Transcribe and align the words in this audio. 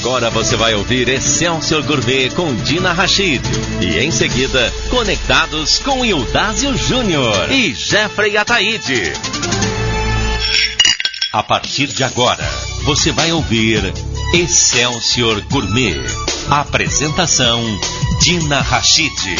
Agora 0.00 0.30
você 0.30 0.56
vai 0.56 0.74
ouvir 0.74 1.08
Excelsior 1.08 1.82
Gourmet 1.82 2.30
com 2.30 2.54
Dina 2.54 2.92
Rachid. 2.92 3.42
E 3.80 3.98
em 3.98 4.12
seguida, 4.12 4.72
conectados 4.90 5.80
com 5.80 6.04
Ildásio 6.04 6.76
Júnior 6.76 7.50
e 7.50 7.74
Jeffrey 7.74 8.36
Ataíde. 8.36 9.12
A 11.32 11.42
partir 11.42 11.88
de 11.88 12.04
agora, 12.04 12.48
você 12.84 13.10
vai 13.10 13.32
ouvir 13.32 13.92
Excelsior 14.32 15.40
Gourmet. 15.50 16.00
Apresentação 16.48 17.60
Dina 18.20 18.60
Rachid. 18.60 19.36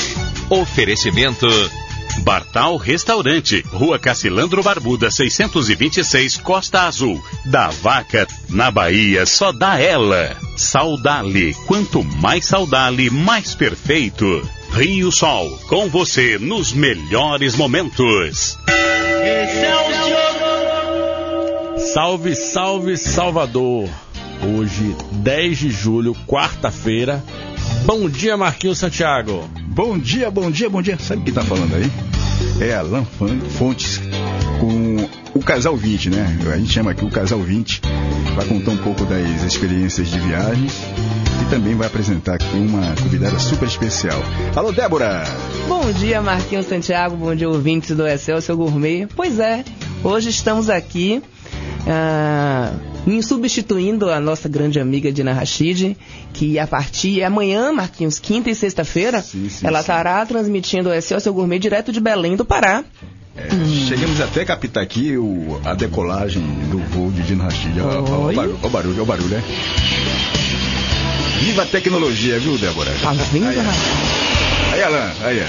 Oferecimento 0.51 1.47
Bartal 2.23 2.77
Restaurante, 2.77 3.65
Rua 3.73 3.97
Cacilandro 3.97 4.63
Barbuda, 4.63 5.09
626, 5.09 6.39
Costa 6.39 6.83
Azul. 6.83 7.23
Da 7.45 7.69
vaca, 7.69 8.27
na 8.49 8.73
Bahia, 8.73 9.25
só 9.25 9.53
dá 9.53 9.79
ela. 9.79 10.48
Saudale, 10.59 11.55
quanto 11.69 12.03
mais 12.03 12.47
saudale, 12.47 13.09
mais 13.11 13.55
perfeito. 13.55 14.27
Rio 14.73 15.13
Sol, 15.13 15.57
com 15.69 15.89
você 15.89 16.37
nos 16.37 16.73
melhores 16.73 17.55
momentos. 17.55 18.59
Salve, 21.95 22.35
salve, 22.35 22.97
Salvador. 22.97 23.89
Hoje, 24.43 24.97
10 25.13 25.59
de 25.59 25.71
julho, 25.71 26.13
quarta-feira. 26.27 27.23
Bom 27.87 28.11
dia, 28.11 28.37
Marquinhos 28.37 28.79
Santiago. 28.79 29.49
Bom 29.69 29.97
dia, 29.97 30.29
bom 30.29 30.51
dia, 30.51 30.69
bom 30.69 30.83
dia. 30.83 30.99
Sabe 30.99 31.23
quem 31.23 31.35
tá 31.35 31.43
falando 31.43 31.73
aí? 31.77 31.89
É 32.61 32.75
Alan 32.75 33.05
Fontes 33.05 34.01
com 34.59 34.97
o 34.97 35.09
Casal 35.49 35.75
20, 35.75 36.11
né? 36.11 36.39
A 36.53 36.59
gente 36.59 36.71
chama 36.71 36.91
aqui 36.91 37.03
o 37.07 37.09
Casal 37.09 37.41
20 37.41 37.81
para 38.35 38.45
contar 38.45 38.71
um 38.71 38.77
pouco 38.77 39.07
das 39.07 39.43
experiências 39.45 40.09
de 40.09 40.21
viagens 40.21 40.75
e 41.41 41.49
também 41.49 41.75
vai 41.75 41.87
apresentar 41.87 42.35
aqui 42.35 42.55
uma 42.55 42.95
convidada 43.03 43.39
super 43.39 43.67
especial. 43.67 44.21
Alô, 44.55 44.73
Débora! 44.73 45.25
Bom 45.67 45.91
dia, 45.91 46.21
Marquinhos 46.21 46.67
Santiago, 46.67 47.17
bom 47.17 47.35
dia, 47.35 47.49
ouvintes 47.49 47.97
do 47.97 48.07
Excel, 48.07 48.43
seu 48.43 48.59
gourmet. 48.59 49.09
Pois 49.17 49.39
é, 49.39 49.65
hoje 50.05 50.29
estamos 50.29 50.69
aqui 50.69 51.23
ah, 51.87 52.71
me 53.07 53.23
substituindo 53.23 54.11
a 54.11 54.21
nossa 54.21 54.51
grande 54.51 54.79
amiga 54.79 55.11
Dina 55.11 55.33
Rachid, 55.33 55.97
que 56.35 56.59
a 56.59 56.67
partir 56.67 57.25
amanhã, 57.25 57.73
Marquinhos, 57.73 58.19
quinta 58.19 58.51
e 58.51 58.55
sexta-feira, 58.55 59.25
ela 59.65 59.81
estará 59.81 60.27
transmitindo 60.27 60.91
o 60.91 60.93
Excel, 60.93 61.19
seu 61.21 61.33
gourmet 61.33 61.59
direto 61.59 61.91
de 61.91 62.01
Belém 62.01 62.37
do 62.37 62.45
Pará. 62.45 62.85
É, 63.39 63.55
hum. 63.55 63.87
Chegamos 63.87 64.21
até 64.21 64.43
a 64.43 64.45
captar 64.45 64.83
aqui 64.83 65.17
o, 65.17 65.61
a 65.65 65.73
decolagem 65.75 66.43
do 66.71 66.79
voo 66.79 67.11
de 67.13 67.23
Dina 67.23 67.45
Rachid. 67.45 67.81
Olha 67.81 68.01
o 68.01 68.33
barulho, 68.35 68.59
o 68.61 68.69
barulho, 68.69 69.03
o 69.03 69.07
barulho, 69.07 69.29
né? 69.29 69.43
Viva 71.41 71.63
a 71.63 71.67
tecnologia, 71.67 72.39
viu, 72.41 72.59
Débora? 72.59 72.91
Tá 73.01 73.13
vindo, 73.13 73.47
aí, 73.47 73.59
aí, 74.73 74.83
Alan, 74.83 75.13
aí, 75.23 75.41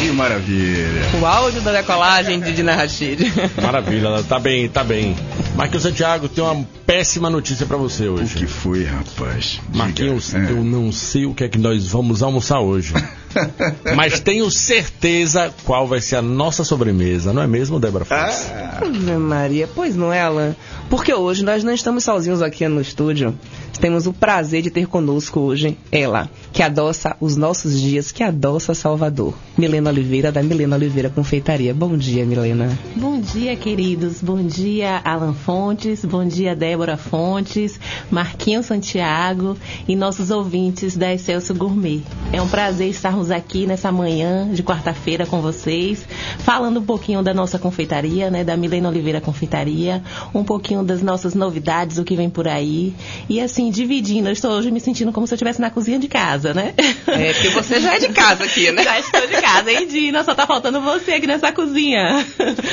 que 0.00 0.12
maravilha. 0.12 1.02
O 1.20 1.26
áudio 1.26 1.60
da 1.62 1.72
decolagem 1.72 2.38
de 2.38 2.52
Dina 2.52 2.76
Rachid. 2.76 3.20
Maravilha, 3.60 4.22
tá 4.22 4.38
bem, 4.38 4.68
tá 4.68 4.84
bem. 4.84 5.16
Marquinhos 5.56 5.82
Santiago, 5.82 6.28
tem 6.28 6.44
uma 6.44 6.64
péssima 6.86 7.28
notícia 7.28 7.66
para 7.66 7.76
você 7.76 8.08
hoje. 8.08 8.36
O 8.36 8.38
que 8.38 8.46
foi, 8.46 8.84
rapaz? 8.84 9.60
Marquinhos, 9.74 10.32
é. 10.34 10.50
eu 10.50 10.62
não 10.62 10.92
sei 10.92 11.26
o 11.26 11.34
que 11.34 11.42
é 11.42 11.48
que 11.48 11.58
nós 11.58 11.88
vamos 11.88 12.22
almoçar 12.22 12.60
hoje. 12.60 12.94
Mas 13.96 14.20
tenho 14.20 14.50
certeza 14.50 15.52
qual 15.64 15.86
vai 15.86 16.00
ser 16.00 16.16
a 16.16 16.22
nossa 16.22 16.64
sobremesa, 16.64 17.32
não 17.32 17.42
é 17.42 17.46
mesmo, 17.46 17.80
Débora 17.80 18.04
Fontes? 18.04 18.50
Ah. 18.50 19.18
Maria, 19.18 19.68
pois 19.74 19.96
não 19.96 20.12
é, 20.12 20.20
Alan? 20.20 20.54
Porque 20.88 21.12
hoje 21.12 21.44
nós 21.44 21.64
não 21.64 21.72
estamos 21.72 22.04
sozinhos 22.04 22.42
aqui 22.42 22.66
no 22.68 22.80
estúdio. 22.80 23.34
Temos 23.80 24.06
o 24.06 24.12
prazer 24.12 24.62
de 24.62 24.70
ter 24.70 24.86
conosco 24.86 25.40
hoje 25.40 25.76
ela, 25.90 26.30
que 26.52 26.62
adoça 26.62 27.16
os 27.20 27.36
nossos 27.36 27.78
dias, 27.80 28.12
que 28.12 28.22
adoça 28.22 28.74
Salvador. 28.74 29.34
Milena 29.58 29.90
Oliveira, 29.90 30.30
da 30.30 30.42
Milena 30.42 30.76
Oliveira 30.76 31.10
Confeitaria. 31.10 31.74
Bom 31.74 31.96
dia, 31.96 32.24
Milena. 32.24 32.78
Bom 32.96 33.20
dia, 33.20 33.56
queridos. 33.56 34.22
Bom 34.22 34.42
dia, 34.42 35.00
Alan 35.04 35.34
Fontes. 35.34 36.04
Bom 36.04 36.24
dia, 36.24 36.54
Débora 36.54 36.96
Fontes, 36.96 37.78
Marquinhos 38.10 38.66
Santiago 38.66 39.56
e 39.88 39.96
nossos 39.96 40.30
ouvintes 40.30 40.96
da 40.96 41.12
Excelso 41.12 41.54
Gourmet. 41.54 42.02
É 42.32 42.40
um 42.40 42.48
prazer 42.48 42.88
estarmos 42.88 43.23
aqui 43.30 43.66
nessa 43.66 43.90
manhã 43.90 44.48
de 44.52 44.62
quarta-feira 44.62 45.26
com 45.26 45.40
vocês, 45.40 46.06
falando 46.38 46.80
um 46.80 46.84
pouquinho 46.84 47.22
da 47.22 47.34
nossa 47.34 47.58
confeitaria, 47.58 48.30
né, 48.30 48.44
da 48.44 48.56
Milena 48.56 48.88
Oliveira 48.88 49.20
Confeitaria, 49.20 50.02
um 50.34 50.44
pouquinho 50.44 50.82
das 50.82 51.02
nossas 51.02 51.34
novidades, 51.34 51.98
o 51.98 52.04
que 52.04 52.14
vem 52.14 52.30
por 52.30 52.46
aí. 52.46 52.94
E 53.28 53.40
assim, 53.40 53.64
assim, 53.64 53.70
dividindo. 53.70 54.28
Eu 54.28 54.32
estou 54.32 54.50
hoje 54.50 54.70
me 54.70 54.80
sentindo 54.80 55.12
como 55.12 55.26
se 55.26 55.34
eu 55.34 55.36
estivesse 55.36 55.60
na 55.60 55.70
cozinha 55.70 55.98
de 55.98 56.08
casa, 56.08 56.52
né? 56.52 56.74
É, 57.06 57.32
porque 57.32 57.50
você 57.50 57.80
já 57.80 57.94
é 57.94 57.98
de 57.98 58.08
casa 58.08 58.44
aqui, 58.44 58.70
né? 58.72 58.82
Já 58.82 58.98
estou 58.98 59.26
de 59.26 59.40
casa, 59.40 59.70
hein, 59.70 59.86
Dina? 59.86 60.24
Só 60.24 60.34
tá 60.34 60.46
faltando 60.46 60.80
você 60.80 61.12
aqui 61.12 61.26
nessa 61.26 61.52
cozinha. 61.52 62.26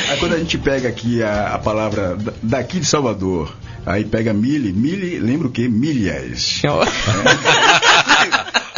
Aí 0.10 0.18
quando 0.20 0.34
a 0.34 0.40
gente 0.40 0.58
pega 0.58 0.90
aqui 0.90 1.22
a, 1.22 1.56
a 1.56 1.60
palavra 1.60 2.18
daqui 2.42 2.80
de 2.80 2.86
Salvador, 2.86 3.56
aí 3.86 4.04
pega 4.04 4.34
mili, 4.34 4.74
mili, 4.74 5.20
lembra 5.20 5.48
o 5.48 5.52
quê? 5.52 5.68
Milhas. 5.68 6.62
Oh. 6.66 6.84
É. 6.84 7.91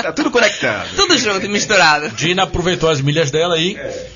tá 0.03 0.12
tudo 0.12 0.30
conectado. 0.30 0.90
Tudo 0.96 1.18
junto 1.18 1.46
e 1.46 1.50
misturado. 1.50 2.09
Dina 2.09 2.44
aproveitou 2.44 2.90
as 2.90 3.02
milhas 3.02 3.31
dela 3.31 3.58
e... 3.58 3.75
É. 3.75 4.08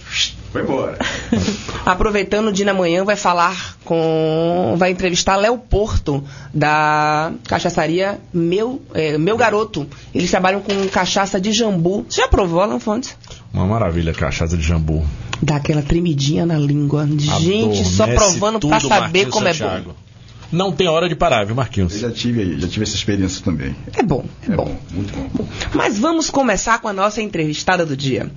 Foi 0.52 0.62
embora. 0.62 0.98
Aproveitando, 1.86 2.48
o 2.48 2.52
Dina 2.54 2.72
amanhã 2.72 3.04
vai 3.04 3.16
falar 3.16 3.78
com. 3.84 4.76
vai 4.78 4.92
entrevistar 4.92 5.36
Léo 5.36 5.58
Porto, 5.58 6.24
da 6.54 7.32
cachaçaria 7.48 8.18
Meu, 8.34 8.82
é, 8.94 9.18
Meu 9.18 9.36
Garoto. 9.36 9.86
Eles 10.16 10.32
trabalham 10.32 10.62
com 10.62 10.88
cachaça 10.88 11.40
de 11.40 11.52
jambu. 11.52 12.06
Você 12.08 12.22
já 12.22 12.28
provou, 12.28 12.62
Alan 12.62 12.80
Fontes? 12.80 13.16
Uma 13.54 13.66
maravilha, 13.66 14.14
cachaça 14.14 14.56
de 14.56 14.64
jambu. 14.64 15.06
Dá 15.42 15.58
aquela 15.58 15.82
tremidinha 15.82 16.46
na 16.46 16.58
língua. 16.58 17.08
Gente, 17.40 17.84
só 17.84 18.08
provando 18.08 18.60
pra 18.60 18.80
saber 18.80 19.28
como 19.28 19.46
Santiago. 19.48 19.76
é 19.76 19.82
bom. 19.82 20.07
Não 20.52 20.72
tem 20.72 20.88
hora 20.88 21.10
de 21.10 21.16
parar, 21.16 21.46
viu, 21.46 21.56
Marquinhos? 21.56 21.94
Eu 21.94 22.10
já 22.10 22.12
tive, 22.12 22.60
já 22.60 22.68
tive 22.68 22.84
essa 22.84 22.96
experiência 22.96 23.44
também. 23.44 23.76
É 23.94 24.02
bom, 24.02 24.26
é, 24.48 24.54
é 24.54 24.56
bom. 24.56 24.66
bom. 24.66 24.78
Muito 24.92 25.14
bom. 25.14 25.48
Mas 25.74 26.00
vamos 26.00 26.30
começar 26.30 26.80
com 26.80 26.88
a 26.88 26.94
nossa 26.94 27.22
entrevistada 27.22 27.86
do 27.86 27.98
dia. 27.98 28.32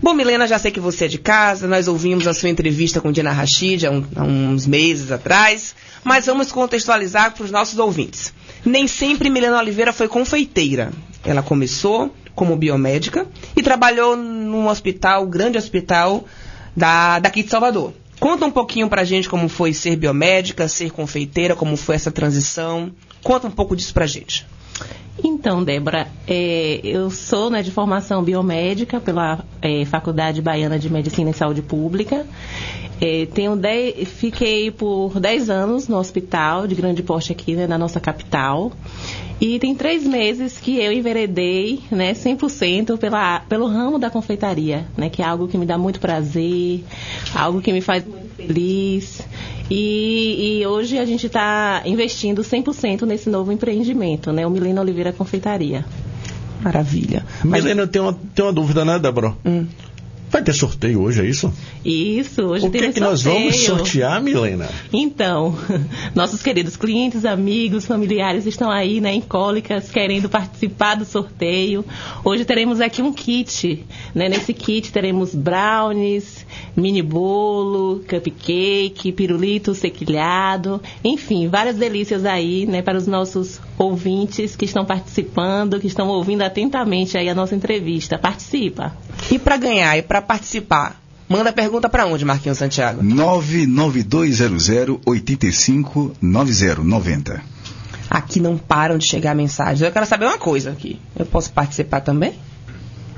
Bom, 0.00 0.14
Milena, 0.14 0.46
já 0.46 0.58
sei 0.58 0.70
que 0.70 0.78
você 0.78 1.06
é 1.06 1.08
de 1.08 1.18
casa, 1.18 1.66
nós 1.66 1.88
ouvimos 1.88 2.26
a 2.28 2.34
sua 2.34 2.48
entrevista 2.48 3.00
com 3.00 3.10
Dina 3.10 3.32
Rachid 3.32 3.86
há, 3.86 3.90
um, 3.90 4.04
há 4.14 4.22
uns 4.22 4.66
meses 4.66 5.10
atrás, 5.10 5.74
mas 6.04 6.26
vamos 6.26 6.52
contextualizar 6.52 7.34
para 7.34 7.44
os 7.44 7.50
nossos 7.50 7.78
ouvintes. 7.78 8.32
Nem 8.64 8.86
sempre 8.86 9.28
Milena 9.28 9.58
Oliveira 9.58 9.92
foi 9.92 10.06
confeiteira. 10.06 10.92
Ela 11.24 11.42
começou 11.42 12.14
como 12.34 12.56
biomédica 12.56 13.26
e 13.56 13.62
trabalhou 13.62 14.16
num 14.16 14.68
hospital, 14.68 15.26
grande 15.26 15.58
hospital 15.58 16.24
da, 16.76 17.18
daqui 17.18 17.42
de 17.42 17.50
Salvador. 17.50 17.92
Conta 18.18 18.46
um 18.46 18.50
pouquinho 18.50 18.88
pra 18.88 19.04
gente 19.04 19.28
como 19.28 19.48
foi 19.48 19.72
ser 19.72 19.96
biomédica, 19.96 20.66
ser 20.68 20.90
confeiteira, 20.90 21.54
como 21.54 21.76
foi 21.76 21.94
essa 21.94 22.10
transição. 22.10 22.90
Conta 23.22 23.46
um 23.46 23.50
pouco 23.50 23.76
disso 23.76 23.94
pra 23.94 24.06
gente. 24.06 24.46
Então, 25.22 25.64
Débora, 25.64 26.08
é, 26.26 26.80
eu 26.84 27.10
sou 27.10 27.50
né, 27.50 27.62
de 27.62 27.70
formação 27.70 28.22
biomédica 28.22 29.00
pela 29.00 29.44
é, 29.60 29.84
Faculdade 29.84 30.40
Baiana 30.40 30.78
de 30.78 30.88
Medicina 30.88 31.30
e 31.30 31.34
Saúde 31.34 31.62
Pública. 31.62 32.24
É, 33.00 33.26
tenho 33.26 33.56
dez, 33.56 34.08
fiquei 34.08 34.70
por 34.70 35.18
10 35.20 35.50
anos 35.50 35.88
no 35.88 35.96
hospital 35.96 36.66
de 36.66 36.74
grande 36.74 37.02
porte 37.02 37.32
aqui 37.32 37.54
né, 37.54 37.66
na 37.66 37.78
nossa 37.78 38.00
capital. 38.00 38.72
E 39.40 39.58
tem 39.58 39.74
três 39.74 40.04
meses 40.04 40.58
que 40.58 40.80
eu 40.80 40.92
enveredei, 40.92 41.80
né, 41.90 42.12
100% 42.12 42.98
pela, 42.98 43.40
pelo 43.40 43.66
ramo 43.68 43.98
da 43.98 44.10
confeitaria, 44.10 44.86
né, 44.96 45.08
que 45.08 45.22
é 45.22 45.24
algo 45.24 45.46
que 45.46 45.56
me 45.56 45.64
dá 45.64 45.78
muito 45.78 46.00
prazer, 46.00 46.84
algo 47.34 47.60
que 47.60 47.72
me 47.72 47.80
faz 47.80 48.04
muito 48.04 48.34
feliz. 48.34 49.20
E, 49.70 50.58
e 50.60 50.66
hoje 50.66 50.98
a 50.98 51.04
gente 51.04 51.26
está 51.26 51.82
investindo 51.84 52.42
100% 52.42 53.02
nesse 53.02 53.30
novo 53.30 53.52
empreendimento, 53.52 54.32
né, 54.32 54.44
o 54.44 54.50
Milena 54.50 54.80
Oliveira 54.80 55.12
Confeitaria. 55.12 55.84
Maravilha. 56.60 57.24
Milena, 57.44 57.82
eu 57.82 57.88
tenho 57.88 58.06
uma, 58.06 58.18
tenho 58.34 58.48
uma 58.48 58.52
dúvida, 58.52 58.84
né, 58.84 58.98
Débora? 58.98 59.34
Hum. 59.44 59.66
Vai 60.30 60.42
ter 60.42 60.52
sorteio 60.52 61.00
hoje, 61.00 61.22
é 61.22 61.24
isso? 61.24 61.52
Isso, 61.82 62.42
hoje 62.42 62.66
o 62.66 62.70
tem 62.70 62.82
que, 62.82 62.92
que 62.94 63.00
nós 63.00 63.22
vamos 63.22 63.64
sortear, 63.64 64.22
Milena? 64.22 64.68
Então, 64.92 65.56
nossos 66.14 66.42
queridos 66.42 66.76
clientes, 66.76 67.24
amigos, 67.24 67.86
familiares 67.86 68.44
estão 68.44 68.70
aí, 68.70 69.00
né, 69.00 69.12
em 69.14 69.22
cólicas, 69.22 69.90
querendo 69.90 70.28
participar 70.28 70.96
do 70.96 71.06
sorteio. 71.06 71.82
Hoje 72.22 72.44
teremos 72.44 72.78
aqui 72.80 73.00
um 73.00 73.12
kit, 73.12 73.86
né? 74.14 74.28
Nesse 74.28 74.52
kit 74.52 74.92
teremos 74.92 75.34
brownies, 75.34 76.44
mini 76.76 77.00
bolo, 77.00 78.04
cupcake, 78.08 79.12
pirulito 79.12 79.74
sequilhado, 79.74 80.82
enfim, 81.02 81.48
várias 81.48 81.76
delícias 81.76 82.26
aí, 82.26 82.66
né, 82.66 82.82
para 82.82 82.98
os 82.98 83.06
nossos 83.06 83.60
ouvintes 83.78 84.54
que 84.54 84.66
estão 84.66 84.84
participando, 84.84 85.80
que 85.80 85.86
estão 85.86 86.08
ouvindo 86.08 86.42
atentamente 86.42 87.16
aí 87.16 87.30
a 87.30 87.34
nossa 87.34 87.54
entrevista. 87.54 88.18
Participa! 88.18 88.94
E 89.30 89.38
para 89.38 89.56
ganhar 89.56 89.96
e 89.96 90.02
para 90.02 90.20
participar, 90.22 91.00
manda 91.28 91.52
pergunta 91.52 91.88
para 91.88 92.06
onde, 92.06 92.24
Marquinhos 92.24 92.58
Santiago? 92.58 93.02
99200 93.02 95.00
859090. 95.04 97.42
Aqui 98.10 98.40
não 98.40 98.56
param 98.56 98.96
de 98.96 99.06
chegar 99.06 99.34
mensagens. 99.34 99.82
Eu 99.82 99.92
quero 99.92 100.06
saber 100.06 100.24
uma 100.26 100.38
coisa 100.38 100.70
aqui. 100.70 100.98
Eu 101.16 101.26
posso 101.26 101.52
participar 101.52 102.00
também? 102.00 102.34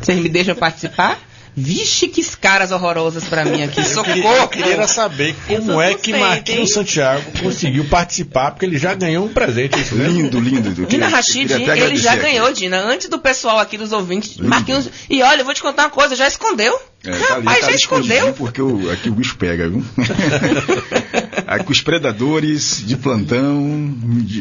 Vocês 0.00 0.19
me 0.19 0.29
deixam 0.29 0.56
participar? 0.56 1.17
Vixe, 1.56 2.08
que 2.08 2.20
caras 2.37 2.70
horrorosas 2.70 3.25
pra 3.25 3.44
mim 3.44 3.62
aqui. 3.62 3.82
Socorro! 3.85 4.37
Eu 4.37 4.49
queria 4.49 4.87
saber 4.87 5.35
como 5.47 5.81
é 5.81 5.94
que 5.94 6.12
Marquinhos 6.12 6.73
Santiago 6.73 7.23
conseguiu 7.43 7.85
participar, 7.85 8.52
porque 8.52 8.64
ele 8.64 8.79
já 8.79 8.94
ganhou 8.94 9.26
um 9.26 9.29
presente. 9.29 9.81
Isso 9.81 9.94
lindo, 9.94 10.41
lindo. 10.41 10.87
Dina 10.87 11.08
Rachid, 11.08 11.50
ele 11.52 11.97
já 11.97 12.17
ganhou, 12.17 12.52
Dina. 12.52 12.81
Antes 12.81 13.08
do 13.08 13.19
pessoal 13.19 13.58
aqui 13.58 13.76
dos 13.76 13.93
ouvintes, 13.93 14.37
lindo. 14.37 14.49
Marquinhos. 14.49 14.88
E 15.08 15.23
olha, 15.23 15.41
eu 15.41 15.44
vou 15.44 15.55
te 15.55 15.62
contar 15.62 15.85
uma 15.85 15.91
coisa, 15.91 16.17
já 16.17 16.26
escondeu. 16.26 16.79
É, 17.05 17.11
tá 17.11 17.35
ali, 17.35 17.47
Rapaz, 17.47 17.61
tá 17.61 17.67
já 17.70 17.76
escondeu. 17.76 18.32
Porque 18.35 18.61
o, 18.61 18.91
aqui 18.91 19.08
o 19.08 19.12
bicho 19.12 19.37
pega, 19.37 19.69
viu? 19.69 19.82
com 21.64 21.73
os 21.73 21.81
predadores 21.81 22.82
de 22.87 22.97
plantão. 22.97 23.94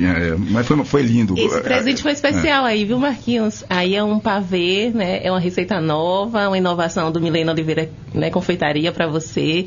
É, 0.03 0.35
mas 0.37 0.67
foi, 0.67 0.83
foi 0.83 1.01
lindo. 1.01 1.35
Esse 1.37 1.61
presente 1.61 2.01
foi 2.01 2.11
especial 2.11 2.65
é. 2.67 2.71
aí, 2.71 2.85
viu, 2.85 2.99
Marquinhos? 2.99 3.63
Aí 3.69 3.95
é 3.95 4.03
um 4.03 4.19
pavê, 4.19 4.91
né? 4.93 5.21
É 5.23 5.31
uma 5.31 5.39
receita 5.39 5.79
nova, 5.79 6.47
uma 6.47 6.57
inovação 6.57 7.11
do 7.11 7.21
Milena 7.21 7.51
Oliveira, 7.51 7.89
né? 8.13 8.29
Confeitaria 8.29 8.91
para 8.91 9.07
você, 9.07 9.65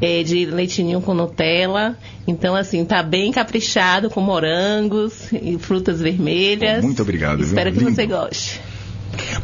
é, 0.00 0.22
de 0.22 0.46
leitinho 0.46 1.00
com 1.00 1.14
Nutella. 1.14 1.96
Então, 2.26 2.54
assim, 2.54 2.84
tá 2.84 3.02
bem 3.02 3.32
caprichado 3.32 4.10
com 4.10 4.20
morangos 4.20 5.32
e 5.32 5.58
frutas 5.58 6.00
vermelhas. 6.00 6.84
Muito 6.84 7.02
obrigado. 7.02 7.42
Espero 7.42 7.70
viu? 7.70 7.78
que 7.80 7.84
lindo. 7.84 7.96
você 7.96 8.06
goste. 8.06 8.60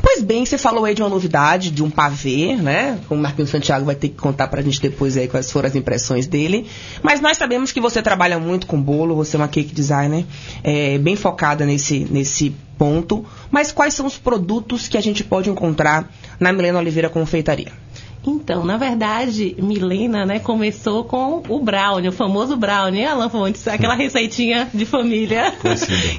Pois 0.00 0.22
bem, 0.22 0.44
você 0.44 0.56
falou 0.56 0.84
aí 0.84 0.94
de 0.94 1.02
uma 1.02 1.08
novidade, 1.08 1.70
de 1.70 1.82
um 1.82 1.90
pavê, 1.90 2.56
né? 2.56 2.98
O 3.08 3.16
Marquinhos 3.16 3.50
Santiago 3.50 3.84
vai 3.84 3.94
ter 3.94 4.08
que 4.08 4.16
contar 4.16 4.48
pra 4.48 4.62
gente 4.62 4.80
depois 4.80 5.16
aí 5.16 5.28
quais 5.28 5.50
foram 5.50 5.68
as 5.68 5.74
impressões 5.74 6.26
dele. 6.26 6.66
Mas 7.02 7.20
nós 7.20 7.36
sabemos 7.36 7.72
que 7.72 7.80
você 7.80 8.02
trabalha 8.02 8.38
muito 8.38 8.66
com 8.66 8.80
bolo, 8.80 9.14
você 9.16 9.36
é 9.36 9.38
uma 9.38 9.48
cake 9.48 9.74
designer, 9.74 10.24
é, 10.62 10.98
bem 10.98 11.16
focada 11.16 11.64
nesse, 11.64 12.06
nesse 12.10 12.54
ponto. 12.78 13.24
Mas 13.50 13.72
quais 13.72 13.94
são 13.94 14.06
os 14.06 14.16
produtos 14.16 14.88
que 14.88 14.96
a 14.96 15.00
gente 15.00 15.24
pode 15.24 15.50
encontrar 15.50 16.10
na 16.38 16.52
Milena 16.52 16.78
Oliveira 16.78 17.08
Confeitaria? 17.08 17.72
Então, 18.26 18.64
na 18.64 18.76
verdade, 18.76 19.54
Milena, 19.58 20.24
né, 20.24 20.38
começou 20.38 21.04
com 21.04 21.42
o 21.48 21.60
brownie, 21.60 22.08
o 22.08 22.12
famoso 22.12 22.56
brownie, 22.56 23.04
Alan 23.04 23.28
Fontes, 23.28 23.68
aquela 23.68 23.94
receitinha 23.94 24.68
de 24.72 24.86
família 24.86 25.52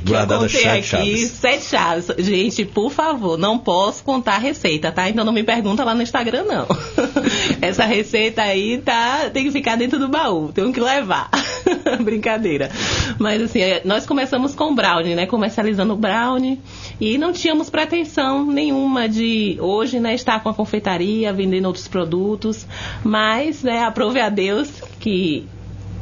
que 0.06 0.14
eu 0.14 0.28
contei 0.28 0.68
aqui, 0.68 0.84
chaves. 0.84 1.32
sete 1.32 1.66
chaves. 1.66 2.08
Gente, 2.20 2.64
por 2.64 2.92
favor, 2.92 3.38
não 3.38 3.58
posso 3.58 4.04
contar 4.04 4.36
a 4.36 4.40
receita, 4.40 4.92
tá? 4.92 5.10
Então 5.10 5.26
não 5.26 5.34
me 5.34 5.44
pergunta 5.44 5.84
lá 5.84 5.96
no 5.96 6.04
Instagram, 6.04 6.44
não. 6.44 6.68
Essa 7.60 7.86
receita 7.86 8.44
aí 8.44 8.78
tá, 8.78 9.30
tem 9.34 9.46
que 9.46 9.52
ficar 9.52 9.76
dentro 9.76 9.98
do 9.98 10.08
baú, 10.08 10.52
tenho 10.54 10.72
que 10.72 10.80
levar. 10.80 11.30
Brincadeira. 12.04 12.70
Mas 13.18 13.42
assim, 13.42 13.62
é, 13.62 13.82
nós 13.84 14.06
começamos 14.06 14.54
com 14.54 14.76
brownie, 14.76 15.16
né, 15.16 15.26
comercializando 15.26 15.94
o 15.94 15.98
brownie 15.98 16.60
e 17.00 17.18
não 17.18 17.34
tínhamos 17.34 17.70
pretensão 17.70 18.46
nenhuma 18.46 19.08
de 19.10 19.58
hoje, 19.60 20.00
né, 20.00 20.16
estar 20.16 20.42
com 20.42 20.50
a 20.50 20.54
confeitaria, 20.54 21.34
vendendo 21.34 21.66
outros 21.66 21.88
produtos, 21.88 22.66
mas 23.04 23.64
né, 23.64 23.84
aprove 23.84 24.20
a 24.20 24.30
Deus 24.30 24.70
que 25.00 25.48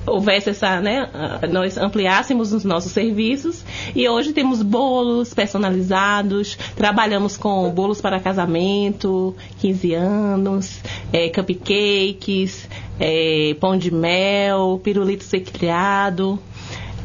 houvesse 0.06 0.50
essa, 0.50 0.82
né, 0.82 1.10
nós 1.50 1.78
ampliássemos 1.78 2.52
os 2.52 2.64
nossos 2.64 2.92
serviços 2.92 3.64
e 3.96 4.08
hoje 4.08 4.34
temos 4.34 4.62
bolos 4.62 5.34
personalizados, 5.34 6.58
trabalhamos 6.76 7.38
com 7.38 7.70
bolos 7.70 8.02
para 8.02 8.20
casamento, 8.20 9.36
15 9.60 9.94
anos, 9.94 10.82
é, 11.12 11.30
cupcakes, 11.30 12.68
é, 13.00 13.56
pão 13.60 13.78
de 13.78 13.92
mel, 13.92 14.80
pirulito 14.84 15.24
sequilhado, 15.24 16.38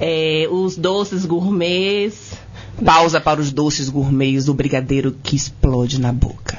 é, 0.00 0.48
os 0.50 0.76
doces 0.76 1.24
gourmets. 1.24 2.27
Pausa 2.84 3.20
para 3.20 3.40
os 3.40 3.52
doces 3.52 3.88
gourmets 3.88 4.44
do 4.44 4.54
brigadeiro 4.54 5.16
que 5.22 5.36
explode 5.36 6.00
na 6.00 6.12
boca. 6.12 6.58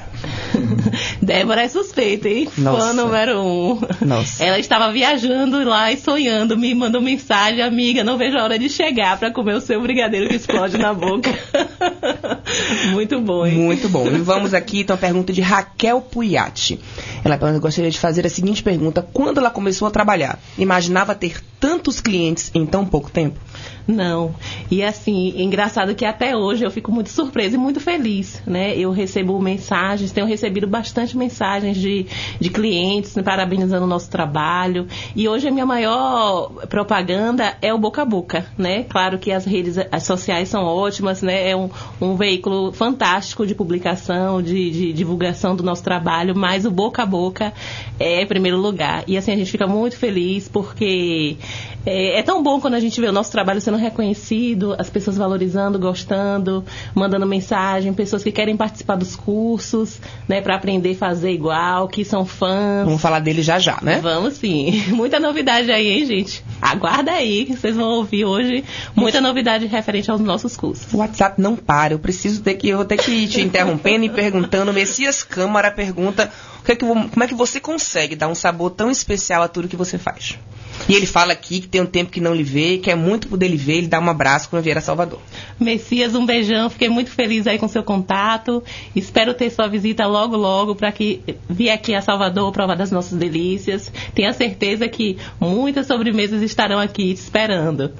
Débora 1.21 1.61
é 1.61 1.69
suspeita, 1.69 2.27
hein? 2.27 2.49
Nossa. 2.57 2.87
Fã 2.87 2.93
número 2.93 3.41
um. 3.41 3.79
Nossa. 4.05 4.43
Ela 4.43 4.59
estava 4.59 4.91
viajando 4.91 5.63
lá 5.63 5.91
e 5.91 5.97
sonhando, 5.97 6.57
me 6.57 6.73
mandou 6.73 7.01
mensagem, 7.01 7.61
amiga, 7.61 8.03
não 8.03 8.17
vejo 8.17 8.37
a 8.37 8.43
hora 8.43 8.59
de 8.59 8.69
chegar 8.69 9.17
para 9.17 9.31
comer 9.31 9.55
o 9.55 9.61
seu 9.61 9.81
brigadeiro 9.81 10.27
que 10.27 10.35
explode 10.35 10.77
na 10.77 10.93
boca. 10.93 11.29
Muito 12.91 13.19
bom, 13.21 13.45
hein? 13.45 13.55
Muito 13.55 13.87
bom. 13.89 14.07
E 14.07 14.17
vamos 14.17 14.53
aqui, 14.53 14.81
então, 14.81 14.95
a 14.95 14.99
pergunta 14.99 15.31
de 15.31 15.41
Raquel 15.41 16.01
Puiati. 16.01 16.79
Ela 17.23 17.37
gostaria 17.59 17.91
de 17.91 17.99
fazer 17.99 18.25
a 18.25 18.29
seguinte 18.29 18.63
pergunta: 18.63 19.05
quando 19.13 19.37
ela 19.37 19.49
começou 19.49 19.87
a 19.87 19.91
trabalhar, 19.91 20.39
imaginava 20.57 21.15
ter 21.15 21.41
tantos 21.59 22.01
clientes 22.01 22.51
em 22.53 22.65
tão 22.65 22.85
pouco 22.85 23.09
tempo? 23.09 23.39
Não. 23.89 24.35
E 24.69 24.83
assim, 24.83 25.33
engraçado 25.41 25.95
que 25.95 26.05
até 26.05 26.37
hoje 26.37 26.63
eu 26.63 26.69
fico 26.69 26.91
muito 26.91 27.09
surpresa 27.09 27.55
e 27.55 27.57
muito 27.57 27.79
feliz, 27.79 28.39
né? 28.45 28.77
Eu 28.77 28.91
recebo 28.91 29.41
mensagens, 29.41 30.11
tenho 30.11 30.27
recebido 30.27 30.67
bastante 30.67 31.17
mensagens 31.17 31.75
de, 31.75 32.05
de 32.39 32.49
clientes 32.51 33.15
né, 33.15 33.23
parabenizando 33.23 33.85
o 33.85 33.87
nosso 33.87 34.07
trabalho. 34.07 34.87
E 35.15 35.27
hoje 35.27 35.47
a 35.47 35.51
minha 35.51 35.65
maior 35.65 36.51
propaganda 36.67 37.57
é 37.63 37.73
o 37.73 37.79
boca 37.79 38.03
a 38.03 38.05
boca, 38.05 38.45
né? 38.55 38.83
Claro 38.83 39.17
que 39.17 39.31
as 39.31 39.43
redes 39.43 39.75
sociais 40.01 40.49
são 40.49 40.63
ótimas, 40.63 41.23
né? 41.23 41.49
É 41.49 41.55
um, 41.55 41.67
um 41.99 42.15
veículo 42.15 42.71
fantástico 42.71 43.47
de 43.47 43.55
publicação, 43.55 44.39
de, 44.39 44.69
de 44.69 44.93
divulgação 44.93 45.55
do 45.55 45.63
nosso 45.63 45.83
trabalho, 45.83 46.37
mas 46.37 46.63
o 46.63 46.69
boca 46.69 47.01
a 47.01 47.07
boca 47.07 47.51
é 47.99 48.21
em 48.21 48.27
primeiro 48.27 48.57
lugar. 48.57 49.03
E 49.07 49.17
assim, 49.17 49.31
a 49.31 49.35
gente 49.35 49.49
fica 49.49 49.65
muito 49.65 49.97
feliz 49.97 50.47
porque 50.47 51.37
é, 51.85 52.19
é, 52.19 52.23
tão 52.23 52.43
bom 52.43 52.59
quando 52.59 52.73
a 52.73 52.79
gente 52.79 52.99
vê 52.99 53.07
o 53.07 53.11
nosso 53.11 53.31
trabalho 53.31 53.61
sendo 53.61 53.77
reconhecido, 53.77 54.75
as 54.77 54.89
pessoas 54.89 55.17
valorizando, 55.17 55.79
gostando, 55.79 56.63
mandando 56.93 57.25
mensagem, 57.25 57.93
pessoas 57.93 58.23
que 58.23 58.31
querem 58.31 58.57
participar 58.57 58.95
dos 58.95 59.15
cursos, 59.15 59.99
né, 60.27 60.41
para 60.41 60.55
aprender 60.55 60.91
a 60.91 60.95
fazer 60.95 61.31
igual, 61.31 61.87
que 61.87 62.03
são 62.03 62.25
fãs. 62.25 62.85
Vamos 62.85 63.01
falar 63.01 63.19
dele 63.19 63.41
já 63.41 63.59
já, 63.59 63.79
né? 63.81 63.99
Vamos 64.01 64.35
sim. 64.35 64.83
Muita 64.91 65.19
novidade 65.19 65.71
aí, 65.71 65.87
hein, 65.99 66.05
gente? 66.05 66.43
Aguarda 66.61 67.11
aí, 67.11 67.45
que 67.45 67.55
vocês 67.55 67.75
vão 67.75 67.89
ouvir 67.89 68.25
hoje 68.25 68.63
muita 68.95 69.21
novidade 69.21 69.65
referente 69.65 70.11
aos 70.11 70.19
nossos 70.19 70.57
cursos. 70.57 70.93
O 70.93 70.97
WhatsApp 70.97 71.41
não 71.41 71.55
para, 71.55 71.93
eu 71.93 71.99
preciso 71.99 72.41
ter 72.41 72.55
que, 72.55 72.69
eu 72.69 72.77
vou 72.77 72.85
ter 72.85 72.97
que 72.97 73.11
ir 73.11 73.27
te 73.27 73.41
interrompendo 73.41 74.05
e 74.05 74.09
perguntando. 74.09 74.73
Messias 74.73 75.23
Câmara 75.23 75.71
pergunta 75.71 76.31
que 76.63 76.71
é 76.71 76.75
que, 76.75 76.85
como 76.85 77.23
é 77.23 77.27
que 77.27 77.35
você 77.35 77.59
consegue 77.59 78.15
dar 78.15 78.27
um 78.27 78.35
sabor 78.35 78.71
tão 78.71 78.89
especial 78.89 79.41
a 79.43 79.47
tudo 79.47 79.67
que 79.67 79.75
você 79.75 79.97
faz? 79.97 80.37
E 80.87 80.93
ele 80.93 81.05
fala 81.05 81.33
aqui 81.33 81.59
que 81.59 81.67
tem 81.67 81.81
um 81.81 81.85
tempo 81.85 82.11
que 82.11 82.21
não 82.21 82.33
lhe 82.33 82.43
vê, 82.43 82.77
que 82.77 82.89
é 82.89 82.95
muito 82.95 83.27
poder 83.27 83.47
lhe 83.47 83.57
ver, 83.57 83.77
ele 83.77 83.87
dá 83.87 83.99
um 83.99 84.09
abraço 84.09 84.49
quando 84.49 84.63
vier 84.63 84.77
a 84.77 84.81
Salvador. 84.81 85.19
Messias, 85.59 86.15
um 86.15 86.25
beijão, 86.25 86.69
fiquei 86.69 86.89
muito 86.89 87.11
feliz 87.11 87.45
aí 87.47 87.59
com 87.59 87.67
seu 87.67 87.83
contato. 87.83 88.63
Espero 88.95 89.33
ter 89.33 89.49
sua 89.49 89.67
visita 89.67 90.05
logo, 90.07 90.37
logo, 90.37 90.75
para 90.75 90.91
que 90.91 91.21
vier 91.49 91.75
aqui 91.75 91.93
a 91.93 92.01
Salvador 92.01 92.51
provar 92.51 92.75
das 92.75 92.91
nossas 92.91 93.17
delícias. 93.17 93.91
Tenha 94.15 94.33
certeza 94.33 94.87
que 94.87 95.17
muitas 95.39 95.85
sobremesas 95.85 96.41
estarão 96.41 96.79
aqui 96.79 97.13
te 97.13 97.21
esperando. 97.21 97.91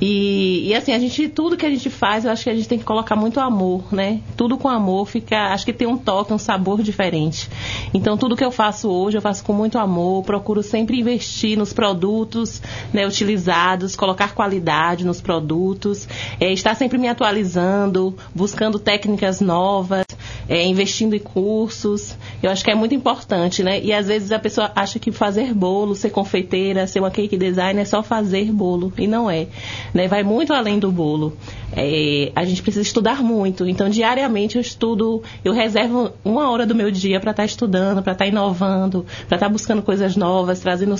E, 0.00 0.68
e 0.68 0.74
assim, 0.74 0.92
a 0.92 0.98
gente, 0.98 1.28
tudo 1.28 1.56
que 1.56 1.66
a 1.66 1.70
gente 1.70 1.90
faz, 1.90 2.24
eu 2.24 2.30
acho 2.30 2.44
que 2.44 2.50
a 2.50 2.54
gente 2.54 2.68
tem 2.68 2.78
que 2.78 2.84
colocar 2.84 3.14
muito 3.14 3.38
amor, 3.38 3.92
né? 3.92 4.20
Tudo 4.36 4.56
com 4.56 4.68
amor 4.68 5.06
fica, 5.06 5.52
acho 5.52 5.64
que 5.64 5.72
tem 5.72 5.86
um 5.86 5.96
toque, 5.96 6.32
um 6.32 6.38
sabor 6.38 6.82
diferente. 6.82 7.48
Então, 7.94 8.01
tudo 8.16 8.36
que 8.36 8.44
eu 8.44 8.50
faço 8.50 8.88
hoje, 8.90 9.16
eu 9.16 9.22
faço 9.22 9.44
com 9.44 9.52
muito 9.52 9.78
amor, 9.78 10.24
procuro 10.24 10.62
sempre 10.62 10.98
investir 10.98 11.56
nos 11.56 11.72
produtos 11.72 11.92
produtos 11.92 12.60
né, 12.92 13.06
utilizados, 13.06 13.94
colocar 13.94 14.34
qualidade 14.34 15.04
nos 15.04 15.20
produtos, 15.20 16.08
é, 16.40 16.52
estar 16.52 16.74
sempre 16.74 16.98
me 16.98 17.08
atualizando, 17.08 18.16
buscando 18.34 18.78
técnicas 18.78 19.40
novas, 19.40 20.04
é, 20.48 20.64
investindo 20.64 21.14
em 21.14 21.18
cursos. 21.18 22.16
Eu 22.42 22.50
acho 22.50 22.64
que 22.64 22.70
é 22.70 22.74
muito 22.74 22.94
importante, 22.94 23.62
né? 23.62 23.80
E 23.80 23.92
às 23.92 24.06
vezes 24.06 24.32
a 24.32 24.38
pessoa 24.38 24.70
acha 24.74 24.98
que 24.98 25.12
fazer 25.12 25.54
bolo, 25.54 25.94
ser 25.94 26.10
confeiteira, 26.10 26.86
ser 26.86 27.00
uma 27.00 27.10
cake 27.10 27.36
designer 27.36 27.82
é 27.82 27.84
só 27.84 28.02
fazer 28.02 28.50
bolo. 28.52 28.92
E 28.98 29.06
não 29.06 29.30
é. 29.30 29.46
Né? 29.94 30.08
Vai 30.08 30.22
muito 30.22 30.52
além 30.52 30.78
do 30.78 30.90
bolo. 30.90 31.36
É, 31.74 32.30
a 32.34 32.44
gente 32.44 32.62
precisa 32.62 32.82
estudar 32.82 33.22
muito. 33.22 33.66
Então, 33.66 33.88
diariamente 33.88 34.56
eu 34.56 34.62
estudo, 34.62 35.22
eu 35.44 35.52
reservo 35.52 36.12
uma 36.24 36.50
hora 36.50 36.66
do 36.66 36.74
meu 36.74 36.90
dia 36.90 37.18
para 37.18 37.30
estar 37.30 37.42
tá 37.42 37.46
estudando, 37.46 38.02
para 38.02 38.12
estar 38.12 38.24
tá 38.24 38.28
inovando, 38.28 39.06
para 39.26 39.36
estar 39.36 39.46
tá 39.46 39.48
buscando 39.48 39.82
coisas 39.82 40.16
novas, 40.16 40.60
trazendo, 40.60 40.94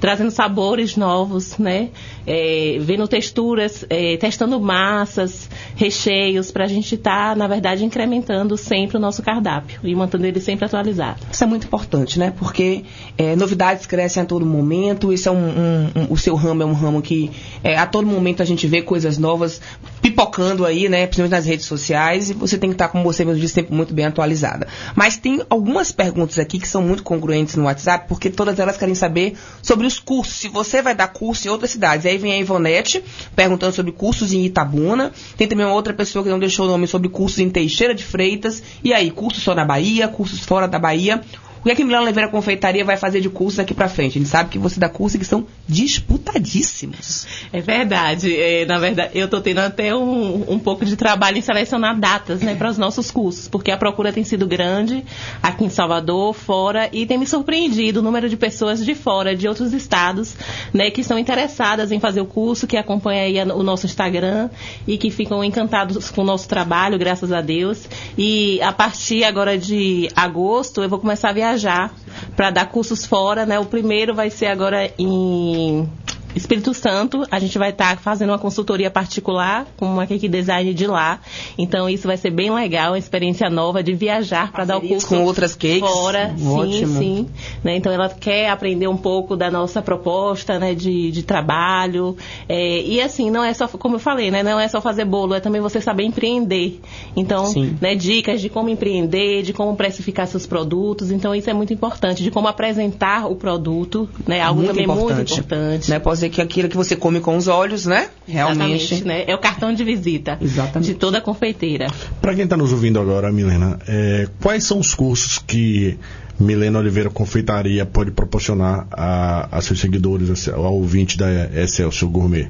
trazendo 0.00 0.30
sabores 0.30 0.96
novos, 0.96 1.58
né? 1.58 1.90
É, 2.26 2.78
vendo 2.80 3.06
texturas, 3.06 3.84
é, 3.90 4.16
testando 4.16 4.58
massas, 4.58 5.50
recheios, 5.76 6.50
para 6.50 6.64
a 6.64 6.68
gente 6.68 6.94
estar, 6.94 7.30
tá, 7.30 7.36
na 7.36 7.46
verdade, 7.46 7.84
incrementando 7.84 8.56
sempre 8.56 8.93
o 8.96 9.00
nosso 9.00 9.22
cardápio 9.22 9.80
e 9.82 9.94
mantendo 9.94 10.26
ele 10.26 10.40
sempre 10.40 10.64
atualizado. 10.64 11.20
Isso 11.30 11.42
é 11.42 11.46
muito 11.46 11.66
importante, 11.66 12.18
né? 12.18 12.32
Porque 12.36 12.84
é, 13.16 13.36
novidades 13.36 13.86
crescem 13.86 14.22
a 14.22 14.26
todo 14.26 14.44
momento, 14.46 15.12
isso 15.12 15.28
é 15.28 15.32
um, 15.32 15.36
um, 15.36 15.90
um, 15.96 16.06
o 16.10 16.16
seu 16.16 16.34
ramo 16.34 16.62
é 16.62 16.66
um 16.66 16.72
ramo 16.72 17.02
que 17.02 17.30
é, 17.62 17.76
a 17.76 17.86
todo 17.86 18.06
momento 18.06 18.42
a 18.42 18.46
gente 18.46 18.66
vê 18.66 18.82
coisas 18.82 19.18
novas 19.18 19.60
pipocando 20.00 20.64
aí, 20.64 20.88
né? 20.88 21.06
Principalmente 21.06 21.32
nas 21.32 21.46
redes 21.46 21.66
sociais, 21.66 22.30
e 22.30 22.34
você 22.34 22.58
tem 22.58 22.70
que 22.70 22.74
estar, 22.74 22.88
como 22.88 23.04
você 23.04 23.24
mesmo 23.24 23.40
disse, 23.40 23.54
sempre 23.54 23.74
muito 23.74 23.94
bem 23.94 24.04
atualizada. 24.06 24.66
Mas 24.94 25.16
tem 25.16 25.42
algumas 25.48 25.90
perguntas 25.90 26.38
aqui 26.38 26.58
que 26.58 26.68
são 26.68 26.82
muito 26.82 27.02
congruentes 27.02 27.56
no 27.56 27.64
WhatsApp, 27.64 28.06
porque 28.08 28.30
todas 28.30 28.58
elas 28.58 28.76
querem 28.76 28.94
saber 28.94 29.34
sobre 29.62 29.86
os 29.86 29.98
cursos. 29.98 30.36
Se 30.36 30.48
você 30.48 30.82
vai 30.82 30.94
dar 30.94 31.08
curso 31.08 31.46
em 31.46 31.50
outras 31.50 31.70
cidades. 31.70 32.06
Aí 32.06 32.18
vem 32.18 32.32
a 32.32 32.38
Ivonete 32.38 33.02
perguntando 33.34 33.72
sobre 33.74 33.92
cursos 33.92 34.32
em 34.32 34.44
Itabuna. 34.44 35.12
Tem 35.36 35.46
também 35.46 35.64
uma 35.64 35.74
outra 35.74 35.94
pessoa 35.94 36.22
que 36.22 36.30
não 36.30 36.38
deixou 36.38 36.66
o 36.66 36.68
nome 36.68 36.86
sobre 36.86 37.08
cursos 37.08 37.38
em 37.38 37.48
Teixeira 37.48 37.94
de 37.94 38.04
Freitas. 38.04 38.62
E 38.82 38.92
aí, 38.92 39.10
cursos 39.10 39.42
só 39.42 39.54
na 39.54 39.64
Bahia, 39.64 40.08
cursos 40.08 40.40
fora 40.40 40.66
da 40.66 40.78
Bahia. 40.78 41.20
O 41.64 41.66
que 41.66 41.70
é 41.70 41.74
que 41.74 41.82
Milano 41.82 42.04
Oliveira 42.04 42.28
Confeitaria 42.28 42.84
vai 42.84 42.98
fazer 42.98 43.22
de 43.22 43.30
curso 43.30 43.56
daqui 43.56 43.72
para 43.72 43.88
frente? 43.88 44.18
A 44.18 44.20
gente 44.20 44.28
sabe 44.28 44.50
que 44.50 44.58
você 44.58 44.78
dá 44.78 44.86
cursos 44.86 45.18
que 45.18 45.24
são 45.24 45.46
disputadíssimos. 45.66 47.26
É 47.50 47.58
verdade. 47.58 48.36
É, 48.38 48.66
na 48.66 48.78
verdade, 48.78 49.12
eu 49.14 49.24
estou 49.24 49.40
tendo 49.40 49.60
até 49.60 49.96
um, 49.96 50.44
um 50.46 50.58
pouco 50.58 50.84
de 50.84 50.94
trabalho 50.94 51.38
em 51.38 51.40
selecionar 51.40 51.98
datas 51.98 52.42
né, 52.42 52.54
para 52.54 52.68
os 52.68 52.76
nossos 52.76 53.10
cursos, 53.10 53.48
porque 53.48 53.70
a 53.70 53.78
procura 53.78 54.12
tem 54.12 54.22
sido 54.24 54.46
grande 54.46 55.02
aqui 55.42 55.64
em 55.64 55.70
Salvador, 55.70 56.34
fora, 56.34 56.90
e 56.92 57.06
tem 57.06 57.16
me 57.16 57.26
surpreendido 57.26 58.00
o 58.00 58.02
número 58.02 58.28
de 58.28 58.36
pessoas 58.36 58.84
de 58.84 58.94
fora, 58.94 59.34
de 59.34 59.48
outros 59.48 59.72
estados, 59.72 60.36
né, 60.70 60.90
que 60.90 61.00
estão 61.00 61.18
interessadas 61.18 61.90
em 61.90 61.98
fazer 61.98 62.20
o 62.20 62.26
curso, 62.26 62.66
que 62.66 62.76
acompanham 62.76 63.24
aí 63.24 63.50
o 63.50 63.62
nosso 63.62 63.86
Instagram 63.86 64.50
e 64.86 64.98
que 64.98 65.10
ficam 65.10 65.42
encantados 65.42 66.10
com 66.10 66.20
o 66.20 66.24
nosso 66.24 66.46
trabalho, 66.46 66.98
graças 66.98 67.32
a 67.32 67.40
Deus. 67.40 67.88
E 68.18 68.60
a 68.60 68.70
partir 68.70 69.24
agora 69.24 69.56
de 69.56 70.10
agosto, 70.14 70.82
eu 70.82 70.90
vou 70.90 70.98
começar 70.98 71.30
a 71.30 71.32
viajar 71.32 71.53
viajar 71.54 71.94
para 72.36 72.50
dar 72.50 72.66
cursos 72.66 73.06
fora, 73.06 73.46
né? 73.46 73.58
O 73.58 73.64
primeiro 73.64 74.14
vai 74.14 74.30
ser 74.30 74.46
agora 74.46 74.92
em 74.98 75.88
Espírito 76.34 76.74
Santo, 76.74 77.24
a 77.30 77.38
gente 77.38 77.56
vai 77.58 77.70
estar 77.70 77.96
tá 77.96 78.02
fazendo 78.02 78.30
uma 78.30 78.38
consultoria 78.38 78.90
particular 78.90 79.66
com 79.76 79.86
uma 79.86 80.06
cake 80.06 80.28
design 80.28 80.74
de 80.74 80.86
lá. 80.86 81.20
Então 81.56 81.88
isso 81.88 82.06
vai 82.06 82.16
ser 82.16 82.30
bem 82.30 82.52
legal, 82.52 82.92
uma 82.92 82.98
experiência 82.98 83.48
nova 83.48 83.82
de 83.82 83.94
viajar 83.94 84.50
para 84.50 84.64
dar 84.64 84.78
o 84.78 84.80
curso 84.80 85.06
com 85.08 85.24
outras 85.24 85.54
cakes. 85.54 85.80
Fora, 85.80 86.34
Ótimo. 86.34 86.72
sim, 86.72 86.98
sim. 86.98 87.28
Né? 87.62 87.76
Então 87.76 87.92
ela 87.92 88.08
quer 88.08 88.50
aprender 88.50 88.88
um 88.88 88.96
pouco 88.96 89.36
da 89.36 89.50
nossa 89.50 89.80
proposta, 89.80 90.58
né, 90.58 90.74
de, 90.74 91.10
de 91.10 91.22
trabalho. 91.22 92.16
É, 92.48 92.82
e 92.82 93.00
assim, 93.00 93.30
não 93.30 93.44
é 93.44 93.52
só, 93.54 93.68
como 93.68 93.96
eu 93.96 94.00
falei, 94.00 94.30
né, 94.30 94.42
não 94.42 94.58
é 94.58 94.66
só 94.68 94.80
fazer 94.80 95.04
bolo, 95.04 95.34
é 95.34 95.40
também 95.40 95.60
você 95.60 95.80
saber 95.80 96.04
empreender. 96.04 96.80
Então, 97.16 97.52
né, 97.80 97.94
dicas 97.94 98.40
de 98.40 98.48
como 98.48 98.68
empreender, 98.68 99.42
de 99.42 99.52
como 99.52 99.74
precificar 99.76 100.26
seus 100.26 100.46
produtos. 100.46 101.10
Então 101.10 101.34
isso 101.34 101.48
é 101.48 101.52
muito 101.52 101.72
importante, 101.72 102.22
de 102.22 102.30
como 102.30 102.48
apresentar 102.48 103.30
o 103.30 103.36
produto, 103.36 104.08
né, 104.26 104.40
algo 104.40 104.60
muito 104.60 104.70
também 104.70 104.84
importante. 104.84 105.16
muito 105.16 105.32
importante. 105.32 105.90
Né, 105.90 105.98
dizer 106.24 106.30
que 106.30 106.40
aquilo 106.40 106.68
que 106.68 106.76
você 106.76 106.96
come 106.96 107.20
com 107.20 107.36
os 107.36 107.48
olhos, 107.48 107.86
né? 107.86 108.08
Realmente. 108.26 109.04
Né? 109.04 109.24
É 109.26 109.34
o 109.34 109.38
cartão 109.38 109.72
de 109.72 109.84
visita 109.84 110.38
Exatamente. 110.40 110.92
de 110.92 110.98
toda 110.98 111.18
a 111.18 111.20
confeiteira. 111.20 111.86
Para 112.20 112.34
quem 112.34 112.44
está 112.44 112.56
nos 112.56 112.72
ouvindo 112.72 113.00
agora, 113.00 113.30
Milena, 113.32 113.78
é, 113.86 114.28
quais 114.40 114.64
são 114.64 114.78
os 114.78 114.94
cursos 114.94 115.38
que 115.38 115.98
Milena 116.38 116.78
Oliveira 116.78 117.10
Confeitaria 117.10 117.86
pode 117.86 118.10
proporcionar 118.10 118.86
a, 118.90 119.48
a, 119.56 119.60
seus 119.60 119.80
seguidores, 119.80 120.48
ao 120.48 120.74
ouvinte 120.74 121.16
da 121.16 121.26
Excelsior 121.54 122.10
Gourmet? 122.10 122.48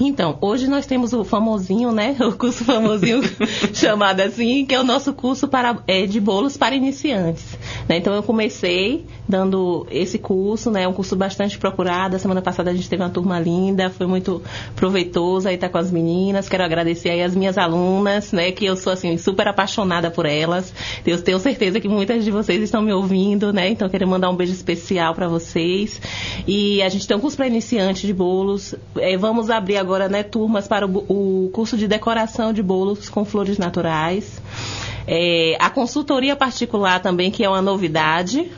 Então, 0.00 0.38
hoje 0.40 0.68
nós 0.68 0.86
temos 0.86 1.12
o 1.12 1.24
famosinho, 1.24 1.92
né? 1.92 2.16
O 2.24 2.32
curso 2.32 2.64
famosinho 2.64 3.20
chamado 3.74 4.20
assim, 4.20 4.64
que 4.64 4.74
é 4.74 4.80
o 4.80 4.84
nosso 4.84 5.12
curso 5.12 5.46
para, 5.46 5.78
é, 5.86 6.06
de 6.06 6.18
bolos 6.18 6.56
para 6.56 6.74
iniciantes. 6.74 7.44
Né? 7.88 7.98
Então, 7.98 8.14
eu 8.14 8.22
comecei 8.22 9.04
dando 9.28 9.86
esse 9.90 10.18
curso, 10.18 10.70
né? 10.70 10.86
Um 10.86 10.92
curso 10.92 11.16
bastante 11.16 11.58
procurado. 11.58 12.16
A 12.16 12.18
semana 12.18 12.42
passada 12.42 12.70
a 12.70 12.74
gente 12.74 12.88
teve 12.88 13.02
uma 13.02 13.10
turma 13.10 13.38
linda, 13.38 13.90
foi 13.90 14.06
muito 14.06 14.42
proveitoso 14.76 15.48
aí 15.48 15.54
estar 15.54 15.68
tá 15.68 15.72
com 15.72 15.78
as 15.78 15.90
meninas. 15.90 16.48
Quero 16.48 16.64
agradecer 16.64 17.10
aí 17.10 17.22
as 17.22 17.34
minhas 17.34 17.58
alunas, 17.58 18.32
né? 18.32 18.52
Que 18.52 18.64
eu 18.66 18.76
sou 18.76 18.92
assim 18.92 19.16
super 19.18 19.48
apaixonada 19.48 20.10
por 20.10 20.26
elas. 20.26 20.72
Eu 21.06 21.20
tenho 21.20 21.38
certeza 21.38 21.80
que 21.80 21.88
muitas 21.88 22.24
de 22.24 22.30
vocês 22.30 22.62
estão 22.62 22.82
me 22.82 22.92
ouvindo, 22.92 23.23
né? 23.52 23.70
Então 23.70 23.88
quero 23.88 24.06
mandar 24.06 24.30
um 24.30 24.36
beijo 24.36 24.52
especial 24.52 25.14
para 25.14 25.28
vocês. 25.28 26.00
E 26.46 26.82
a 26.82 26.88
gente 26.88 27.06
tem 27.06 27.16
um 27.16 27.20
curso 27.20 27.36
para 27.36 27.46
iniciantes 27.46 28.02
de 28.02 28.12
bolos. 28.12 28.74
É, 28.96 29.16
vamos 29.16 29.50
abrir 29.50 29.76
agora, 29.76 30.08
né, 30.08 30.22
turmas 30.22 30.68
para 30.68 30.86
o, 30.86 31.44
o 31.46 31.50
curso 31.50 31.76
de 31.76 31.88
decoração 31.88 32.52
de 32.52 32.62
bolos 32.62 33.08
com 33.08 33.24
flores 33.24 33.58
naturais. 33.58 34.40
É, 35.06 35.56
a 35.58 35.70
consultoria 35.70 36.36
particular 36.36 37.00
também, 37.00 37.30
que 37.30 37.44
é 37.44 37.48
uma 37.48 37.62
novidade, 37.62 38.50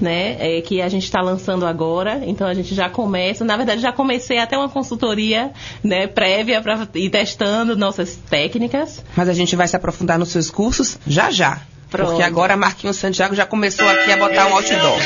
né, 0.00 0.36
é, 0.38 0.60
que 0.60 0.80
a 0.80 0.88
gente 0.88 1.04
está 1.04 1.20
lançando 1.20 1.66
agora. 1.66 2.22
Então 2.24 2.46
a 2.46 2.54
gente 2.54 2.74
já 2.74 2.88
começa, 2.88 3.44
na 3.44 3.56
verdade 3.56 3.80
já 3.80 3.92
comecei 3.92 4.38
até 4.38 4.56
uma 4.56 4.68
consultoria 4.68 5.52
né, 5.82 6.06
prévia 6.06 6.60
para 6.60 6.88
ir 6.94 7.10
testando 7.10 7.76
nossas 7.76 8.16
técnicas. 8.16 9.04
Mas 9.16 9.28
a 9.28 9.34
gente 9.34 9.54
vai 9.56 9.68
se 9.68 9.76
aprofundar 9.76 10.18
nos 10.18 10.28
seus 10.28 10.50
cursos 10.50 10.98
já 11.06 11.30
já. 11.30 11.60
Pronto. 11.90 12.10
Porque 12.10 12.22
agora 12.22 12.56
Marquinhos 12.56 12.96
Santiago 12.96 13.34
já 13.34 13.46
começou 13.46 13.88
aqui 13.88 14.12
a 14.12 14.16
botar 14.16 14.46
um 14.46 14.54
outdoor. 14.54 14.98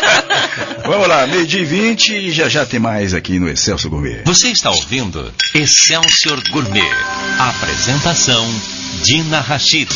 Vamos 0.86 1.06
lá, 1.06 1.26
meio-dia 1.26 1.60
e 1.60 1.64
20 1.64 2.14
e 2.14 2.30
já 2.30 2.48
já 2.48 2.64
tem 2.64 2.80
mais 2.80 3.12
aqui 3.12 3.38
no 3.38 3.48
Excelsior 3.48 3.90
Gourmet. 3.90 4.22
Você 4.24 4.48
está 4.48 4.70
ouvindo 4.70 5.32
Excelsior 5.54 6.40
Gourmet. 6.50 6.90
Apresentação 7.38 8.46
Dina 9.02 9.40
Rachid. 9.40 9.90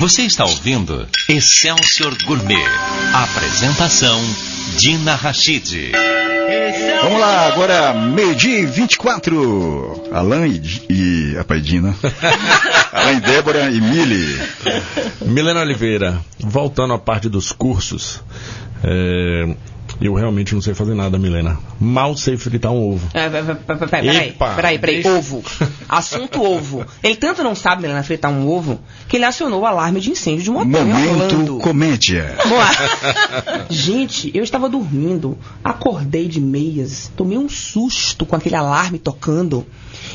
Você 0.00 0.22
está 0.22 0.44
ouvindo 0.44 1.06
Excelsior 1.28 2.16
Gourmet. 2.24 2.66
Apresentação 3.12 4.18
Dina 4.76 5.14
Rachid. 5.14 5.92
Vamos 7.02 7.20
lá, 7.20 7.46
agora 7.46 7.94
meio-dia 7.94 8.60
e 8.60 8.66
24. 8.66 10.08
Alain 10.12 10.60
e, 10.88 10.92
e 10.92 11.36
a 11.38 11.56
Dina. 11.60 11.94
Alain 12.92 13.20
Débora 13.20 13.70
e 13.70 13.80
Mili. 13.80 14.38
Milena 15.24 15.60
Oliveira, 15.60 16.20
voltando 16.38 16.92
à 16.92 16.98
parte 16.98 17.28
dos 17.28 17.52
cursos. 17.52 18.22
É, 18.82 19.54
eu 20.00 20.14
realmente 20.14 20.54
não 20.54 20.62
sei 20.62 20.74
fazer 20.74 20.94
nada, 20.94 21.18
Milena. 21.18 21.58
Mal 21.78 22.16
sei 22.16 22.36
fritar 22.36 22.72
um 22.72 22.92
ovo. 22.92 23.08
É, 23.12 23.28
peraí, 23.28 24.32
peraí, 24.56 24.78
peraí. 24.78 25.06
Ovo. 25.06 25.42
Assunto 25.88 26.42
ovo. 26.42 26.84
Ele 27.02 27.16
tanto 27.16 27.42
não 27.42 27.54
sabe, 27.54 27.82
Milena, 27.82 28.02
fritar 28.02 28.30
um 28.30 28.48
ovo, 28.48 28.80
que 29.08 29.16
ele 29.16 29.24
acionou 29.24 29.60
o 29.60 29.66
alarme 29.66 30.00
de 30.00 30.10
incêndio 30.10 30.44
de 30.44 30.50
um 30.50 30.56
hotel. 30.56 30.86
Momento 30.86 31.58
comédia. 31.58 32.36
Gente, 33.68 34.30
eu 34.34 34.42
estava 34.42 34.68
dormindo, 34.68 35.36
acordei 35.62 36.28
de 36.28 36.40
meias, 36.40 37.12
tomei 37.16 37.36
um 37.36 37.48
susto 37.48 38.24
com 38.24 38.36
aquele 38.36 38.56
alarme 38.56 38.98
tocando 38.98 39.66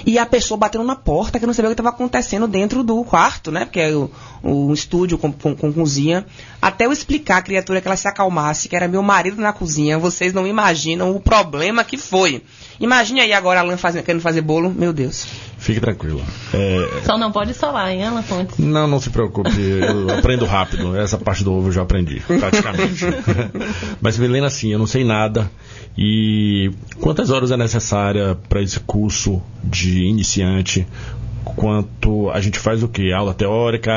e 0.06 0.18
a 0.18 0.26
pessoa 0.26 0.58
batendo 0.58 0.84
na 0.84 0.96
porta, 0.96 1.40
que 1.40 1.46
não 1.46 1.54
sabia 1.54 1.70
o 1.70 1.72
que 1.72 1.80
estava 1.80 1.90
acontecendo 1.90 2.48
dentro 2.48 2.84
do 2.84 3.04
quarto, 3.04 3.52
né? 3.52 3.66
Porque 3.66 3.80
é 3.80 3.96
o, 3.96 4.10
o 4.44 4.74
estúdio 4.74 5.18
com, 5.18 5.32
com, 5.32 5.56
com, 5.56 5.74
cozinha. 5.74 6.26
Até 6.62 6.86
eu 6.86 6.92
explicar 6.92 7.38
à 7.38 7.42
criatura 7.42 7.82
que 7.82 7.88
ela 7.88 7.98
se 7.98 8.08
acalmasse, 8.08 8.70
que 8.70 8.76
era 8.76 8.88
meu 8.88 9.02
marido 9.02 9.42
na 9.42 9.54
cozinha, 9.54 9.98
vocês 9.98 10.34
não 10.34 10.48
imaginam 10.48 11.16
o 11.16 11.20
problema 11.20 11.84
que 11.84 11.98
foi. 11.98 12.44
Imagine 12.80 13.22
aí 13.22 13.34
agora 13.34 13.60
a 13.60 13.64
Alan 13.64 13.78
fazendo, 13.78 14.04
querendo 14.04 14.22
fazer 14.22 14.42
bolo, 14.42 14.70
meu 14.70 14.92
Deus. 14.92 15.28
Fique 15.66 15.80
tranquilo. 15.80 16.22
É... 16.54 17.02
Só 17.04 17.18
não 17.18 17.32
pode 17.32 17.56
solar, 17.56 17.92
hein, 17.92 18.04
Alan 18.04 18.22
Fontes? 18.22 18.60
Não, 18.60 18.86
não 18.86 19.00
se 19.00 19.10
preocupe, 19.10 19.50
eu 19.60 20.12
aprendo 20.16 20.46
rápido. 20.46 20.96
Essa 20.96 21.18
parte 21.18 21.44
do 21.44 21.52
ovo 21.52 21.70
eu 21.70 21.72
já 21.72 21.82
aprendi, 21.82 22.20
praticamente. 22.20 23.04
Mas, 24.00 24.20
Milena, 24.20 24.46
assim, 24.46 24.72
eu 24.72 24.78
não 24.78 24.86
sei 24.86 25.04
nada. 25.04 25.50
E 25.98 26.70
quantas 27.02 27.32
horas 27.32 27.50
é 27.50 27.58
necessária 27.58 28.38
para 28.48 28.62
esse 28.62 28.80
curso 28.80 29.42
de 29.64 30.04
iniciante? 30.04 30.88
Quanto 31.44 32.30
a 32.30 32.40
gente 32.40 32.60
faz 32.60 32.84
o 32.84 32.88
que? 32.88 33.12
Aula 33.12 33.34
teórica, 33.34 33.92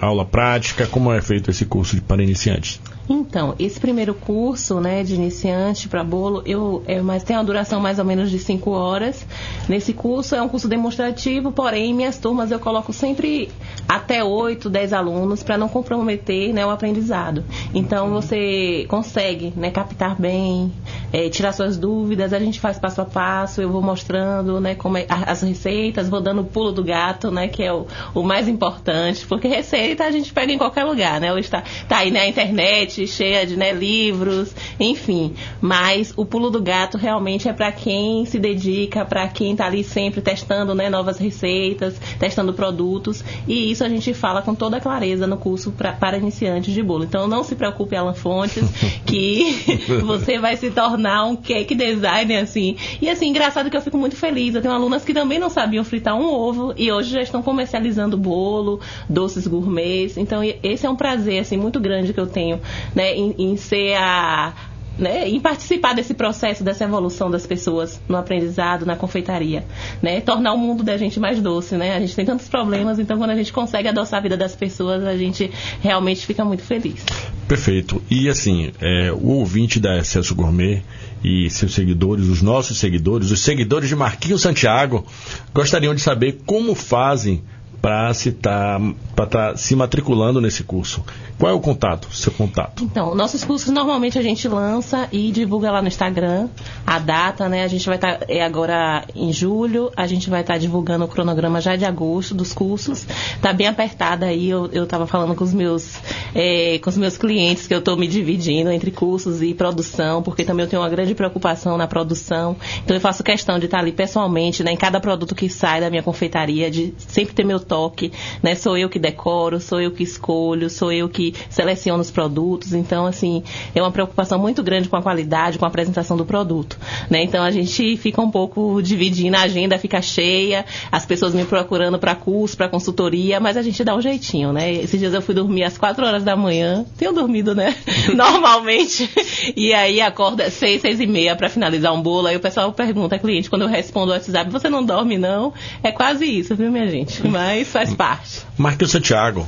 aula 0.00 0.24
prática? 0.24 0.86
Como 0.86 1.12
é 1.12 1.20
feito 1.20 1.50
esse 1.50 1.66
curso 1.66 2.00
para 2.00 2.22
iniciantes? 2.22 2.80
Então, 3.08 3.54
esse 3.58 3.80
primeiro 3.80 4.14
curso, 4.14 4.80
né, 4.80 5.02
de 5.02 5.14
iniciante 5.14 5.88
para 5.88 6.04
bolo, 6.04 6.42
eu, 6.46 6.82
é, 6.86 7.00
mas 7.00 7.22
tem 7.22 7.36
uma 7.36 7.44
duração 7.44 7.80
mais 7.80 7.98
ou 7.98 8.04
menos 8.04 8.30
de 8.30 8.38
5 8.38 8.70
horas. 8.70 9.26
Nesse 9.68 9.92
curso 9.92 10.34
é 10.34 10.42
um 10.42 10.48
curso 10.48 10.68
demonstrativo, 10.68 11.50
porém, 11.50 11.92
minhas 11.92 12.18
turmas 12.18 12.50
eu 12.50 12.60
coloco 12.60 12.92
sempre 12.92 13.50
até 13.88 14.22
8, 14.22 14.70
10 14.70 14.92
alunos 14.92 15.42
para 15.42 15.58
não 15.58 15.68
comprometer 15.68 16.52
né, 16.52 16.64
o 16.64 16.70
aprendizado. 16.70 17.44
Então, 17.74 18.10
você 18.10 18.86
consegue 18.88 19.52
né, 19.56 19.70
captar 19.70 20.14
bem, 20.14 20.72
é, 21.12 21.28
tirar 21.28 21.52
suas 21.52 21.76
dúvidas, 21.76 22.32
a 22.32 22.38
gente 22.38 22.60
faz 22.60 22.78
passo 22.78 23.00
a 23.00 23.04
passo, 23.04 23.60
eu 23.60 23.70
vou 23.70 23.82
mostrando 23.82 24.60
né, 24.60 24.74
como 24.74 24.96
é, 24.96 25.06
as 25.08 25.42
receitas, 25.42 26.08
vou 26.08 26.20
dando 26.20 26.42
o 26.42 26.44
pulo 26.44 26.72
do 26.72 26.84
gato, 26.84 27.30
né, 27.30 27.48
que 27.48 27.62
é 27.62 27.72
o, 27.72 27.86
o 28.14 28.22
mais 28.22 28.48
importante, 28.48 29.26
porque 29.26 29.48
receita 29.48 30.04
a 30.04 30.10
gente 30.10 30.32
pega 30.32 30.52
em 30.52 30.58
qualquer 30.58 30.84
lugar, 30.84 31.20
né? 31.20 31.32
Hoje 31.32 31.46
está 31.46 31.62
tá 31.88 31.98
aí 31.98 32.10
na 32.10 32.26
internet, 32.26 32.91
internet, 32.92 33.06
cheia 33.06 33.46
de 33.46 33.56
né, 33.56 33.72
livros, 33.72 34.54
enfim. 34.78 35.34
Mas 35.60 36.12
o 36.16 36.24
pulo 36.24 36.50
do 36.50 36.60
gato 36.60 36.98
realmente 36.98 37.48
é 37.48 37.52
para 37.52 37.72
quem 37.72 38.24
se 38.26 38.38
dedica, 38.38 39.04
para 39.04 39.26
quem 39.28 39.52
está 39.52 39.66
ali 39.66 39.82
sempre 39.82 40.20
testando 40.20 40.74
né, 40.74 40.90
novas 40.90 41.18
receitas, 41.18 41.98
testando 42.18 42.52
produtos. 42.52 43.24
E 43.48 43.70
isso 43.70 43.84
a 43.84 43.88
gente 43.88 44.12
fala 44.12 44.42
com 44.42 44.54
toda 44.54 44.80
clareza 44.80 45.26
no 45.26 45.36
curso 45.36 45.72
pra, 45.72 45.92
para 45.92 46.18
iniciantes 46.18 46.74
de 46.74 46.82
bolo. 46.82 47.04
Então 47.04 47.26
não 47.26 47.42
se 47.42 47.54
preocupe, 47.54 47.96
Alan 47.96 48.14
Fontes, 48.14 48.64
que 49.06 49.80
você 50.04 50.38
vai 50.38 50.56
se 50.56 50.70
tornar 50.70 51.24
um 51.24 51.36
cake 51.36 51.74
designer 51.74 52.42
assim. 52.42 52.76
E 53.00 53.08
assim, 53.08 53.28
engraçado 53.28 53.70
que 53.70 53.76
eu 53.76 53.82
fico 53.82 53.96
muito 53.96 54.16
feliz. 54.16 54.54
Eu 54.54 54.62
tenho 54.62 54.74
alunas 54.74 55.04
que 55.04 55.14
também 55.14 55.38
não 55.38 55.48
sabiam 55.48 55.84
fritar 55.84 56.14
um 56.14 56.24
ovo 56.24 56.74
e 56.76 56.90
hoje 56.90 57.10
já 57.10 57.22
estão 57.22 57.42
comercializando 57.42 58.16
bolo, 58.16 58.80
doces 59.08 59.46
gourmets. 59.46 60.16
Então 60.16 60.42
esse 60.62 60.86
é 60.86 60.90
um 60.90 60.96
prazer 60.96 61.40
assim 61.40 61.56
muito 61.56 61.80
grande 61.80 62.12
que 62.12 62.20
eu 62.20 62.26
tenho, 62.26 62.60
né, 62.94 63.14
em, 63.14 63.34
em 63.38 63.56
ser 63.56 63.94
a 63.94 64.52
né, 64.98 65.28
em 65.28 65.40
participar 65.40 65.94
desse 65.94 66.14
processo, 66.14 66.62
dessa 66.62 66.84
evolução 66.84 67.30
das 67.30 67.46
pessoas 67.46 68.00
no 68.08 68.16
aprendizado, 68.16 68.84
na 68.84 68.96
confeitaria, 68.96 69.64
né, 70.02 70.20
tornar 70.20 70.52
o 70.52 70.58
mundo 70.58 70.82
da 70.82 70.96
gente 70.96 71.18
mais 71.18 71.40
doce, 71.40 71.76
né, 71.76 71.96
a 71.96 72.00
gente 72.00 72.14
tem 72.14 72.24
tantos 72.24 72.48
problemas, 72.48 72.98
então 72.98 73.16
quando 73.18 73.30
a 73.30 73.36
gente 73.36 73.52
consegue 73.52 73.88
adoçar 73.88 74.18
a 74.18 74.22
vida 74.22 74.36
das 74.36 74.54
pessoas, 74.54 75.04
a 75.04 75.16
gente 75.16 75.50
realmente 75.80 76.26
fica 76.26 76.44
muito 76.44 76.62
feliz. 76.62 77.04
Perfeito. 77.48 78.02
E 78.10 78.28
assim, 78.28 78.72
é, 78.80 79.12
o 79.12 79.28
ouvinte 79.28 79.80
da 79.80 79.98
Excesso 79.98 80.34
Gourmet 80.34 80.82
e 81.24 81.48
seus 81.50 81.74
seguidores, 81.74 82.26
os 82.26 82.42
nossos 82.42 82.78
seguidores, 82.78 83.30
os 83.30 83.40
seguidores 83.40 83.88
de 83.88 83.96
Marquinhos 83.96 84.42
Santiago, 84.42 85.06
gostariam 85.54 85.94
de 85.94 86.00
saber 86.00 86.40
como 86.44 86.74
fazem 86.74 87.42
para 87.82 88.14
se, 88.14 88.30
tá, 88.30 88.80
tá 89.28 89.56
se 89.56 89.74
matriculando 89.74 90.40
nesse 90.40 90.62
curso. 90.62 91.04
Qual 91.36 91.50
é 91.50 91.54
o 91.54 91.58
contato, 91.58 92.06
seu 92.14 92.30
contato? 92.30 92.84
Então, 92.84 93.12
nossos 93.16 93.42
cursos 93.42 93.72
normalmente 93.72 94.16
a 94.16 94.22
gente 94.22 94.46
lança 94.46 95.08
e 95.10 95.32
divulga 95.32 95.72
lá 95.72 95.82
no 95.82 95.88
Instagram 95.88 96.48
a 96.86 97.00
data, 97.00 97.48
né? 97.48 97.64
A 97.64 97.68
gente 97.68 97.84
vai 97.84 97.96
estar 97.96 98.18
tá, 98.18 98.26
é 98.28 98.44
agora 98.44 99.04
em 99.16 99.32
julho, 99.32 99.90
a 99.96 100.06
gente 100.06 100.30
vai 100.30 100.42
estar 100.42 100.54
tá 100.54 100.58
divulgando 100.60 101.04
o 101.04 101.08
cronograma 101.08 101.60
já 101.60 101.74
de 101.74 101.84
agosto 101.84 102.32
dos 102.32 102.52
cursos. 102.52 103.04
Tá 103.40 103.52
bem 103.52 103.66
apertada 103.66 104.26
aí, 104.26 104.48
eu, 104.48 104.70
eu 104.72 104.86
tava 104.86 105.04
falando 105.08 105.34
com 105.34 105.42
os 105.42 105.52
meus 105.52 105.96
é, 106.32 106.78
com 106.78 106.88
os 106.88 106.96
meus 106.96 107.16
clientes 107.16 107.66
que 107.66 107.74
eu 107.74 107.80
estou 107.80 107.96
me 107.96 108.06
dividindo 108.06 108.70
entre 108.70 108.92
cursos 108.92 109.42
e 109.42 109.52
produção, 109.54 110.22
porque 110.22 110.44
também 110.44 110.64
eu 110.64 110.70
tenho 110.70 110.82
uma 110.82 110.88
grande 110.88 111.16
preocupação 111.16 111.76
na 111.76 111.88
produção. 111.88 112.56
Então 112.84 112.96
eu 112.96 113.00
faço 113.00 113.24
questão 113.24 113.58
de 113.58 113.64
estar 113.64 113.78
tá 113.78 113.82
ali 113.82 113.90
pessoalmente, 113.90 114.62
né, 114.62 114.70
em 114.70 114.76
cada 114.76 115.00
produto 115.00 115.34
que 115.34 115.48
sai 115.48 115.80
da 115.80 115.90
minha 115.90 116.04
confeitaria, 116.04 116.70
de 116.70 116.94
sempre 116.98 117.34
ter 117.34 117.44
meu 117.44 117.58
toque, 117.72 118.12
né? 118.42 118.54
Sou 118.54 118.76
eu 118.76 118.90
que 118.90 118.98
decoro, 118.98 119.58
sou 119.58 119.80
eu 119.80 119.90
que 119.90 120.02
escolho, 120.02 120.68
sou 120.68 120.92
eu 120.92 121.08
que 121.08 121.34
seleciono 121.48 122.02
os 122.02 122.10
produtos. 122.10 122.74
Então, 122.74 123.06
assim, 123.06 123.42
é 123.74 123.80
uma 123.80 123.90
preocupação 123.90 124.38
muito 124.38 124.62
grande 124.62 124.90
com 124.90 124.96
a 124.96 125.02
qualidade, 125.02 125.58
com 125.58 125.64
a 125.64 125.68
apresentação 125.68 126.14
do 126.14 126.26
produto. 126.26 126.78
Né? 127.08 127.22
Então, 127.22 127.42
a 127.42 127.50
gente 127.50 127.96
fica 127.96 128.20
um 128.20 128.30
pouco 128.30 128.82
dividindo, 128.82 129.38
a 129.38 129.40
agenda 129.40 129.78
fica 129.78 130.02
cheia, 130.02 130.66
as 130.90 131.06
pessoas 131.06 131.34
me 131.34 131.46
procurando 131.46 131.98
para 131.98 132.14
curso, 132.14 132.58
para 132.58 132.68
consultoria, 132.68 133.40
mas 133.40 133.56
a 133.56 133.62
gente 133.62 133.82
dá 133.82 133.96
um 133.96 134.02
jeitinho, 134.02 134.52
né? 134.52 134.70
Esses 134.70 135.00
dias 135.00 135.14
eu 135.14 135.22
fui 135.22 135.34
dormir 135.34 135.64
às 135.64 135.78
4 135.78 136.04
horas 136.04 136.22
da 136.22 136.36
manhã, 136.36 136.84
tenho 136.98 137.14
dormido, 137.14 137.54
né? 137.54 137.74
Normalmente. 138.14 139.08
E 139.56 139.72
aí 139.72 139.98
acorda 140.02 140.44
às 140.44 140.52
6, 140.52 140.82
6 140.82 141.00
e 141.00 141.06
meia 141.06 141.34
para 141.34 141.48
finalizar 141.48 141.94
um 141.94 142.02
bolo. 142.02 142.26
Aí 142.26 142.36
o 142.36 142.40
pessoal 142.40 142.70
pergunta, 142.72 143.18
cliente, 143.18 143.48
quando 143.48 143.62
eu 143.62 143.68
respondo 143.68 144.12
o 144.12 144.14
WhatsApp, 144.14 144.50
você 144.50 144.68
não 144.68 144.84
dorme, 144.84 145.16
não? 145.16 145.54
É 145.82 145.90
quase 145.90 146.26
isso, 146.26 146.54
viu, 146.54 146.70
minha 146.70 146.86
gente? 146.86 147.26
Mas 147.26 147.61
faz 147.64 147.92
parte. 147.94 148.42
Marquinhos 148.56 148.92
Santiago, 148.92 149.46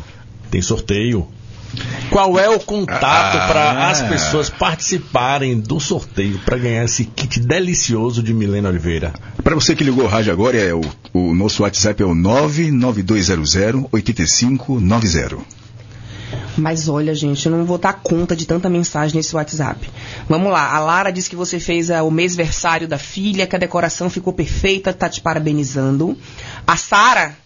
tem 0.51 0.63
sorteio 0.63 1.29
qual 2.11 2.39
é 2.39 2.49
o 2.49 2.61
contato 2.61 3.37
ah, 3.37 3.49
para 3.49 3.89
as 3.89 4.03
pessoas 4.03 4.49
participarem 4.49 5.59
do 5.59 5.81
sorteio 5.81 6.39
para 6.45 6.57
ganhar 6.57 6.85
esse 6.85 7.05
kit 7.05 7.41
delicioso 7.41 8.23
de 8.23 8.33
Milena 8.33 8.69
Oliveira? 8.69 9.13
Para 9.43 9.55
você 9.55 9.75
que 9.75 9.83
ligou 9.83 10.05
o 10.05 10.09
rádio 10.09 10.33
agora, 10.33 10.57
é 10.57 10.73
o, 10.73 10.83
o 11.13 11.35
nosso 11.35 11.63
WhatsApp 11.63 12.03
é 12.03 12.07
o 12.07 12.15
99200 12.15 13.87
8590. 13.91 15.39
Mas 16.57 16.89
olha, 16.89 17.13
gente, 17.15 17.47
eu 17.47 17.53
não 17.53 17.65
vou 17.65 17.79
dar 17.79 17.95
conta 17.95 18.37
de 18.37 18.47
tanta 18.47 18.71
mensagem 18.71 19.17
nesse 19.17 19.35
WhatsApp. 19.35 19.91
Vamos 20.29 20.53
lá, 20.53 20.73
a 20.73 20.79
Lara 20.79 21.11
disse 21.11 21.29
que 21.29 21.35
você 21.35 21.59
fez 21.59 21.91
uh, 21.91 22.05
o 22.05 22.13
mêsversário 22.13 22.87
da 22.87 22.99
filha, 22.99 23.47
que 23.47 23.57
a 23.57 23.59
decoração 23.59 24.09
ficou 24.09 24.33
perfeita, 24.33 24.93
tá 24.93 25.09
te 25.09 25.21
parabenizando. 25.21 26.17
A 26.65 26.77
Sara 26.77 27.37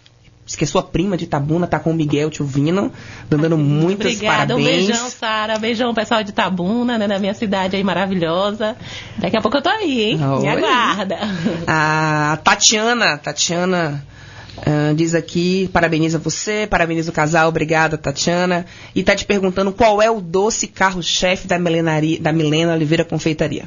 Diz 0.49 0.57
que 0.57 0.64
sua 0.64 0.83
prima 0.83 1.14
de 1.14 1.26
Tabuna, 1.26 1.67
tá 1.67 1.78
com 1.78 1.90
o 1.90 1.95
Miguel 1.95 2.31
te 2.31 2.40
ouvindo, 2.40 2.90
dando 3.28 3.59
muitas 3.59 4.14
Obrigada, 4.14 4.55
parabéns. 4.55 4.85
um 4.85 4.87
beijão, 4.87 5.11
Sara. 5.11 5.59
Beijão, 5.59 5.93
pessoal 5.93 6.25
de 6.25 6.33
Tabuna, 6.33 6.97
né, 6.97 7.07
na 7.07 7.19
minha 7.19 7.35
cidade 7.35 7.76
aí 7.76 7.85
maravilhosa. 7.85 8.75
Daqui 9.19 9.37
a 9.37 9.43
pouco 9.43 9.59
eu 9.59 9.62
tô 9.62 9.69
aí, 9.69 10.12
hein? 10.12 10.19
Oi. 10.25 10.40
Me 10.40 10.49
aguarda. 10.49 11.19
A 11.67 12.39
Tatiana, 12.43 13.19
Tatiana 13.19 14.02
Uh, 14.58 14.94
diz 14.94 15.14
aqui, 15.14 15.68
parabeniza 15.73 16.18
você, 16.18 16.66
parabeniza 16.66 17.10
o 17.10 17.14
casal, 17.14 17.49
obrigada, 17.49 17.97
Tatiana. 17.97 18.66
E 18.94 19.02
tá 19.02 19.14
te 19.14 19.25
perguntando 19.25 19.73
qual 19.73 20.02
é 20.02 20.10
o 20.10 20.21
doce 20.21 20.66
carro-chefe 20.66 21.47
da, 21.47 21.56
da 21.56 22.32
Milena 22.32 22.75
Oliveira 22.75 23.04
Confeitaria. 23.04 23.64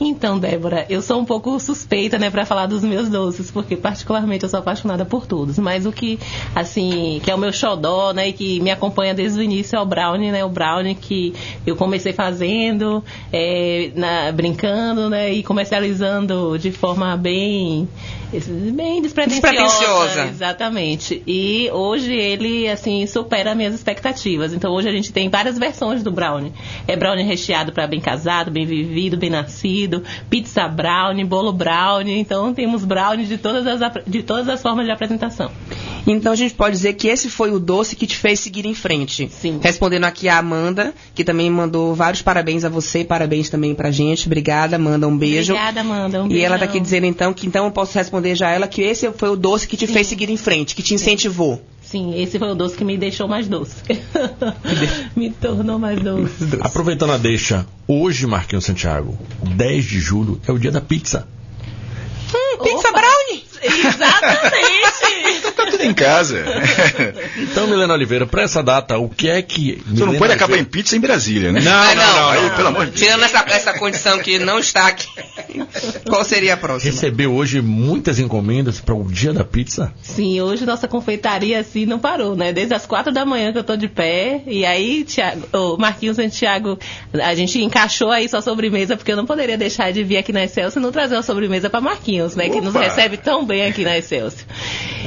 Então, 0.00 0.38
Débora, 0.38 0.86
eu 0.88 1.02
sou 1.02 1.20
um 1.20 1.24
pouco 1.24 1.58
suspeita, 1.58 2.18
né, 2.18 2.30
para 2.30 2.46
falar 2.46 2.66
dos 2.66 2.82
meus 2.84 3.08
doces, 3.08 3.50
porque 3.50 3.76
particularmente 3.76 4.44
eu 4.44 4.48
sou 4.48 4.60
apaixonada 4.60 5.04
por 5.04 5.26
todos. 5.26 5.58
Mas 5.58 5.86
o 5.86 5.92
que, 5.92 6.18
assim, 6.54 7.20
que 7.22 7.30
é 7.30 7.34
o 7.34 7.38
meu 7.38 7.52
xodó, 7.52 8.12
né, 8.12 8.28
e 8.28 8.32
que 8.32 8.60
me 8.60 8.70
acompanha 8.70 9.14
desde 9.14 9.40
o 9.40 9.42
início 9.42 9.76
é 9.76 9.80
o 9.80 9.86
brownie, 9.86 10.30
né, 10.30 10.44
o 10.44 10.48
brownie 10.48 10.94
que 10.94 11.34
eu 11.66 11.74
comecei 11.74 12.12
fazendo, 12.12 13.02
é, 13.32 13.90
na, 13.94 14.30
brincando, 14.32 15.10
né, 15.10 15.32
e 15.32 15.42
comercializando 15.42 16.58
de 16.58 16.70
forma 16.70 17.16
bem 17.16 17.88
bem 18.30 19.00
despretensiosa, 19.00 19.56
despretensiosa. 19.56 20.26
Exatamente. 20.26 21.22
E 21.26 21.70
hoje 21.72 22.12
ele, 22.12 22.68
assim, 22.68 23.06
supera 23.06 23.54
minhas 23.54 23.74
expectativas. 23.74 24.52
Então 24.52 24.72
hoje 24.72 24.88
a 24.88 24.92
gente 24.92 25.12
tem 25.12 25.28
várias 25.28 25.58
versões 25.58 26.02
do 26.02 26.10
brownie. 26.10 26.52
É 26.86 26.94
brownie 26.94 27.24
recheado 27.24 27.72
para 27.72 27.86
bem 27.86 28.00
casado, 28.00 28.50
bem 28.50 28.66
vivido, 28.66 29.16
bem 29.16 29.30
nascido, 29.30 30.02
pizza 30.28 30.68
brownie, 30.68 31.24
bolo 31.24 31.52
brownie. 31.52 32.18
Então 32.18 32.52
temos 32.52 32.84
brownie 32.84 33.26
de 33.26 33.38
todas 33.38 33.66
as, 33.66 33.92
de 34.06 34.22
todas 34.22 34.48
as 34.48 34.60
formas 34.60 34.84
de 34.84 34.92
apresentação. 34.92 35.50
Então 36.06 36.32
a 36.32 36.36
gente 36.36 36.54
pode 36.54 36.76
dizer 36.76 36.94
que 36.94 37.08
esse 37.08 37.28
foi 37.28 37.50
o 37.50 37.58
doce 37.58 37.96
que 37.96 38.06
te 38.06 38.16
fez 38.16 38.40
seguir 38.40 38.66
em 38.66 38.74
frente. 38.74 39.28
Sim. 39.30 39.60
Respondendo 39.62 40.04
aqui 40.04 40.28
a 40.28 40.38
Amanda, 40.38 40.94
que 41.14 41.24
também 41.24 41.50
mandou 41.50 41.94
vários 41.94 42.22
parabéns 42.22 42.64
a 42.64 42.68
você, 42.68 43.04
parabéns 43.04 43.50
também 43.50 43.74
pra 43.74 43.90
gente. 43.90 44.26
Obrigada, 44.26 44.76
Amanda, 44.76 45.06
um 45.06 45.16
beijo. 45.16 45.52
Obrigada, 45.52 45.80
Amanda, 45.80 46.22
um 46.22 46.30
E 46.30 46.40
ela 46.40 46.58
tá 46.58 46.64
aqui 46.64 46.80
dizendo 46.80 47.06
então 47.06 47.32
que 47.32 47.46
então 47.46 47.64
eu 47.64 47.70
posso 47.70 47.96
responder 47.96 48.17
já 48.34 48.48
a 48.48 48.52
ela 48.52 48.68
que 48.68 48.82
esse 48.82 49.10
foi 49.12 49.28
o 49.28 49.36
doce 49.36 49.66
que 49.66 49.76
te 49.76 49.86
Sim. 49.86 49.92
fez 49.92 50.06
seguir 50.06 50.30
em 50.30 50.36
frente, 50.36 50.74
que 50.74 50.82
te 50.82 50.94
incentivou. 50.94 51.62
Sim, 51.82 52.20
esse 52.20 52.38
foi 52.38 52.50
o 52.50 52.54
doce 52.54 52.76
que 52.76 52.84
me 52.84 52.98
deixou 52.98 53.26
mais 53.26 53.48
doce. 53.48 53.76
me 55.16 55.30
tornou 55.30 55.78
mais 55.78 55.98
doce. 56.00 56.56
Aproveitando 56.60 57.12
a 57.12 57.16
deixa, 57.16 57.66
hoje, 57.86 58.26
Marquinhos 58.26 58.66
Santiago, 58.66 59.18
10 59.56 59.84
de 59.84 59.98
julho, 59.98 60.40
é 60.46 60.52
o 60.52 60.58
dia 60.58 60.70
da 60.70 60.82
pizza. 60.82 61.26
Hum, 62.34 62.62
pizza 62.62 62.88
Opa. 62.88 63.00
brownie! 63.00 63.44
Exatamente! 63.62 64.87
Em 65.84 65.94
casa. 65.94 66.44
então, 67.38 67.66
Milena 67.66 67.94
Oliveira, 67.94 68.26
para 68.26 68.42
essa 68.42 68.62
data, 68.62 68.98
o 68.98 69.08
que 69.08 69.28
é 69.28 69.40
que. 69.42 69.82
Você 69.86 70.04
não 70.04 70.14
pode 70.14 70.32
acabar 70.32 70.58
em 70.58 70.64
pizza 70.64 70.96
em 70.96 71.00
Brasília, 71.00 71.52
né? 71.52 71.60
Não, 71.60 71.72
não, 71.72 71.94
não. 71.94 72.14
não, 72.14 72.28
Aí, 72.30 72.50
pelo 72.50 72.68
amor 72.68 72.86
de 72.86 72.92
Deus. 72.92 73.00
Tirando 73.00 73.24
essa, 73.24 73.44
essa 73.48 73.72
condição 73.78 74.18
que 74.18 74.38
não 74.38 74.58
está 74.58 74.86
aqui, 74.88 75.08
qual 76.08 76.24
seria 76.24 76.54
a 76.54 76.56
próxima? 76.56 76.92
Recebeu 76.92 77.34
hoje 77.34 77.60
muitas 77.60 78.18
encomendas 78.18 78.80
para 78.80 78.94
o 78.94 79.04
dia 79.04 79.32
da 79.32 79.44
pizza? 79.44 79.92
Sim, 80.02 80.40
hoje 80.40 80.64
nossa 80.64 80.86
confeitaria 80.86 81.58
assim 81.60 81.86
não 81.86 81.98
parou, 81.98 82.36
né? 82.36 82.52
Desde 82.52 82.74
as 82.74 82.86
quatro 82.86 83.12
da 83.12 83.24
manhã 83.24 83.52
que 83.52 83.58
eu 83.58 83.64
tô 83.64 83.76
de 83.76 83.88
pé. 83.88 84.42
E 84.46 84.64
aí, 84.64 85.04
Thiago, 85.04 85.46
oh, 85.52 85.76
Marquinhos 85.76 86.16
Santiago, 86.16 86.78
a 87.12 87.34
gente 87.34 87.62
encaixou 87.62 88.10
aí 88.10 88.28
sua 88.28 88.42
sobremesa, 88.42 88.96
porque 88.96 89.12
eu 89.12 89.16
não 89.16 89.26
poderia 89.26 89.56
deixar 89.56 89.92
de 89.92 90.02
vir 90.02 90.16
aqui 90.16 90.32
na 90.32 90.44
Excelsior 90.44 90.80
e 90.80 90.84
não 90.84 90.92
trazer 90.92 91.14
uma 91.14 91.22
sobremesa 91.22 91.70
para 91.70 91.80
Marquinhos, 91.80 92.34
né? 92.34 92.46
Opa. 92.46 92.54
Que 92.54 92.60
nos 92.60 92.74
recebe 92.74 93.16
tão 93.16 93.44
bem 93.44 93.66
aqui 93.66 93.84
na 93.84 93.96
Excelsior. 93.96 94.44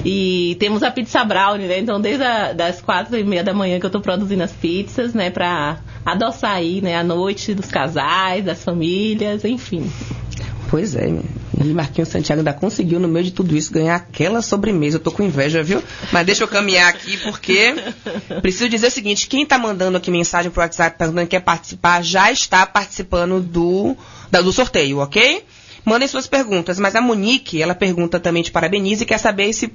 E 0.06 0.56
temos 0.60 0.84
a 0.84 0.92
pizza 0.92 1.24
brownie, 1.24 1.68
né? 1.68 1.80
Então, 1.80 2.00
desde 2.00 2.24
a, 2.24 2.54
das 2.54 2.82
quatro 2.82 3.18
e 3.18 3.24
meia 3.24 3.44
da 3.44 3.54
manhã 3.54 3.80
que 3.80 3.86
eu 3.86 3.90
estou 3.90 4.02
produzindo 4.02 4.44
as 4.44 4.52
pizzas, 4.52 5.14
né? 5.14 5.30
Para 5.30 5.80
adoçar 6.06 6.54
aí, 6.54 6.82
né? 6.82 6.96
A 6.96 7.04
noite 7.04 7.54
dos 7.54 7.68
casais, 7.68 8.46
das 8.46 8.64
famílias, 8.64 9.46
enfim. 9.46 9.90
Pois 10.70 10.96
é, 10.96 11.10
e 11.64 11.74
Marquinhos 11.74 12.10
Santiago 12.10 12.40
ainda 12.40 12.54
conseguiu, 12.54 13.00
no 13.00 13.08
meio 13.08 13.26
de 13.26 13.32
tudo 13.32 13.56
isso, 13.56 13.72
ganhar 13.72 13.96
aquela 13.96 14.42
sobremesa. 14.42 14.98
Eu 14.98 15.02
tô 15.02 15.12
com 15.12 15.22
inveja, 15.22 15.62
viu? 15.62 15.84
Mas 16.12 16.26
deixa 16.26 16.44
eu 16.44 16.48
caminhar 16.48 16.90
aqui, 16.90 17.18
porque 17.18 17.76
preciso 18.42 18.70
dizer 18.70 18.88
o 18.88 18.92
seguinte: 18.92 19.28
quem 19.28 19.46
tá 19.46 19.58
mandando 19.58 19.98
aqui 19.98 20.10
mensagem 20.10 20.50
pro 20.50 20.62
WhatsApp 20.62 20.98
perguntando 20.98 21.28
que 21.28 21.32
quer 21.32 21.42
participar, 21.42 22.02
já 22.04 22.32
está 22.32 22.66
participando 22.66 23.42
do, 23.42 23.96
do 24.32 24.52
sorteio, 24.52 25.00
ok? 25.00 25.44
Mandem 25.84 26.08
suas 26.08 26.28
perguntas. 26.28 26.80
Mas 26.80 26.96
a 26.96 27.02
Monique, 27.02 27.62
ela 27.62 27.76
pergunta 27.76 28.20
também 28.20 28.44
te 28.44 28.52
parabeniza 28.52 29.04
e 29.04 29.06
quer 29.06 29.18
saber 29.18 29.52
se 29.54 29.74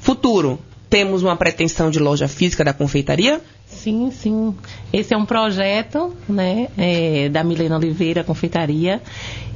futuro 0.00 0.58
temos 0.88 1.22
uma 1.22 1.36
pretensão 1.36 1.90
de 1.90 1.98
loja 1.98 2.28
física 2.28 2.64
da 2.64 2.72
confeitaria? 2.72 3.40
Sim, 3.70 4.10
sim. 4.10 4.54
Esse 4.92 5.14
é 5.14 5.16
um 5.16 5.26
projeto, 5.26 6.16
né, 6.28 6.68
é, 6.76 7.28
da 7.28 7.44
Milena 7.44 7.76
Oliveira 7.76 8.24
Confeitaria. 8.24 9.00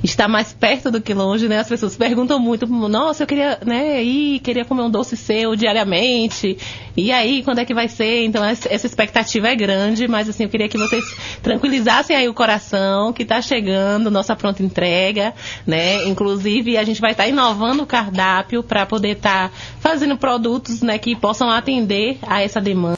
Está 0.03 0.27
mais 0.27 0.53
perto 0.53 0.91
do 0.91 1.01
que 1.01 1.15
longe, 1.15 1.49
né? 1.49 1.59
As 1.59 1.69
pessoas 1.69 1.97
perguntam 1.97 2.39
muito, 2.41 2.67
nossa, 2.67 3.23
eu 3.23 3.27
queria, 3.27 3.59
né, 3.65 4.03
ir, 4.03 4.41
queria 4.41 4.65
comer 4.65 4.83
um 4.83 4.91
doce 4.91 5.17
seu 5.17 5.55
diariamente. 5.55 6.59
E 6.97 7.13
aí, 7.13 7.43
quando 7.45 7.61
é 7.61 7.65
que 7.65 7.73
vai 7.73 7.87
ser? 7.87 8.25
Então, 8.25 8.45
essa 8.45 8.87
expectativa 8.87 9.49
é 9.49 9.55
grande, 9.55 10.09
mas 10.09 10.29
assim, 10.29 10.43
eu 10.43 10.49
queria 10.49 10.69
que 10.69 10.77
vocês 10.77 11.05
tranquilizassem 11.41 12.17
aí 12.17 12.29
o 12.29 12.35
coração, 12.35 13.13
que 13.13 13.23
está 13.23 13.41
chegando 13.41 14.11
nossa 14.11 14.35
pronta 14.35 14.61
entrega, 14.61 15.33
né? 15.65 16.05
Inclusive, 16.09 16.77
a 16.77 16.83
gente 16.83 17.01
vai 17.01 17.13
estar 17.13 17.23
tá 17.25 17.29
inovando 17.29 17.85
o 17.85 17.87
cardápio 17.87 18.63
para 18.63 18.85
poder 18.85 19.17
estar 19.17 19.51
tá 19.51 19.55
fazendo 19.79 20.17
produtos, 20.17 20.83
né, 20.83 20.99
que 20.99 21.15
possam 21.15 21.49
atender 21.49 22.19
a 22.23 22.43
essa 22.43 22.61
demanda. 22.61 22.97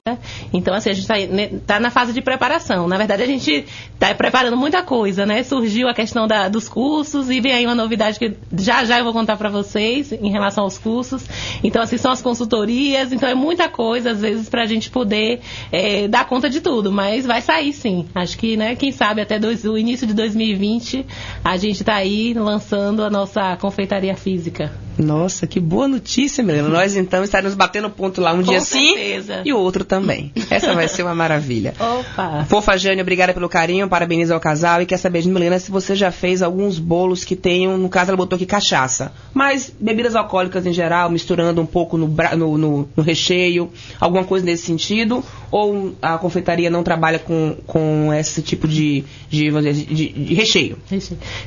Então, 0.53 0.74
assim, 0.74 0.88
a 0.88 0.92
gente 0.94 1.04
está 1.05 1.17
né, 1.33 1.51
tá 1.67 1.81
na 1.81 1.90
fase 1.90 2.12
de 2.12 2.21
preparação. 2.21 2.88
Na 2.88 2.97
verdade, 2.97 3.23
a 3.23 3.27
gente 3.27 3.64
está 3.93 4.14
preparando 4.14 4.57
muita 4.57 4.83
coisa, 4.83 5.25
né? 5.25 5.43
Surgiu 5.43 5.88
a 5.88 5.95
questão 5.95 6.27
da, 6.27 6.49
dos 6.49 6.69
cursos 6.69 7.31
e 7.31 7.40
vem 7.40 7.53
aí 7.53 7.67
uma 7.67 7.75
novidade 7.75 8.19
que 8.19 8.35
já 8.59 8.85
já 8.85 8.99
eu 8.99 9.05
vou 9.05 9.12
contar 9.12 9.37
para 9.37 9.49
vocês 9.49 10.12
em 10.12 10.31
relação 10.31 10.64
aos 10.64 10.79
cursos. 10.79 11.25
Então, 11.62 11.83
assim, 11.83 11.97
são 11.97 12.12
as 12.12 12.23
consultorias. 12.23 13.12
Então, 13.12 13.29
é 13.29 13.35
muita 13.35 13.69
coisa, 13.69 14.11
às 14.11 14.21
vezes, 14.21 14.49
para 14.49 14.62
a 14.62 14.67
gente 14.67 14.90
poder 14.90 15.40
é, 15.71 16.09
dar 16.09 16.27
conta 16.27 16.49
de 16.51 16.61
tudo. 16.61 16.90
Mas 16.90 17.25
vai 17.27 17.40
sair 17.40 17.73
sim. 17.73 18.07
Acho 18.14 18.37
que, 18.38 18.57
né, 18.57 18.75
quem 18.75 18.93
sabe 18.93 19.21
até 19.21 19.38
dois, 19.38 19.64
o 19.64 19.79
início 19.79 20.07
de 20.07 20.14
2020 20.14 21.07
a 21.43 21.57
gente 21.57 21.81
está 21.81 21.95
aí 21.95 22.35
lançando 22.35 23.03
a 23.03 23.11
nossa 23.11 23.57
confeitaria 23.57 24.14
física. 24.17 24.73
Nossa, 24.99 25.47
que 25.47 25.59
boa 25.59 25.88
notícia, 25.88 26.43
Milena. 26.43 26.69
Nós 26.69 26.97
então 26.97 27.25
estaremos 27.25 27.55
batendo 27.55 27.90
ponto 27.90 28.21
lá 28.21 28.33
um 28.33 28.37
Com 28.37 28.51
dia 28.51 28.61
certeza. 28.61 29.37
sim 29.37 29.43
e 29.45 29.53
o 29.53 29.59
outro 29.59 29.85
também. 29.85 30.33
Essa 30.49 30.73
vai 30.73 30.87
ser 30.87 30.93
uma 31.02 31.14
maravilha. 31.14 31.74
Opa! 31.78 32.44
Fofa 32.48 32.76
Jane, 32.76 33.00
obrigada 33.00 33.33
pelo 33.33 33.48
carinho, 33.48 33.88
parabeniza 33.88 34.35
ao 34.35 34.40
casal 34.40 34.83
e 34.83 34.87
quer 34.87 34.98
saber 34.98 35.22
de 35.22 35.28
Milena 35.28 35.59
se 35.59 35.70
você 35.70 35.94
já 35.94 36.11
fez 36.11 36.42
alguns 36.42 36.78
bolos 36.78 37.24
que 37.24 37.37
tenham, 37.37 37.76
no 37.76 37.88
caso 37.88 38.11
ela 38.11 38.16
botou 38.16 38.37
aqui 38.37 38.46
cachaça, 38.46 39.12
mas 39.33 39.72
bebidas 39.80 40.14
alcoólicas 40.14 40.66
em 40.66 40.72
geral, 40.72 41.11
misturando 41.11 41.61
um 41.61 41.66
pouco 41.66 41.96
no, 41.96 42.09
no, 42.37 42.59
no, 42.59 42.88
no 42.96 43.02
recheio, 43.02 43.70
alguma 44.00 44.24
coisa 44.24 44.44
nesse 44.44 44.66
sentido, 44.66 45.24
ou 45.50 45.94
a 46.02 46.18
confeitaria 46.18 46.70
não 46.70 46.83
trabalha 46.83 47.18
com, 47.18 47.57
com 47.66 48.12
esse 48.12 48.42
tipo 48.42 48.66
de, 48.66 49.04
de, 49.28 49.50
de, 49.50 50.09
de 50.09 50.35
recheio? 50.35 50.78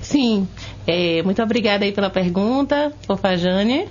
Sim, 0.01 0.47
é, 0.86 1.21
muito 1.23 1.41
obrigada 1.43 1.83
aí 1.83 1.91
pela 1.91 2.10
pergunta, 2.10 2.93
Fofajane. 3.05 3.88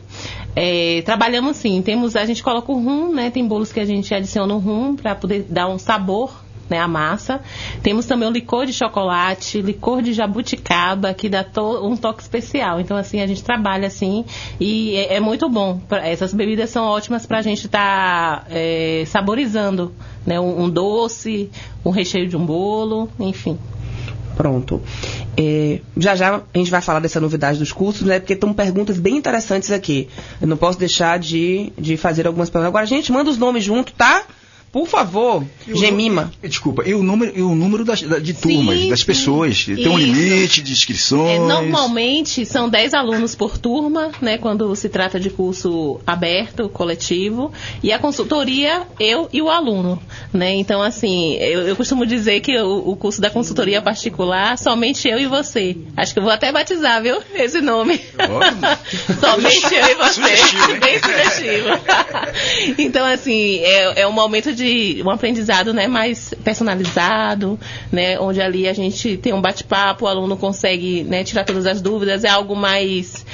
É, 0.59 1.03
trabalhamos 1.03 1.59
sim, 1.59 1.83
temos, 1.83 2.17
a 2.17 2.25
gente 2.25 2.43
coloca 2.43 2.73
o 2.73 2.83
rum, 2.83 3.13
né? 3.13 3.31
Tem 3.31 3.47
bolos 3.47 3.71
que 3.71 3.79
a 3.79 3.85
gente 3.85 4.15
adiciona 4.15 4.55
o 4.55 4.59
rum 4.59 4.97
para 4.97 5.15
poder 5.15 5.45
dar 5.51 5.69
um 5.69 5.79
sabor 5.79 6.47
né, 6.69 6.79
a 6.79 6.89
massa. 6.89 7.41
Temos 7.83 8.07
também 8.07 8.29
o 8.29 8.33
licor 8.33 8.67
de 8.67 8.73
chocolate, 8.73 9.61
licor 9.61 10.03
de 10.03 10.13
jabuticaba, 10.13 11.15
que 11.15 11.29
dá 11.29 11.45
to 11.45 11.87
um 11.87 11.97
toque 11.97 12.23
especial. 12.23 12.81
Então, 12.81 12.97
assim, 12.97 13.21
a 13.21 13.27
gente 13.27 13.43
trabalha 13.43 13.87
assim 13.87 14.25
e 14.59 14.97
é, 14.97 15.17
é 15.17 15.21
muito 15.21 15.49
bom. 15.49 15.81
Essas 15.91 16.33
bebidas 16.35 16.71
são 16.71 16.85
ótimas 16.87 17.27
para 17.27 17.39
a 17.39 17.43
gente 17.43 17.67
estar 17.67 18.41
tá, 18.41 18.47
é, 18.51 19.05
saborizando 19.07 19.95
né, 20.27 20.41
um, 20.41 20.65
um 20.65 20.71
doce, 20.71 21.51
um 21.85 21.91
recheio 21.91 22.27
de 22.27 22.37
um 22.37 22.45
bolo, 22.45 23.09
enfim. 23.21 23.59
Pronto. 24.37 24.83
É, 25.37 25.81
já 25.97 26.15
já 26.15 26.37
a 26.37 26.59
gente 26.59 26.71
vai 26.71 26.83
falar 26.83 27.01
dessa 27.01 27.19
novidade 27.19 27.59
dos 27.59 27.73
cursos, 27.73 28.03
né? 28.03 28.21
Porque 28.21 28.35
estão 28.35 28.53
perguntas 28.53 28.99
bem 28.99 29.17
interessantes 29.17 29.71
aqui. 29.71 30.09
Eu 30.41 30.47
não 30.47 30.57
posso 30.57 30.79
deixar 30.79 31.19
de, 31.19 31.73
de 31.79 31.97
fazer 31.97 32.27
algumas 32.27 32.51
perguntas. 32.51 32.69
Agora, 32.69 32.87
gente, 32.87 33.11
manda 33.11 33.31
os 33.31 33.39
nomes 33.39 33.65
junto, 33.65 33.93
tá? 33.95 34.25
Por 34.77 34.87
favor, 34.87 35.43
Gemima. 35.75 36.31
Desculpa, 36.43 36.87
e 36.87 36.93
o 36.93 37.03
número, 37.03 37.33
e 37.35 37.41
o 37.41 37.55
número 37.55 37.83
das, 37.83 38.01
de 38.01 38.35
turmas, 38.35 38.79
sim, 38.79 38.91
das 38.91 39.03
pessoas? 39.03 39.57
Sim. 39.57 39.75
Tem 39.75 39.89
um 39.89 39.97
limite 39.97 40.61
de 40.61 40.71
inscrições? 40.71 41.31
É, 41.31 41.39
normalmente 41.39 42.45
são 42.45 42.69
10 42.69 42.93
alunos 42.93 43.35
por 43.35 43.57
turma, 43.57 44.11
né, 44.21 44.37
quando 44.37 44.77
se 44.77 44.91
trata 44.91 45.19
de 45.19 45.31
curso 45.31 45.99
aberto, 46.07 46.69
coletivo. 46.69 47.51
E 47.83 47.91
a 47.91 47.99
consultoria, 47.99 48.87
eu 49.01 49.31
e 49.33 49.41
o 49.41 49.49
aluno. 49.49 49.99
Né? 50.31 50.55
Então, 50.57 50.83
assim, 50.83 51.37
eu, 51.37 51.69
eu 51.69 51.75
costumo 51.75 52.05
dizer 52.05 52.41
que 52.41 52.55
o, 52.59 52.91
o, 52.91 52.97
curso 52.97 53.19
da 53.19 53.31
consultoria 53.31 53.81
particular, 53.81 54.59
somente 54.59 55.09
eu 55.09 55.19
e 55.19 55.27
você. 55.27 55.75
Acho 55.97 56.13
que 56.13 56.19
eu 56.19 56.23
vou 56.23 56.33
até 56.33 56.53
batizar, 56.53 57.03
viu? 57.03 57.17
Esse 57.35 57.63
nome. 57.63 57.99
somente 59.19 59.75
eu 59.75 59.87
e 59.87 59.95
você. 59.95 60.21
Sugestivo, 60.21 60.81
Bem 60.81 60.99
sugestivo. 60.99 61.69
então, 62.77 63.07
assim, 63.07 63.61
é, 63.61 64.03
é 64.03 64.07
um 64.07 64.13
momento 64.13 64.53
de 64.53 64.66
de 64.67 65.03
um 65.03 65.11
aprendizado 65.11 65.73
né, 65.73 65.87
mais 65.87 66.35
personalizado, 66.43 67.59
né, 67.93 68.19
onde 68.19 68.41
ali 68.41 68.69
a 68.69 68.73
gente 68.73 69.17
tem 69.17 69.33
um 69.33 69.41
bate-papo, 69.41 70.05
o 70.05 70.09
aluno 70.09 70.37
consegue 70.37 71.05
né, 71.05 71.23
tirar 71.23 71.45
todas 71.45 71.67
as 71.67 71.81
dúvidas, 71.81 72.25
é 72.25 72.29
algo 72.29 72.57
mais. 72.57 73.25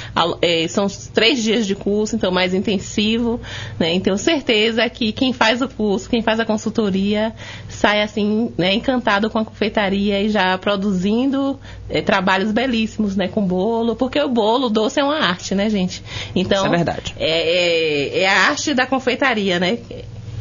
É, 0.41 0.67
são 0.67 0.87
três 1.13 1.41
dias 1.41 1.65
de 1.65 1.75
curso, 1.75 2.15
então 2.15 2.31
mais 2.31 2.53
intensivo. 2.53 3.39
Né, 3.79 3.93
então, 3.93 4.17
certeza 4.17 4.87
que 4.89 5.11
quem 5.11 5.33
faz 5.33 5.61
o 5.61 5.67
curso, 5.67 6.09
quem 6.09 6.21
faz 6.21 6.39
a 6.39 6.45
consultoria, 6.45 7.33
sai 7.67 8.01
assim, 8.01 8.51
né, 8.57 8.73
encantado 8.73 9.29
com 9.29 9.39
a 9.39 9.45
confeitaria 9.45 10.21
e 10.21 10.29
já 10.29 10.57
produzindo 10.57 11.59
é, 11.89 12.01
trabalhos 12.01 12.51
belíssimos, 12.51 13.15
né, 13.15 13.27
com 13.27 13.45
bolo, 13.45 13.95
porque 13.95 14.19
o 14.19 14.29
bolo, 14.29 14.67
o 14.67 14.69
doce 14.69 14.99
é 14.99 15.03
uma 15.03 15.19
arte, 15.19 15.55
né, 15.55 15.69
gente? 15.69 16.03
Então, 16.35 16.65
Isso 16.65 16.73
é 16.73 16.77
verdade. 16.77 17.15
É, 17.17 18.19
é, 18.19 18.19
é 18.21 18.27
a 18.27 18.49
arte 18.49 18.73
da 18.73 18.85
confeitaria, 18.85 19.59
né? 19.59 19.79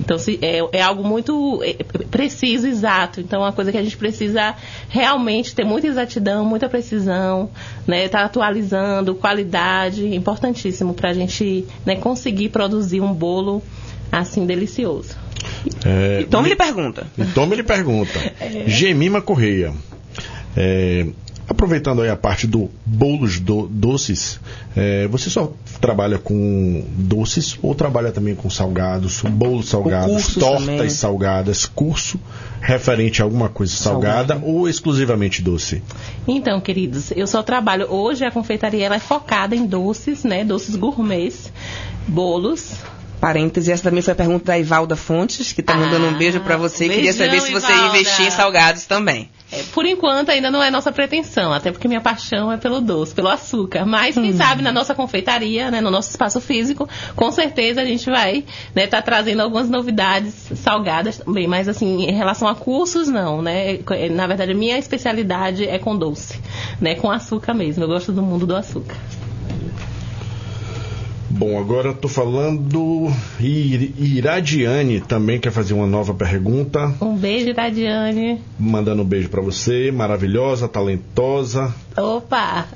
Então, 0.01 0.19
se, 0.19 0.39
é, 0.43 0.59
é, 0.73 0.83
algo 0.83 1.05
muito 1.05 1.63
é, 1.63 1.75
preciso, 2.11 2.67
exato. 2.67 3.21
Então, 3.21 3.41
é 3.41 3.47
uma 3.47 3.53
coisa 3.53 3.71
que 3.71 3.79
a 3.79 3.83
gente 3.83 3.97
precisa 3.97 4.55
realmente 4.89 5.55
ter 5.55 5.65
muita 5.65 5.87
exatidão, 5.87 6.45
muita 6.45 6.69
precisão, 6.69 7.51
né? 7.87 8.07
Estar 8.07 8.21
tá 8.21 8.25
atualizando, 8.25 9.15
qualidade, 9.15 10.15
importantíssimo 10.15 10.95
para 10.95 11.11
a 11.11 11.15
gente 11.15 11.67
né, 11.87 11.97
conseguir 11.97 12.49
produzir 12.49 13.01
um 13.01 13.13
bolo 13.13 13.63
assim 14.11 14.45
delicioso. 14.45 15.17
É, 15.85 16.21
e 16.23 16.25
tome-lhe 16.25 16.57
pergunta. 16.57 17.07
E 17.17 17.25
tome-lhe 17.27 17.63
pergunta. 17.63 18.19
É. 18.43 18.69
Gemima 18.69 19.23
Correia. 19.23 19.73
É, 20.57 21.07
Aproveitando 21.49 22.03
aí 22.03 22.09
a 22.09 22.17
parte 22.17 22.47
do 22.47 22.71
bolos 22.87 23.41
do, 23.41 23.67
doces, 23.67 24.41
é, 24.77 25.07
você 25.09 25.29
só 25.29 25.53
trabalha 25.81 26.19
com 26.19 26.85
doces 26.97 27.59
ou 27.61 27.75
trabalha 27.75 28.13
também 28.13 28.35
com 28.35 28.49
salgados, 28.49 29.23
bolos 29.23 29.69
salgados, 29.69 30.35
tortas 30.35 30.67
também. 30.67 30.91
salgadas, 30.91 31.67
curso 31.67 32.19
referente 32.61 33.21
a 33.21 33.25
alguma 33.25 33.49
coisa 33.49 33.75
salgada 33.75 34.35
Salgado. 34.35 34.47
ou 34.47 34.69
exclusivamente 34.69 35.43
doce? 35.43 35.83
Então, 36.27 36.61
queridos, 36.61 37.11
eu 37.11 37.27
só 37.27 37.43
trabalho 37.43 37.93
hoje 37.93 38.25
a 38.25 38.31
confeitaria 38.31 38.87
ela 38.87 38.97
é 38.97 39.01
focada 39.01 39.57
em 39.57 39.67
doces, 39.67 40.23
né, 40.23 40.45
doces 40.45 40.77
gourmets, 40.77 41.53
bolos, 42.07 42.73
parêntese, 43.23 43.71
essa 43.71 43.85
também 43.85 44.03
foi 44.03 44.15
a 44.15 44.17
pergunta 44.17 44.47
da 44.47 44.59
Ivalda 44.59 44.97
Fontes, 44.97 45.53
que 45.53 45.61
está 45.61 45.77
mandando 45.77 46.07
um 46.07 46.15
beijo 46.15 46.41
para 46.41 46.57
você. 46.57 46.89
Beijão, 46.89 46.97
Queria 46.97 47.13
saber 47.13 47.41
se 47.41 47.53
você 47.53 47.73
ia 47.73 47.87
investir 47.87 48.27
em 48.27 48.31
salgados 48.33 48.85
também. 48.85 49.31
É, 49.53 49.63
por 49.73 49.87
enquanto 49.87 50.31
ainda 50.31 50.51
não 50.51 50.61
é 50.61 50.73
nossa 50.73 50.91
pretensão, 50.91 51.53
até 51.53 51.71
porque 51.71 51.87
minha 51.87 52.01
paixão 52.01 52.51
é 52.51 52.57
pelo 52.57 52.81
doce, 52.81 53.15
pelo 53.15 53.29
açúcar. 53.29 53.87
Mas 53.87 54.17
quem 54.17 54.31
hum. 54.31 54.37
sabe 54.37 54.61
na 54.61 54.73
nossa 54.73 54.93
confeitaria, 54.93 55.71
né, 55.71 55.81
no 55.81 55.89
nosso 55.89 56.11
espaço 56.11 56.41
físico, 56.41 56.89
com 57.15 57.31
certeza 57.31 57.81
a 57.81 57.85
gente 57.85 58.11
vai 58.11 58.39
estar 58.39 58.47
né, 58.75 58.87
tá 58.89 59.01
trazendo 59.01 59.41
algumas 59.41 59.71
novidades 59.71 60.35
salgadas 60.57 61.19
também. 61.19 61.47
Mas 61.47 61.69
assim, 61.69 62.03
em 62.03 62.13
relação 62.17 62.49
a 62.49 62.57
cursos, 62.57 63.07
não, 63.07 63.41
né? 63.41 63.79
Na 64.11 64.27
verdade, 64.27 64.51
a 64.51 64.57
minha 64.57 64.77
especialidade 64.77 65.65
é 65.65 65.79
com 65.79 65.97
doce, 65.97 66.41
né? 66.81 66.97
Com 66.97 67.09
açúcar 67.09 67.55
mesmo. 67.55 67.85
Eu 67.85 67.89
gosto 67.89 68.11
do 68.11 68.21
mundo 68.21 68.47
do 68.47 68.57
açúcar. 68.57 68.97
Bom, 71.35 71.59
agora 71.59 71.91
estou 71.91 72.11
falando. 72.11 73.11
Iradiane 73.41 75.01
também 75.01 75.41
quer 75.41 75.51
fazer 75.51 75.73
uma 75.73 75.87
nova 75.87 76.13
pergunta. 76.13 76.95
Um 77.01 77.17
beijo, 77.17 77.49
Iradiane. 77.49 78.39
Mandando 78.59 79.03
um 79.03 79.07
beijo 79.07 79.31
para 79.31 79.41
você, 79.41 79.91
maravilhosa, 79.91 80.69
talentosa. 80.69 81.75
Opa! 81.97 82.67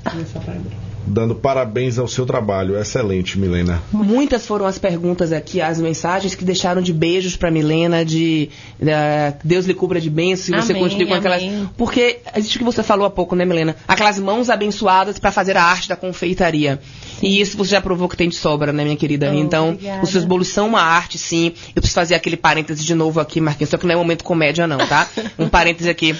Dando 1.07 1.33
parabéns 1.33 1.97
ao 1.97 2.07
seu 2.07 2.25
trabalho. 2.25 2.77
Excelente, 2.77 3.39
Milena. 3.39 3.81
Muitas 3.91 4.45
foram 4.45 4.65
as 4.65 4.77
perguntas 4.77 5.31
aqui, 5.31 5.61
as 5.61 5.79
mensagens 5.79 6.35
que 6.35 6.43
deixaram 6.43 6.81
de 6.81 6.93
beijos 6.93 7.35
para 7.35 7.49
Milena, 7.49 8.03
de 8.03 8.49
uh, 8.81 9.37
Deus 9.43 9.65
lhe 9.65 9.73
cubra 9.73 9.99
de 10.01 10.09
bênçãos, 10.09 10.49
e 10.49 10.61
você 10.61 10.73
continue 10.73 11.07
com 11.07 11.13
aquelas. 11.13 11.41
Amém. 11.41 11.69
Porque 11.77 12.19
existe 12.35 12.57
o 12.57 12.59
que 12.59 12.65
você 12.65 12.83
falou 12.83 13.05
há 13.05 13.09
pouco, 13.09 13.35
né, 13.35 13.45
Milena? 13.45 13.75
Aquelas 13.87 14.19
mãos 14.19 14.49
abençoadas 14.49 15.17
para 15.17 15.31
fazer 15.31 15.55
a 15.57 15.63
arte 15.63 15.89
da 15.89 15.95
confeitaria. 15.95 16.79
Sim. 17.19 17.27
E 17.27 17.41
isso 17.41 17.57
você 17.57 17.71
já 17.71 17.81
provou 17.81 18.09
que 18.09 18.17
tem 18.17 18.29
de 18.29 18.35
sobra, 18.35 18.73
né, 18.73 18.83
minha 18.83 18.97
querida? 18.97 19.31
Oh, 19.31 19.35
então, 19.35 19.69
obrigada. 19.69 20.03
os 20.03 20.09
seus 20.09 20.25
bolos 20.25 20.49
são 20.49 20.67
uma 20.67 20.81
arte, 20.81 21.17
sim. 21.17 21.53
Eu 21.75 21.81
preciso 21.81 21.95
fazer 21.95 22.15
aquele 22.15 22.37
parêntese 22.37 22.83
de 22.83 22.93
novo 22.93 23.19
aqui, 23.19 23.39
Marquinhos, 23.39 23.69
só 23.69 23.77
que 23.77 23.85
não 23.85 23.93
é 23.93 23.97
momento 23.97 24.23
comédia, 24.23 24.67
não, 24.67 24.77
tá? 24.77 25.07
Um 25.37 25.47
parêntese 25.47 25.89
aqui. 25.89 26.15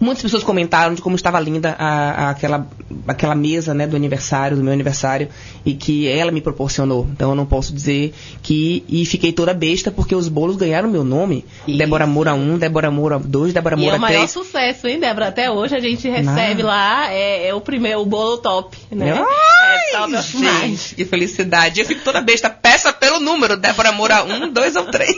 Muitas 0.00 0.22
pessoas 0.22 0.42
comentaram 0.42 0.94
de 0.94 1.00
como 1.00 1.16
estava 1.16 1.38
linda 1.40 1.74
a, 1.78 2.26
a, 2.26 2.30
aquela 2.30 2.66
aquela 3.06 3.34
mesa 3.34 3.72
né, 3.74 3.86
do 3.86 3.96
aniversário, 3.96 4.56
do 4.56 4.62
meu 4.62 4.72
aniversário, 4.72 5.28
e 5.64 5.74
que 5.74 6.08
ela 6.08 6.30
me 6.30 6.40
proporcionou. 6.40 7.06
Então 7.12 7.30
eu 7.30 7.34
não 7.36 7.46
posso 7.46 7.72
dizer 7.72 8.12
que. 8.42 8.84
E 8.88 9.04
fiquei 9.06 9.32
toda 9.32 9.54
besta 9.54 9.90
porque 9.90 10.14
os 10.14 10.28
bolos 10.28 10.56
ganharam 10.56 10.88
meu 10.88 11.04
nome. 11.04 11.44
Isso. 11.66 11.78
Débora 11.78 12.06
Moura 12.06 12.34
1, 12.34 12.58
Débora 12.58 12.90
Moura 12.90 13.18
2, 13.18 13.52
Débora 13.52 13.76
E 13.76 13.80
é 13.80 13.82
Moura 13.82 13.96
o 13.96 14.00
maior 14.00 14.18
3. 14.18 14.30
sucesso, 14.30 14.86
hein, 14.86 14.98
Débora? 15.00 15.28
Até 15.28 15.50
hoje 15.50 15.74
a 15.76 15.80
gente 15.80 16.08
recebe 16.08 16.62
Ah. 16.62 16.66
lá, 16.66 17.12
é, 17.12 17.48
é 17.48 17.54
o 17.54 17.60
primeiro, 17.60 18.00
o 18.00 18.06
bolo 18.06 18.38
top, 18.38 18.76
né? 18.90 19.12
Ai, 19.12 20.14
é 20.14 20.22
gente, 20.22 20.94
que 20.94 21.04
felicidade. 21.04 21.80
Eu 21.80 21.86
fico 21.86 22.02
toda 22.04 22.20
besta. 22.20 22.50
Peça 22.50 22.92
pelo 22.92 23.20
número, 23.20 23.56
Débora 23.56 23.92
Moura 23.92 24.24
1, 24.24 24.52
2 24.52 24.76
ou 24.76 24.84
3. 24.86 25.16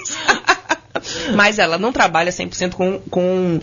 Mas 1.34 1.58
ela 1.58 1.78
não 1.78 1.92
trabalha 1.92 2.30
100% 2.30 2.72
com, 2.72 3.00
com, 3.10 3.60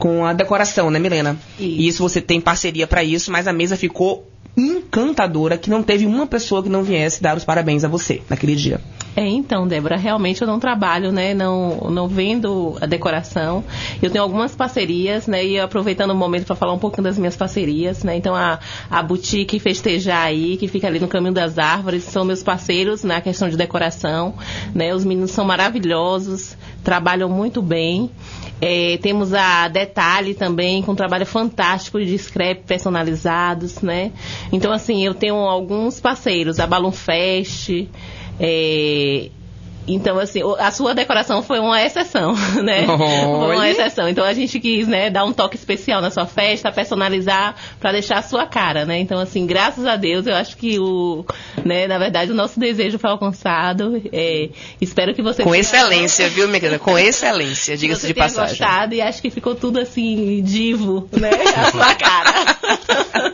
com 0.00 0.24
a 0.24 0.32
decoração, 0.32 0.90
né, 0.90 0.98
Milena? 0.98 1.36
Isso. 1.58 1.68
E 1.68 1.86
isso 1.86 2.02
você 2.02 2.20
tem 2.22 2.40
parceria 2.40 2.86
pra 2.86 3.04
isso, 3.04 3.30
mas 3.30 3.46
a 3.46 3.52
mesa 3.52 3.76
ficou 3.76 4.26
encantadora, 4.56 5.56
que 5.56 5.70
não 5.70 5.82
teve 5.82 6.06
uma 6.06 6.26
pessoa 6.26 6.62
que 6.62 6.68
não 6.68 6.82
viesse 6.82 7.22
dar 7.22 7.36
os 7.36 7.44
parabéns 7.44 7.84
a 7.84 7.88
você 7.88 8.22
naquele 8.28 8.56
dia. 8.56 8.80
É, 9.16 9.26
então, 9.26 9.66
Débora, 9.66 9.96
realmente 9.96 10.40
eu 10.40 10.46
não 10.46 10.60
trabalho, 10.60 11.10
né? 11.10 11.34
Não, 11.34 11.90
não 11.90 12.06
vendo 12.06 12.76
a 12.80 12.86
decoração. 12.86 13.64
Eu 14.00 14.08
tenho 14.08 14.22
algumas 14.22 14.54
parcerias, 14.54 15.26
né? 15.26 15.44
E 15.44 15.58
aproveitando 15.58 16.12
o 16.12 16.14
momento 16.14 16.46
para 16.46 16.54
falar 16.54 16.72
um 16.72 16.78
pouquinho 16.78 17.04
das 17.04 17.18
minhas 17.18 17.36
parcerias, 17.36 18.04
né? 18.04 18.16
Então, 18.16 18.34
a, 18.34 18.60
a 18.88 19.02
boutique 19.02 19.58
Festejar 19.58 20.26
aí, 20.26 20.56
que 20.56 20.68
fica 20.68 20.86
ali 20.86 21.00
no 21.00 21.08
Caminho 21.08 21.34
das 21.34 21.58
Árvores, 21.58 22.04
são 22.04 22.24
meus 22.24 22.42
parceiros 22.42 23.02
na 23.02 23.20
questão 23.20 23.48
de 23.48 23.56
decoração, 23.56 24.34
né? 24.72 24.94
Os 24.94 25.04
meninos 25.04 25.32
são 25.32 25.44
maravilhosos, 25.44 26.56
trabalham 26.84 27.28
muito 27.28 27.60
bem. 27.60 28.10
É, 28.60 28.98
temos 28.98 29.32
a 29.32 29.68
Detalhe 29.68 30.34
também, 30.34 30.82
com 30.82 30.92
um 30.92 30.96
trabalho 30.96 31.24
fantástico 31.24 31.98
de 31.98 32.16
scrap 32.18 32.62
personalizados, 32.66 33.80
né? 33.80 34.12
Então, 34.52 34.70
assim, 34.72 35.04
eu 35.04 35.14
tenho 35.14 35.36
alguns 35.36 35.98
parceiros, 35.98 36.60
a 36.60 36.66
Balloon 36.66 36.92
Fest, 36.92 37.70
é, 38.38 39.30
então, 39.86 40.18
assim, 40.18 40.40
a 40.58 40.70
sua 40.70 40.94
decoração 40.94 41.42
foi 41.42 41.58
uma 41.58 41.82
exceção, 41.82 42.34
né? 42.62 42.86
Foi 42.86 43.54
uma 43.56 43.68
exceção. 43.68 44.08
Então, 44.08 44.24
a 44.24 44.32
gente 44.32 44.58
quis, 44.60 44.86
né, 44.86 45.10
dar 45.10 45.24
um 45.24 45.32
toque 45.32 45.56
especial 45.56 46.00
na 46.00 46.10
sua 46.10 46.26
festa, 46.26 46.70
personalizar 46.70 47.54
para 47.80 47.92
deixar 47.92 48.18
a 48.18 48.22
sua 48.22 48.46
cara, 48.46 48.84
né? 48.84 48.98
Então, 49.00 49.18
assim, 49.18 49.46
graças 49.46 49.84
a 49.86 49.96
Deus, 49.96 50.26
eu 50.26 50.34
acho 50.34 50.56
que 50.56 50.78
o, 50.78 51.24
né, 51.64 51.86
na 51.86 51.98
verdade, 51.98 52.30
o 52.30 52.34
nosso 52.34 52.58
desejo 52.60 52.98
foi 52.98 53.10
alcançado. 53.10 54.00
É, 54.12 54.48
espero 54.80 55.14
que 55.14 55.22
você 55.22 55.42
Com 55.42 55.50
tenha- 55.50 55.60
excelência, 55.60 56.28
viu, 56.28 56.46
minha 56.48 56.60
querida? 56.60 56.78
Com 56.78 56.96
excelência, 56.98 57.76
diga-se 57.76 58.06
de 58.06 58.14
passagem. 58.14 58.50
gostado 58.58 58.94
e 58.94 59.00
acho 59.00 59.20
que 59.20 59.30
ficou 59.30 59.54
tudo 59.54 59.78
assim, 59.80 60.42
divo, 60.42 61.08
né? 61.12 61.30
A 61.60 61.70
sua 61.72 61.94
cara. 61.94 62.56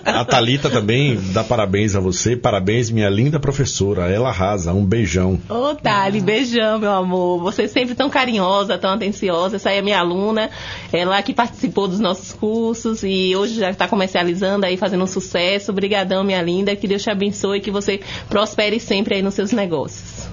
A 0.04 0.24
Thalita 0.24 0.70
também 0.70 1.18
dá 1.32 1.44
parabéns 1.44 1.94
a 1.94 2.00
você. 2.00 2.36
Parabéns, 2.36 2.90
minha 2.90 3.08
linda 3.08 3.38
professora. 3.38 4.10
Ela 4.10 4.28
arrasa. 4.30 4.72
Um 4.72 4.84
beijão. 4.84 5.38
Ô, 5.48 5.74
Thali, 5.74 6.20
beijão, 6.36 6.78
meu 6.78 6.90
amor. 6.92 7.40
Você 7.42 7.62
é 7.62 7.68
sempre 7.68 7.94
tão 7.94 8.10
carinhosa, 8.10 8.76
tão 8.76 8.90
atenciosa. 8.90 9.56
Essa 9.56 9.70
aí 9.70 9.78
é 9.78 9.82
minha 9.82 9.98
aluna, 9.98 10.50
ela 10.92 11.20
que 11.22 11.32
participou 11.32 11.88
dos 11.88 11.98
nossos 12.00 12.32
cursos 12.32 13.02
e 13.02 13.34
hoje 13.34 13.54
já 13.54 13.70
está 13.70 13.88
comercializando 13.88 14.66
aí, 14.66 14.76
fazendo 14.76 15.04
um 15.04 15.06
sucesso. 15.06 15.70
Obrigadão, 15.72 16.22
minha 16.22 16.42
linda. 16.42 16.76
Que 16.76 16.86
Deus 16.86 17.02
te 17.02 17.10
abençoe 17.10 17.58
e 17.58 17.60
que 17.60 17.70
você 17.70 18.00
prospere 18.28 18.78
sempre 18.78 19.14
aí 19.16 19.22
nos 19.22 19.34
seus 19.34 19.52
negócios. 19.52 20.26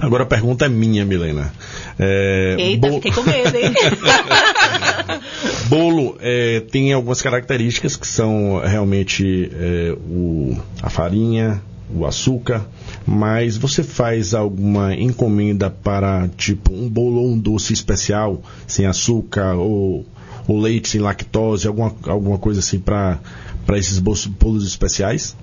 Agora 0.00 0.24
a 0.24 0.26
pergunta 0.26 0.66
é 0.66 0.68
minha, 0.68 1.04
Milena. 1.04 1.52
É, 1.98 2.56
Eita, 2.58 2.88
bo- 2.88 2.94
fiquei 2.94 3.12
com 3.12 3.22
medo, 3.22 3.56
hein? 3.56 3.72
Bolo 5.68 6.16
é, 6.20 6.60
tem 6.70 6.92
algumas 6.92 7.22
características 7.22 7.96
que 7.96 8.06
são 8.06 8.60
realmente 8.64 9.50
é, 9.54 9.92
o, 9.92 10.56
a 10.82 10.90
farinha, 10.90 11.62
o 11.94 12.06
açúcar, 12.06 12.66
mas 13.06 13.56
você 13.56 13.82
faz 13.82 14.34
alguma 14.34 14.94
encomenda 14.94 15.70
para 15.70 16.28
tipo 16.36 16.72
um 16.72 16.88
bolo 16.88 17.20
ou 17.20 17.28
um 17.30 17.38
doce 17.38 17.72
especial 17.72 18.40
sem 18.66 18.86
açúcar 18.86 19.54
ou, 19.54 20.04
ou 20.46 20.60
leite 20.60 20.88
sem 20.88 21.00
lactose, 21.00 21.66
alguma, 21.66 21.94
alguma 22.06 22.38
coisa 22.38 22.60
assim 22.60 22.78
para 22.78 23.20
para 23.64 23.78
esses 23.78 23.98
bolos, 23.98 24.26
bolos 24.26 24.66
especiais? 24.66 25.36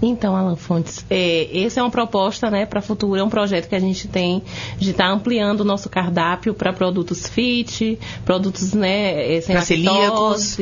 Então, 0.00 0.36
Alan 0.36 0.56
Fontes, 0.56 1.04
é, 1.08 1.64
essa 1.64 1.80
é 1.80 1.82
uma 1.82 1.90
proposta 1.90 2.50
né, 2.50 2.66
para 2.66 2.80
futuro, 2.80 3.18
é 3.18 3.24
um 3.24 3.28
projeto 3.28 3.68
que 3.68 3.74
a 3.74 3.80
gente 3.80 4.06
tem 4.06 4.42
de 4.78 4.90
estar 4.90 5.10
ampliando 5.10 5.60
o 5.60 5.64
nosso 5.64 5.88
cardápio 5.88 6.54
para 6.54 6.72
produtos 6.72 7.26
fit, 7.28 7.98
produtos 8.24 8.74
né, 8.74 9.36
é, 9.36 9.40
sem 9.40 9.54
Pra 9.54 9.64
celíacos. 9.64 10.56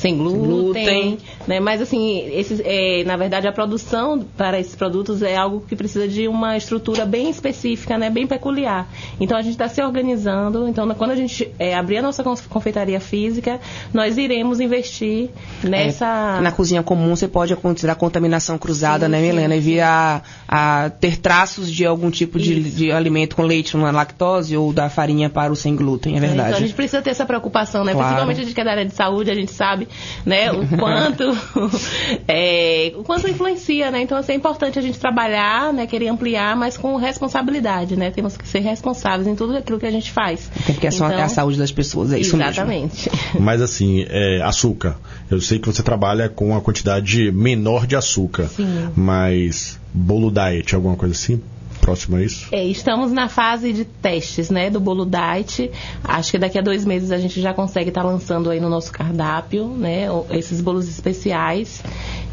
Sem 0.00 0.16
glúten, 0.16 0.46
glúten. 0.46 1.18
né, 1.46 1.60
mas 1.60 1.82
assim, 1.82 2.26
esses, 2.32 2.58
é, 2.64 3.04
na 3.04 3.18
verdade 3.18 3.46
a 3.46 3.52
produção 3.52 4.24
para 4.34 4.58
esses 4.58 4.74
produtos 4.74 5.22
é 5.22 5.36
algo 5.36 5.62
que 5.68 5.76
precisa 5.76 6.08
de 6.08 6.26
uma 6.26 6.56
estrutura 6.56 7.04
bem 7.04 7.28
específica, 7.28 7.98
né, 7.98 8.08
bem 8.08 8.26
peculiar. 8.26 8.88
Então 9.20 9.36
a 9.36 9.42
gente 9.42 9.52
está 9.52 9.68
se 9.68 9.82
organizando, 9.82 10.66
então 10.66 10.88
quando 10.94 11.10
a 11.10 11.16
gente 11.16 11.50
é, 11.58 11.74
abrir 11.74 11.98
a 11.98 12.02
nossa 12.02 12.24
conf- 12.24 12.48
confeitaria 12.48 12.98
física, 12.98 13.60
nós 13.92 14.16
iremos 14.16 14.58
investir 14.58 15.28
nessa... 15.62 16.36
É, 16.38 16.40
na 16.40 16.50
cozinha 16.52 16.82
comum 16.82 17.14
você 17.14 17.28
pode 17.28 17.52
acontecer 17.52 17.90
a 17.90 17.94
contaminação 17.94 18.56
cruzada, 18.56 19.04
Sim, 19.04 19.12
né, 19.12 19.20
Milena? 19.20 19.54
E 19.54 19.60
vir 19.60 19.80
a, 19.80 20.22
a 20.48 20.90
ter 20.98 21.18
traços 21.18 21.70
de 21.70 21.84
algum 21.84 22.10
tipo 22.10 22.38
de, 22.38 22.58
de 22.70 22.90
alimento 22.90 23.36
com 23.36 23.42
leite, 23.42 23.76
é 23.76 23.90
lactose, 23.90 24.56
ou 24.56 24.72
da 24.72 24.88
farinha 24.88 25.28
para 25.28 25.52
o 25.52 25.56
sem 25.56 25.76
glúten, 25.76 26.14
é 26.14 26.16
Então 26.16 26.30
a 26.30 26.32
verdade. 26.32 26.58
gente 26.60 26.74
precisa 26.74 27.02
ter 27.02 27.10
essa 27.10 27.26
preocupação, 27.26 27.84
né? 27.84 27.92
Claro. 27.92 28.06
Principalmente 28.08 28.40
a 28.40 28.44
gente 28.44 28.54
que 28.54 28.60
é 28.60 28.64
da 28.64 28.70
área 28.70 28.86
de 28.86 28.94
saúde, 28.94 29.30
a 29.30 29.34
gente 29.34 29.52
sabe, 29.52 29.88
né, 30.24 30.50
o 30.52 30.66
quanto 30.76 31.24
é, 32.26 32.92
o 32.96 33.02
quanto 33.02 33.28
influencia, 33.28 33.90
né? 33.90 34.02
Então 34.02 34.16
assim, 34.18 34.32
é 34.32 34.34
importante 34.34 34.78
a 34.78 34.82
gente 34.82 34.98
trabalhar, 34.98 35.72
né, 35.72 35.86
querer 35.86 36.08
ampliar, 36.08 36.56
mas 36.56 36.76
com 36.76 36.96
responsabilidade, 36.96 37.96
né? 37.96 38.10
Temos 38.10 38.36
que 38.36 38.46
ser 38.46 38.60
responsáveis 38.60 39.26
em 39.26 39.34
tudo 39.34 39.56
aquilo 39.56 39.78
que 39.78 39.86
a 39.86 39.90
gente 39.90 40.10
faz. 40.10 40.50
Até 40.62 40.72
porque 40.72 40.86
é 40.86 40.90
só 40.90 41.06
Então, 41.06 41.22
a 41.22 41.28
saúde 41.28 41.58
das 41.58 41.72
pessoas, 41.72 42.12
é 42.12 42.18
isso 42.18 42.36
mesmo. 42.36 42.50
Exatamente. 42.50 43.10
Mas 43.38 43.60
assim, 43.60 44.04
é, 44.08 44.40
açúcar. 44.42 44.96
Eu 45.30 45.40
sei 45.40 45.58
que 45.58 45.66
você 45.66 45.82
trabalha 45.82 46.28
com 46.28 46.48
uma 46.48 46.60
quantidade 46.60 47.30
menor 47.32 47.86
de 47.86 47.96
açúcar. 47.96 48.48
Sim. 48.48 48.88
Mas 48.96 49.78
bolo 49.92 50.30
diet, 50.30 50.74
alguma 50.74 50.96
coisa 50.96 51.14
assim? 51.14 51.40
Próximo 51.80 52.16
a 52.16 52.22
isso? 52.22 52.48
É, 52.52 52.64
estamos 52.64 53.10
na 53.12 53.28
fase 53.28 53.72
de 53.72 53.84
testes, 53.84 54.50
né, 54.50 54.70
do 54.70 54.78
bolo 54.80 55.06
diet. 55.06 55.70
Acho 56.04 56.32
que 56.32 56.38
daqui 56.38 56.58
a 56.58 56.62
dois 56.62 56.84
meses 56.84 57.10
a 57.10 57.18
gente 57.18 57.40
já 57.40 57.54
consegue 57.54 57.88
estar 57.88 58.02
lançando 58.02 58.50
aí 58.50 58.60
no 58.60 58.68
nosso 58.68 58.92
cardápio, 58.92 59.66
né, 59.68 60.06
esses 60.30 60.60
bolos 60.60 60.88
especiais. 60.88 61.82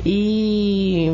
E 0.06 1.12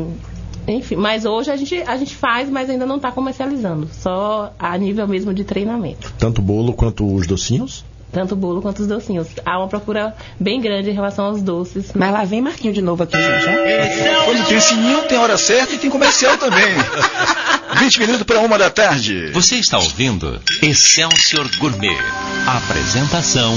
enfim, 0.66 0.96
mas 0.96 1.24
hoje 1.24 1.50
a 1.50 1.56
gente, 1.56 1.74
a 1.82 1.96
gente 1.96 2.14
faz, 2.14 2.48
mas 2.48 2.70
ainda 2.70 2.86
não 2.86 2.96
está 2.96 3.12
comercializando, 3.12 3.88
só 3.92 4.52
a 4.58 4.76
nível 4.78 5.06
mesmo 5.06 5.34
de 5.34 5.44
treinamento. 5.44 6.12
Tanto 6.18 6.40
o 6.40 6.44
bolo 6.44 6.72
quanto 6.72 7.14
os 7.14 7.26
docinhos? 7.26 7.84
Tanto 8.14 8.34
o 8.34 8.36
bolo 8.36 8.62
quanto 8.62 8.78
os 8.78 8.86
docinhos. 8.86 9.26
Há 9.44 9.58
uma 9.58 9.66
procura 9.66 10.14
bem 10.38 10.60
grande 10.60 10.88
em 10.88 10.92
relação 10.92 11.24
aos 11.24 11.42
doces. 11.42 11.90
Mas 11.94 12.12
lá 12.12 12.24
vem 12.24 12.40
Marquinho 12.40 12.72
de 12.72 12.80
novo 12.80 13.02
aqui, 13.02 13.16
gente. 13.16 14.24
Quando 14.24 14.46
tem 14.46 14.60
sininho, 14.60 15.02
tem 15.02 15.18
hora 15.18 15.36
certa 15.36 15.74
e 15.74 15.78
tem 15.78 15.90
comercial 15.90 16.38
também. 16.38 16.72
20 17.76 17.98
minutos 17.98 18.22
para 18.22 18.38
uma 18.38 18.56
da 18.56 18.70
tarde. 18.70 19.32
Você 19.32 19.56
está 19.56 19.78
ouvindo 19.78 20.40
Excelsior 20.62 21.50
Gourmet. 21.58 21.98
Apresentação 22.46 23.52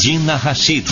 Dina 0.00 0.34
Rachid. 0.34 0.90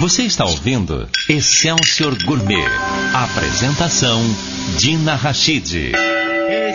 Você 0.00 0.22
está 0.22 0.44
ouvindo 0.44 1.08
Excelsior 1.28 2.16
Gourmet. 2.24 2.66
Apresentação 3.12 4.22
Dina 4.78 5.14
Rachid. 5.14 5.92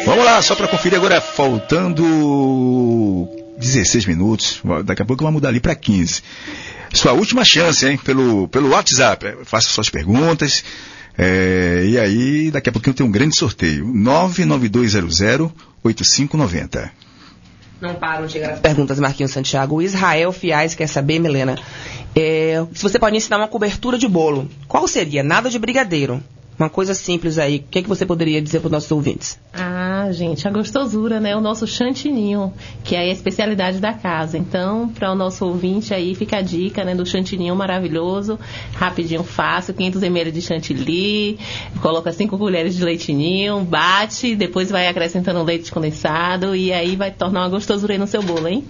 Vamos 0.06 0.26
lá, 0.26 0.42
só 0.42 0.56
para 0.56 0.68
conferir 0.68 0.98
agora, 0.98 1.20
faltando 1.22 3.28
16 3.58 4.06
minutos. 4.06 4.62
Daqui 4.86 5.02
a 5.02 5.06
pouco 5.06 5.24
vai 5.24 5.32
mudar 5.34 5.50
ali 5.50 5.60
para 5.60 5.76
15. 5.76 6.22
Sua 6.94 7.14
última 7.14 7.44
chance, 7.46 7.86
hein? 7.86 7.98
Pelo, 7.98 8.48
pelo 8.48 8.70
WhatsApp. 8.70 9.26
É, 9.28 9.38
Faça 9.44 9.70
suas 9.70 9.90
perguntas. 9.90 10.64
é, 11.18 11.84
e 11.88 12.00
aí, 12.00 12.52
daqui 12.52 12.70
a 12.70 12.72
pouquinho 12.72 12.96
tem 12.96 13.06
um 13.06 13.12
grande 13.12 13.36
sorteio. 13.36 13.86
99200-8590. 15.86 16.90
Não 17.82 17.96
param 17.96 18.26
de 18.26 18.34
chegar 18.34 18.52
as 18.54 18.60
perguntas, 18.60 19.00
Marquinhos 19.00 19.32
Santiago. 19.32 19.76
O 19.78 19.82
Israel 19.82 20.32
Fiais 20.34 20.76
quer 20.76 20.88
saber, 20.88 21.20
Milena, 21.20 21.58
é, 22.16 22.64
se 22.74 22.84
você 22.84 23.00
pode 23.00 23.16
ensinar 23.16 23.38
uma 23.38 23.48
cobertura 23.48 23.98
de 23.98 24.08
bolo. 24.08 24.50
Qual 24.68 24.88
seria? 24.88 25.24
Nada 25.24 25.50
de 25.50 25.58
brigadeiro. 25.60 26.22
Uma 26.60 26.70
coisa 26.70 26.94
simples 26.94 27.38
aí. 27.38 27.58
O 27.58 27.64
que, 27.72 27.80
é 27.80 27.82
que 27.82 27.88
você 27.88 28.06
poderia 28.06 28.42
dizer 28.42 28.60
para 28.60 28.68
os 28.68 28.72
nossos 28.74 28.92
ouvintes? 28.92 29.40
Ah, 29.54 30.10
gente, 30.12 30.46
a 30.46 30.52
gostosura, 30.52 31.18
né? 31.18 31.34
O 31.34 31.40
nosso 31.40 31.66
chantininho, 31.66 32.54
que 32.84 32.96
é 32.96 33.00
a 33.00 33.08
especialidade 33.08 33.80
da 33.80 33.94
casa. 33.94 34.38
Então, 34.38 34.90
para 34.90 35.10
o 35.10 35.16
nosso 35.16 35.46
ouvinte 35.46 35.94
aí, 35.94 36.14
fica 36.14 36.38
a 36.38 36.42
dica, 36.42 36.84
né? 36.84 36.94
Do 36.94 37.06
chantininho 37.06 37.56
maravilhoso, 37.56 38.38
rapidinho, 38.74 39.24
fácil, 39.24 39.74
500 39.74 40.04
ml 40.04 40.32
de 40.34 40.42
chantilly, 40.42 41.40
coloca 41.82 42.12
5 42.12 42.38
colheres 42.38 42.76
de 42.76 42.84
leitinho, 42.84 43.62
bate, 43.62 44.36
depois 44.36 44.70
vai 44.70 44.88
acrescentando 44.88 45.42
leite 45.44 45.72
condensado 45.72 46.54
e 46.54 46.74
aí 46.74 46.98
vai 46.98 47.12
tornar 47.12 47.44
uma 47.44 47.50
gostosura 47.50 47.94
aí 47.94 47.98
no 47.98 48.08
seu 48.08 48.22
bolo, 48.22 48.50
hein? 48.50 48.66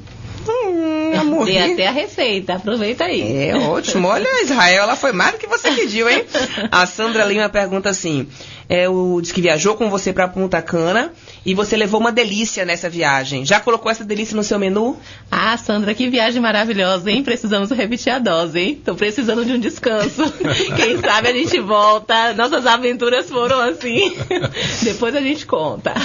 Morri. 1.24 1.54
Dei 1.54 1.74
até 1.74 1.88
a 1.88 1.92
receita, 1.92 2.56
aproveita 2.56 3.06
aí. 3.06 3.50
É 3.50 3.56
ótimo. 3.58 4.08
Olha, 4.08 4.44
Israel, 4.44 4.84
ela 4.84 4.96
foi 4.96 5.12
mais 5.12 5.34
do 5.34 5.38
que 5.38 5.48
você 5.48 5.72
pediu, 5.72 6.10
hein? 6.10 6.26
A 6.72 6.86
Sandra 6.86 7.24
Lima 7.26 7.50
pergunta 7.50 7.90
assim: 7.90 8.28
é, 8.70 8.88
o, 8.88 9.20
diz 9.20 9.32
que 9.32 9.42
viajou 9.42 9.76
com 9.76 9.90
você 9.90 10.14
para 10.14 10.28
Punta 10.28 10.62
Cana 10.62 11.12
e 11.44 11.56
você 11.56 11.76
levou 11.76 12.00
uma 12.00 12.12
delícia 12.12 12.64
nessa 12.64 12.88
viagem. 12.88 13.44
Já 13.44 13.60
colocou 13.60 13.92
essa 13.92 14.06
delícia 14.06 14.36
no 14.36 14.44
seu 14.44 14.60
menu? 14.60 14.96
Ah, 15.32 15.58
Sandra, 15.58 15.96
que 15.96 16.08
viagem 16.08 16.40
maravilhosa, 16.40 17.10
hein? 17.10 17.24
Precisamos 17.24 17.72
repetir 17.72 18.14
a 18.14 18.20
dose, 18.20 18.60
hein? 18.60 18.82
Tô 18.86 18.94
precisando 18.94 19.44
de 19.44 19.54
um 19.54 19.60
descanso. 19.60 20.32
Quem 20.78 21.00
sabe 21.00 21.30
a 21.30 21.34
gente 21.34 21.60
volta. 21.60 22.34
Nossas 22.34 22.68
aventuras 22.68 23.28
foram 23.28 23.60
assim. 23.60 24.16
Depois 24.84 25.16
a 25.16 25.22
gente 25.22 25.48
conta. 25.48 25.96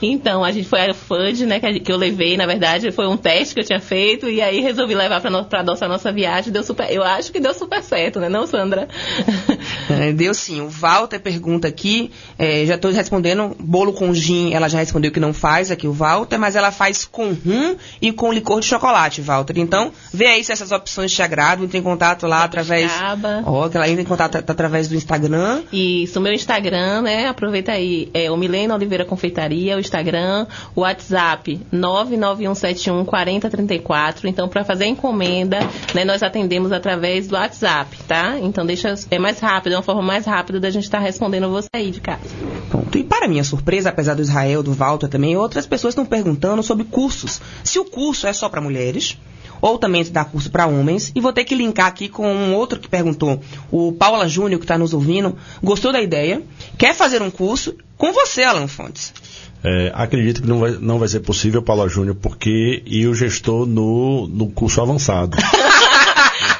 Então, 0.00 0.42
a 0.42 0.50
gente 0.50 0.66
foi 0.66 0.80
a 0.80 0.94
FUD, 0.94 1.44
né? 1.44 1.60
Que, 1.60 1.80
que, 1.80 1.92
eu 1.92 1.98
levei, 1.98 2.38
na 2.38 2.46
verdade, 2.46 2.90
foi 2.90 3.06
um 3.06 3.18
teste 3.18 3.54
que 3.54 3.60
eu 3.60 3.66
tinha 3.66 3.80
feito 3.80 4.30
e 4.30 4.40
aí 4.48 4.60
resolvi 4.60 4.94
levar 4.94 5.20
para 5.20 5.30
no, 5.30 5.46
nossa, 5.64 5.88
nossa 5.88 6.12
viagem. 6.12 6.52
Deu 6.52 6.62
super, 6.62 6.90
eu 6.90 7.02
acho 7.02 7.32
que 7.32 7.40
deu 7.40 7.54
super 7.54 7.82
certo, 7.82 8.20
né, 8.20 8.28
não, 8.28 8.46
Sandra? 8.46 8.88
É, 9.88 10.12
deu 10.12 10.34
sim. 10.34 10.60
O 10.60 10.68
Walter 10.68 11.18
pergunta 11.18 11.66
aqui 11.66 12.10
é, 12.38 12.66
já 12.66 12.74
estou 12.74 12.90
respondendo, 12.90 13.56
bolo 13.58 13.92
com 13.92 14.12
gin, 14.12 14.52
ela 14.52 14.68
já 14.68 14.78
respondeu 14.78 15.10
que 15.10 15.18
não 15.18 15.32
faz 15.32 15.70
aqui 15.70 15.88
o 15.88 15.92
Walter, 15.92 16.38
mas 16.38 16.56
ela 16.56 16.70
faz 16.70 17.06
com 17.06 17.32
rum 17.32 17.74
e 18.00 18.12
com 18.12 18.30
licor 18.30 18.60
de 18.60 18.66
chocolate, 18.66 19.22
Walter. 19.22 19.58
Então, 19.58 19.90
vê 20.12 20.26
aí 20.26 20.44
se 20.44 20.52
essas 20.52 20.70
opções 20.70 21.10
te 21.10 21.22
agradam, 21.22 21.64
entre 21.64 21.78
em 21.78 21.82
contato 21.82 22.26
lá 22.26 22.44
através. 22.44 22.90
Ó, 23.46 23.68
que 23.68 23.76
ela 23.76 23.88
entra 23.88 24.02
em 24.02 24.04
contato 24.04 24.36
através 24.36 24.88
do 24.88 24.94
Instagram. 24.94 25.62
Isso, 25.72 26.18
o 26.18 26.22
meu 26.22 26.32
Instagram, 26.32 27.02
né? 27.02 27.26
Aproveita 27.26 27.72
aí, 27.72 28.10
é 28.12 28.30
o 28.30 28.36
Milena 28.36 28.74
Oliveira 28.74 29.04
Confeitaria, 29.04 29.76
o 29.76 29.80
Instagram, 29.80 30.46
o 30.74 30.82
WhatsApp 30.82 31.60
99171 31.72 33.04
4034. 33.04 34.28
Então, 34.28 34.48
para 34.48 34.64
fazer 34.64 34.84
a 34.84 34.88
encomenda, 34.88 35.58
né, 35.94 36.04
nós 36.04 36.22
atendemos 36.22 36.72
através 36.72 37.26
do 37.28 37.34
WhatsApp, 37.34 37.96
tá? 38.06 38.38
Então, 38.40 38.64
deixa 38.66 38.94
é 39.10 39.18
mais 39.18 39.38
rápido, 39.38 39.57
é 39.66 39.76
uma 39.76 39.82
forma 39.82 40.02
mais 40.02 40.24
rápida 40.24 40.60
da 40.60 40.70
gente 40.70 40.84
estar 40.84 40.98
tá 40.98 41.04
respondendo 41.04 41.48
você 41.48 41.68
aí 41.72 41.90
de 41.90 42.00
casa. 42.00 42.20
Pronto. 42.70 42.96
E 42.96 43.04
para 43.04 43.28
minha 43.28 43.44
surpresa, 43.44 43.88
apesar 43.88 44.14
do 44.14 44.22
Israel, 44.22 44.62
do 44.62 44.72
Walter 44.72 45.08
também, 45.08 45.36
outras 45.36 45.66
pessoas 45.66 45.92
estão 45.92 46.06
perguntando 46.06 46.62
sobre 46.62 46.84
cursos. 46.84 47.40
Se 47.64 47.78
o 47.78 47.84
curso 47.84 48.26
é 48.26 48.32
só 48.32 48.48
para 48.48 48.60
mulheres, 48.60 49.18
ou 49.60 49.78
também 49.78 50.04
dá 50.04 50.24
curso 50.24 50.50
para 50.50 50.66
homens. 50.66 51.12
E 51.14 51.20
vou 51.20 51.32
ter 51.32 51.44
que 51.44 51.54
linkar 51.54 51.86
aqui 51.86 52.08
com 52.08 52.26
um 52.26 52.54
outro 52.54 52.78
que 52.78 52.88
perguntou, 52.88 53.40
o 53.70 53.92
Paula 53.92 54.28
Júnior, 54.28 54.58
que 54.58 54.64
está 54.64 54.78
nos 54.78 54.94
ouvindo, 54.94 55.36
gostou 55.62 55.92
da 55.92 56.00
ideia, 56.00 56.42
quer 56.76 56.94
fazer 56.94 57.22
um 57.22 57.30
curso 57.30 57.74
com 57.96 58.12
você, 58.12 58.42
Alan 58.42 58.68
Fontes. 58.68 59.12
É, 59.62 59.90
acredito 59.92 60.42
que 60.42 60.48
não 60.48 60.60
vai, 60.60 60.70
não 60.72 60.98
vai 60.98 61.08
ser 61.08 61.20
possível, 61.20 61.62
Paula 61.62 61.88
Júnior, 61.88 62.16
porque 62.20 62.82
eu 62.86 63.12
já 63.14 63.26
estou 63.26 63.66
no, 63.66 64.28
no 64.28 64.48
curso 64.50 64.80
avançado. 64.80 65.36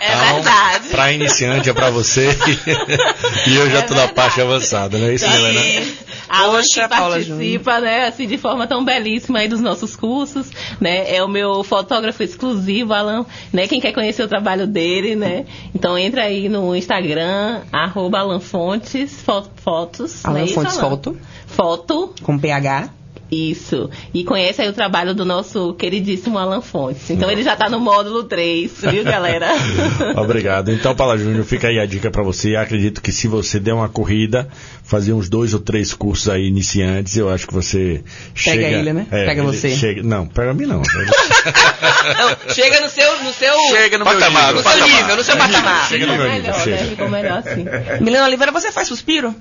É 0.00 0.14
então, 0.14 0.34
verdade. 0.34 0.77
Para 0.90 1.12
iniciante 1.12 1.70
é 1.70 1.72
para 1.72 1.90
você 1.90 2.28
e 3.46 3.56
eu 3.56 3.70
já 3.70 3.80
estou 3.80 3.96
é 3.96 4.00
na 4.00 4.08
parte 4.08 4.40
avançada, 4.40 4.98
não 4.98 5.06
é 5.06 5.14
isso, 5.14 5.26
Helena? 5.26 5.98
A 6.28 6.40
Alan 6.40 6.62
que 6.62 6.88
participa, 6.88 7.80
né, 7.80 8.06
assim, 8.06 8.26
de 8.26 8.36
forma 8.36 8.66
tão 8.66 8.84
belíssima 8.84 9.38
aí 9.38 9.48
dos 9.48 9.60
nossos 9.60 9.96
cursos, 9.96 10.50
né? 10.78 11.14
É 11.14 11.24
o 11.24 11.28
meu 11.28 11.64
fotógrafo 11.64 12.22
exclusivo, 12.22 12.92
Alan, 12.92 13.24
né? 13.52 13.66
Quem 13.66 13.80
quer 13.80 13.92
conhecer 13.92 14.22
o 14.22 14.28
trabalho 14.28 14.66
dele, 14.66 15.16
né? 15.16 15.46
Então 15.74 15.96
entra 15.96 16.24
aí 16.24 16.48
no 16.48 16.76
Instagram, 16.76 17.62
arroba 17.72 18.18
Alan 18.18 18.40
Fontes, 18.40 19.22
fotos. 19.56 20.24
Alan 20.24 20.40
né? 20.40 20.46
Fontes 20.48 20.76
Foto. 20.76 21.18
Foto. 21.46 22.14
Com 22.22 22.38
PH. 22.38 22.97
Isso. 23.30 23.90
E 24.14 24.24
conhece 24.24 24.62
aí 24.62 24.68
o 24.68 24.72
trabalho 24.72 25.14
do 25.14 25.24
nosso 25.24 25.74
queridíssimo 25.74 26.38
Alan 26.38 26.60
Fontes. 26.60 27.10
Então 27.10 27.30
ele 27.30 27.42
já 27.42 27.52
está 27.52 27.68
no 27.68 27.78
módulo 27.78 28.24
3, 28.24 28.72
viu, 28.90 29.04
galera? 29.04 29.50
Obrigado. 30.16 30.72
Então, 30.72 30.94
Paula 30.94 31.18
Júnior, 31.18 31.44
fica 31.44 31.68
aí 31.68 31.78
a 31.78 31.84
dica 31.84 32.10
para 32.10 32.22
você. 32.22 32.56
Acredito 32.56 33.02
que 33.02 33.12
se 33.12 33.28
você 33.28 33.60
der 33.60 33.74
uma 33.74 33.88
corrida, 33.88 34.48
fazer 34.82 35.12
uns 35.12 35.28
dois 35.28 35.52
ou 35.52 35.60
três 35.60 35.92
cursos 35.92 36.28
aí 36.28 36.46
iniciantes, 36.46 37.16
eu 37.16 37.28
acho 37.28 37.46
que 37.46 37.52
você 37.52 38.02
chega... 38.34 38.62
Pega 38.62 38.78
ele, 38.78 38.92
né? 38.92 39.06
É, 39.10 39.26
pega 39.26 39.42
você. 39.42 39.76
Chega, 39.76 40.02
não, 40.02 40.26
pega 40.26 40.54
mim 40.54 40.64
não. 40.64 40.80
não. 40.88 42.54
Chega 42.54 42.80
no 42.80 42.88
seu... 42.88 43.08
No 43.22 43.32
seu 43.32 43.54
chega 43.70 43.98
no 43.98 44.04
patamar, 44.04 44.54
meu 44.54 44.62
nível. 44.62 44.72
No 44.72 44.78
seu 44.78 44.96
nível, 44.96 45.16
no 45.16 45.24
seu 45.24 45.36
patamar. 45.36 45.88
Chega 45.88 46.06
no 46.06 46.16
meu 46.16 46.30
nível, 46.30 46.42
melhor, 46.42 46.60
chega. 46.60 46.76
Né? 46.76 46.90
Ficou 46.90 47.08
melhor 47.08 47.38
assim. 47.38 47.64
Milena 48.00 48.24
Oliveira, 48.24 48.52
você 48.52 48.72
faz 48.72 48.88
suspiro? 48.88 49.34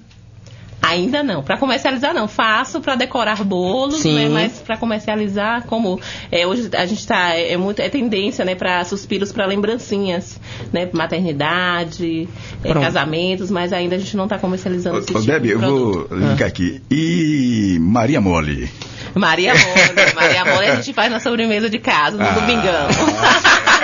Ainda 0.81 1.21
não. 1.23 1.43
Para 1.43 1.57
comercializar 1.57 2.13
não. 2.13 2.27
Faço 2.27 2.79
para 2.79 2.95
decorar 2.95 3.43
bolos, 3.43 4.03
né? 4.05 4.29
Mas 4.29 4.59
para 4.59 4.77
comercializar, 4.77 5.63
como 5.65 5.99
é, 6.31 6.45
hoje 6.47 6.69
a 6.73 6.85
gente 6.85 6.99
está 6.99 7.33
é 7.33 7.57
muito 7.57 7.81
é 7.81 7.89
tendência, 7.89 8.45
né, 8.45 8.55
para 8.55 8.83
suspiros 8.85 9.31
para 9.31 9.45
lembrancinhas, 9.45 10.39
né, 10.71 10.87
maternidade, 10.93 12.29
é, 12.63 12.73
casamentos, 12.73 13.51
mas 13.51 13.73
ainda 13.73 13.95
a 13.95 13.99
gente 13.99 14.15
não 14.15 14.25
está 14.25 14.37
comercializando 14.37 14.99
esse 14.99 15.11
Ô, 15.11 15.19
tipo 15.19 15.25
Debbie, 15.25 15.47
de 15.49 15.53
eu 15.53 15.59
vou 15.59 16.07
linkar 16.11 16.47
aqui. 16.47 16.81
E 16.89 17.77
Maria 17.81 18.21
Mole? 18.21 18.69
Maria 19.15 19.53
Mole, 19.53 20.13
Maria 20.15 20.45
Mole 20.45 20.67
a 20.67 20.75
gente 20.75 20.93
faz 20.93 21.11
na 21.11 21.19
sobremesa 21.19 21.69
de 21.69 21.79
casa, 21.79 22.17
no 22.17 22.23
Ah. 22.23 22.31
domingão. 22.31 22.87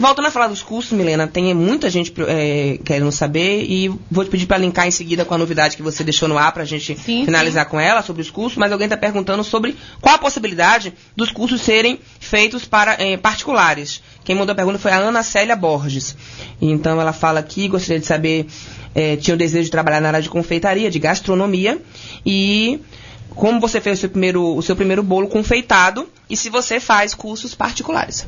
Voltando 0.00 0.28
a 0.28 0.30
falar 0.30 0.46
dos 0.46 0.62
cursos, 0.62 0.92
Milena, 0.92 1.26
tem 1.26 1.52
muita 1.52 1.90
gente 1.90 2.10
é, 2.26 2.78
querendo 2.82 3.12
saber 3.12 3.64
e 3.64 3.90
vou 4.10 4.24
te 4.24 4.30
pedir 4.30 4.46
para 4.46 4.56
linkar 4.56 4.88
em 4.88 4.90
seguida 4.90 5.26
com 5.26 5.34
a 5.34 5.36
novidade 5.36 5.76
que 5.76 5.82
você 5.82 6.02
deixou 6.02 6.26
no 6.26 6.38
ar 6.38 6.52
para 6.52 6.62
a 6.62 6.66
gente 6.66 6.96
Sim, 6.96 7.26
finalizar 7.26 7.66
com 7.66 7.78
ela 7.78 8.00
sobre 8.00 8.22
os 8.22 8.30
cursos, 8.30 8.56
mas 8.56 8.72
alguém 8.72 8.86
está 8.86 8.96
perguntando 8.96 9.44
sobre 9.44 9.76
qual 10.00 10.14
a 10.14 10.18
possibilidade 10.18 10.94
dos 11.14 11.30
cursos 11.30 11.60
serem 11.60 12.00
feitos 12.18 12.64
para 12.64 12.94
é, 12.94 13.18
particulares. 13.18 14.02
Quem 14.24 14.34
mandou 14.34 14.54
a 14.54 14.56
pergunta 14.56 14.78
foi 14.78 14.90
a 14.90 14.96
Ana 14.96 15.22
Célia 15.22 15.54
Borges. 15.54 16.16
Então 16.62 16.98
ela 16.98 17.12
fala 17.12 17.40
aqui, 17.40 17.68
gostaria 17.68 18.00
de 18.00 18.06
saber, 18.06 18.46
é, 18.94 19.16
tinha 19.16 19.34
o 19.34 19.38
desejo 19.38 19.64
de 19.64 19.70
trabalhar 19.70 20.00
na 20.00 20.08
área 20.08 20.22
de 20.22 20.30
confeitaria, 20.30 20.90
de 20.90 20.98
gastronomia 20.98 21.78
e 22.24 22.80
como 23.34 23.60
você 23.60 23.82
fez 23.82 23.98
o 23.98 24.00
seu 24.00 24.08
primeiro, 24.08 24.56
o 24.56 24.62
seu 24.62 24.74
primeiro 24.74 25.02
bolo 25.02 25.28
confeitado 25.28 26.08
e 26.30 26.38
se 26.38 26.48
você 26.48 26.80
faz 26.80 27.12
cursos 27.12 27.54
particulares. 27.54 28.26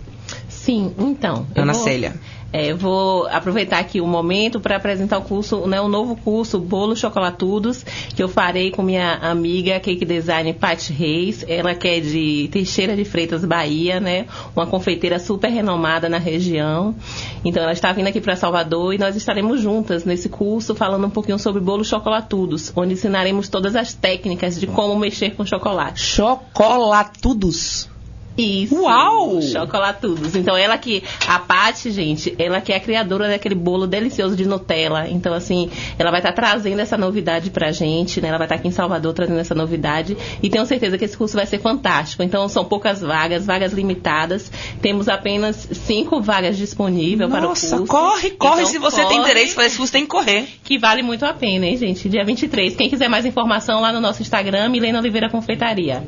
Sim, 0.62 0.94
então. 0.96 1.44
eu 1.56 1.62
Ana 1.64 1.72
vou- 1.72 1.82
Célia. 1.82 2.14
É, 2.54 2.74
vou 2.74 3.26
aproveitar 3.28 3.78
aqui 3.78 3.98
o 3.98 4.06
momento 4.06 4.60
para 4.60 4.76
apresentar 4.76 5.16
o 5.16 5.22
curso, 5.22 5.66
né, 5.66 5.80
o 5.80 5.88
novo 5.88 6.14
curso 6.16 6.58
Bolo 6.60 6.94
Chocolatudos, 6.94 7.82
que 8.14 8.22
eu 8.22 8.28
farei 8.28 8.70
com 8.70 8.82
minha 8.82 9.14
amiga 9.14 9.80
Cake 9.80 10.04
Design 10.04 10.52
Paty 10.52 10.92
Reis. 10.92 11.44
Ela 11.48 11.74
que 11.74 11.88
é 11.88 11.98
de 11.98 12.48
Teixeira 12.52 12.94
de 12.94 13.06
Freitas, 13.06 13.42
Bahia, 13.42 13.98
né? 14.00 14.26
Uma 14.54 14.66
confeiteira 14.66 15.18
super 15.18 15.48
renomada 15.50 16.10
na 16.10 16.18
região. 16.18 16.94
Então 17.42 17.62
ela 17.62 17.72
está 17.72 17.90
vindo 17.90 18.08
aqui 18.08 18.20
para 18.20 18.36
Salvador 18.36 18.92
e 18.94 18.98
nós 18.98 19.16
estaremos 19.16 19.58
juntas 19.60 20.04
nesse 20.04 20.28
curso 20.28 20.74
falando 20.74 21.06
um 21.06 21.10
pouquinho 21.10 21.38
sobre 21.38 21.60
bolo 21.62 21.84
chocolatudos, 21.84 22.70
onde 22.76 22.92
ensinaremos 22.92 23.48
todas 23.48 23.74
as 23.74 23.94
técnicas 23.94 24.60
de 24.60 24.66
como 24.66 24.94
mexer 24.98 25.34
com 25.34 25.44
chocolate. 25.46 26.00
Chocolatudos. 26.02 27.90
Isso. 28.36 28.74
Uau! 28.82 29.42
Chocolatudos. 29.42 30.34
Então, 30.36 30.56
ela 30.56 30.78
que, 30.78 31.02
a 31.26 31.38
Paty, 31.38 31.90
gente, 31.90 32.34
ela 32.38 32.60
que 32.60 32.72
é 32.72 32.76
a 32.76 32.80
criadora 32.80 33.28
daquele 33.28 33.54
bolo 33.54 33.86
delicioso 33.86 34.34
de 34.34 34.46
Nutella. 34.46 35.08
Então, 35.08 35.34
assim, 35.34 35.70
ela 35.98 36.10
vai 36.10 36.20
estar 36.20 36.32
trazendo 36.32 36.80
essa 36.80 36.96
novidade 36.96 37.50
pra 37.50 37.72
gente, 37.72 38.20
né? 38.20 38.28
Ela 38.28 38.38
vai 38.38 38.46
estar 38.46 38.56
aqui 38.56 38.68
em 38.68 38.72
Salvador 38.72 39.12
trazendo 39.12 39.38
essa 39.38 39.54
novidade. 39.54 40.16
E 40.42 40.48
tenho 40.48 40.64
certeza 40.64 40.96
que 40.96 41.04
esse 41.04 41.16
curso 41.16 41.36
vai 41.36 41.46
ser 41.46 41.60
fantástico. 41.60 42.22
Então, 42.22 42.48
são 42.48 42.64
poucas 42.64 43.00
vagas, 43.00 43.44
vagas 43.44 43.72
limitadas. 43.72 44.50
Temos 44.80 45.08
apenas 45.08 45.68
cinco 45.72 46.20
vagas 46.20 46.56
disponíveis 46.56 47.30
para 47.30 47.40
o 47.40 47.48
Nossa, 47.48 47.76
curso. 47.76 47.86
corre, 47.86 48.30
corre. 48.30 48.62
Então, 48.62 48.66
se 48.66 48.78
você 48.78 49.04
tem 49.04 49.18
corre, 49.18 49.20
interesse 49.20 49.52
em 49.52 49.54
fazer 49.54 49.66
esse 49.68 49.76
curso, 49.76 49.92
tem 49.92 50.02
que 50.02 50.08
correr. 50.08 50.46
Que 50.64 50.78
vale 50.78 51.02
muito 51.02 51.24
a 51.24 51.32
pena, 51.34 51.66
hein, 51.66 51.76
gente? 51.76 52.08
Dia 52.08 52.24
23. 52.24 52.74
Quem 52.76 52.88
quiser 52.88 53.08
mais 53.08 53.26
informação 53.26 53.80
lá 53.80 53.92
no 53.92 54.00
nosso 54.00 54.22
Instagram, 54.22 54.68
Milena 54.68 54.98
Oliveira 54.98 55.28
Confeitaria. 55.28 56.02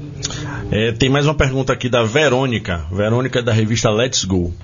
É, 0.70 0.92
tem 0.92 1.08
mais 1.10 1.26
uma 1.26 1.34
pergunta 1.34 1.72
aqui 1.72 1.88
da 1.88 2.02
Verônica. 2.14 2.86
Verônica 2.92 3.42
da 3.42 3.52
revista 3.52 3.90
Let's 3.90 4.24
Go. 4.24 4.54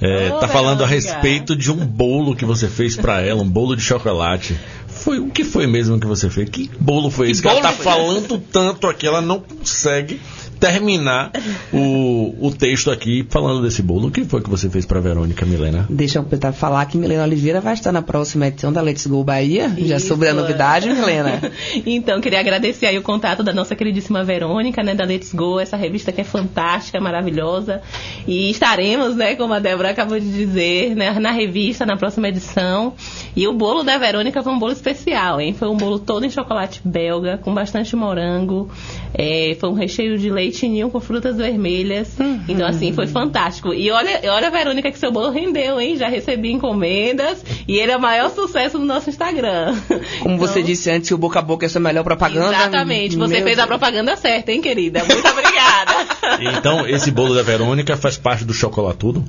É, 0.00 0.32
Ô, 0.32 0.40
tá 0.40 0.48
falando 0.48 0.82
a 0.82 0.86
respeito 0.88 1.54
de 1.54 1.70
um 1.70 1.86
bolo 1.86 2.34
que 2.34 2.44
você 2.44 2.66
fez 2.66 2.96
pra 2.96 3.20
ela, 3.20 3.42
um 3.42 3.48
bolo 3.48 3.76
de 3.76 3.82
chocolate. 3.82 4.58
Foi 4.88 5.20
o 5.20 5.30
que 5.30 5.44
foi 5.44 5.68
mesmo 5.68 6.00
que 6.00 6.06
você 6.06 6.28
fez? 6.28 6.50
Que 6.50 6.68
bolo 6.80 7.08
foi 7.08 7.30
esse? 7.30 7.40
Que 7.40 7.46
ela 7.46 7.60
bolo 7.60 7.68
tá 7.68 7.74
foi 7.76 7.84
falando 7.84 8.38
tanto 8.38 8.88
aqui, 8.88 9.06
ela 9.06 9.20
não 9.20 9.38
consegue 9.38 10.20
terminar 10.58 11.30
o, 11.72 12.34
o 12.40 12.50
texto 12.50 12.90
aqui 12.90 13.26
falando 13.28 13.62
desse 13.62 13.82
bolo. 13.82 14.08
O 14.08 14.10
que 14.10 14.24
foi 14.24 14.40
que 14.40 14.50
você 14.50 14.68
fez 14.68 14.86
pra 14.86 15.00
Verônica, 15.00 15.44
Milena? 15.44 15.86
Deixa 15.88 16.18
eu 16.18 16.24
tentar 16.24 16.52
falar 16.52 16.84
que 16.86 16.96
Milena 16.96 17.24
Oliveira 17.24 17.60
vai 17.60 17.74
estar 17.74 17.92
na 17.92 18.02
próxima 18.02 18.46
edição 18.46 18.72
da 18.72 18.80
Let's 18.80 19.06
Go 19.06 19.22
Bahia. 19.22 19.72
Já 19.78 19.96
Isso. 19.96 20.08
sobre 20.08 20.28
a 20.28 20.34
novidade, 20.34 20.88
Milena. 20.88 21.40
então, 21.84 22.20
queria 22.20 22.40
agradecer 22.40 22.86
aí 22.86 22.98
o 22.98 23.02
contato 23.02 23.42
da 23.42 23.52
nossa 23.52 23.74
queridíssima 23.74 24.24
Verônica, 24.24 24.82
né, 24.82 24.94
da 24.94 25.04
Let's 25.04 25.32
Go, 25.32 25.60
essa 25.60 25.76
revista 25.76 26.12
que 26.12 26.20
é 26.20 26.24
fantástica, 26.24 27.00
maravilhosa. 27.00 27.82
E 28.26 28.50
estaremos, 28.50 29.14
né, 29.14 29.36
como 29.36 29.54
a 29.54 29.58
Débora 29.58 29.90
acabou 29.90 30.18
de 30.18 30.30
dizer, 30.30 30.94
né, 30.96 31.18
na 31.18 31.30
revista, 31.30 31.84
na 31.84 31.96
próxima 31.96 32.28
edição. 32.28 32.94
E 33.34 33.46
o 33.46 33.52
bolo 33.52 33.82
da 33.82 33.98
Verônica 33.98 34.42
foi 34.42 34.52
um 34.52 34.58
bolo 34.58 34.72
especial, 34.72 35.40
hein? 35.40 35.52
Foi 35.52 35.68
um 35.68 35.76
bolo 35.76 35.98
todo 35.98 36.24
em 36.24 36.30
chocolate 36.30 36.80
belga, 36.84 37.38
com 37.38 37.52
bastante 37.52 37.94
morango. 37.94 38.70
É, 39.14 39.56
foi 39.60 39.68
um 39.68 39.74
recheio 39.74 40.18
de 40.18 40.30
leite 40.30 40.45
ninho 40.68 40.90
com 40.90 41.00
frutas 41.00 41.36
vermelhas. 41.36 42.18
Uhum. 42.18 42.40
Então, 42.48 42.66
assim, 42.66 42.92
foi 42.92 43.06
fantástico. 43.06 43.72
E 43.72 43.90
olha, 43.90 44.20
olha, 44.32 44.50
Verônica, 44.50 44.90
que 44.90 44.98
seu 44.98 45.12
bolo 45.12 45.30
rendeu, 45.30 45.80
hein? 45.80 45.96
Já 45.96 46.08
recebi 46.08 46.52
encomendas 46.52 47.44
e 47.66 47.78
ele 47.78 47.92
é 47.92 47.96
o 47.96 48.00
maior 48.00 48.30
sucesso 48.30 48.78
no 48.78 48.84
nosso 48.84 49.08
Instagram. 49.08 49.74
Como 50.20 50.34
então, 50.34 50.38
você 50.38 50.62
disse 50.62 50.90
antes, 50.90 51.10
o 51.10 51.18
boca 51.18 51.38
a 51.38 51.42
boca 51.42 51.64
é 51.64 51.68
a 51.68 51.70
sua 51.70 51.80
melhor 51.80 52.04
propaganda. 52.04 52.54
Exatamente. 52.54 53.16
Você 53.16 53.42
fez 53.42 53.56
Deus. 53.56 53.58
a 53.58 53.66
propaganda 53.66 54.16
certa, 54.16 54.52
hein, 54.52 54.60
querida? 54.60 55.04
Muito 55.04 55.28
obrigada. 55.28 55.92
então, 56.56 56.86
esse 56.86 57.10
bolo 57.10 57.34
da 57.34 57.42
Verônica 57.42 57.96
faz 57.96 58.16
parte 58.16 58.44
do 58.44 58.52
chocolatudo? 58.52 59.24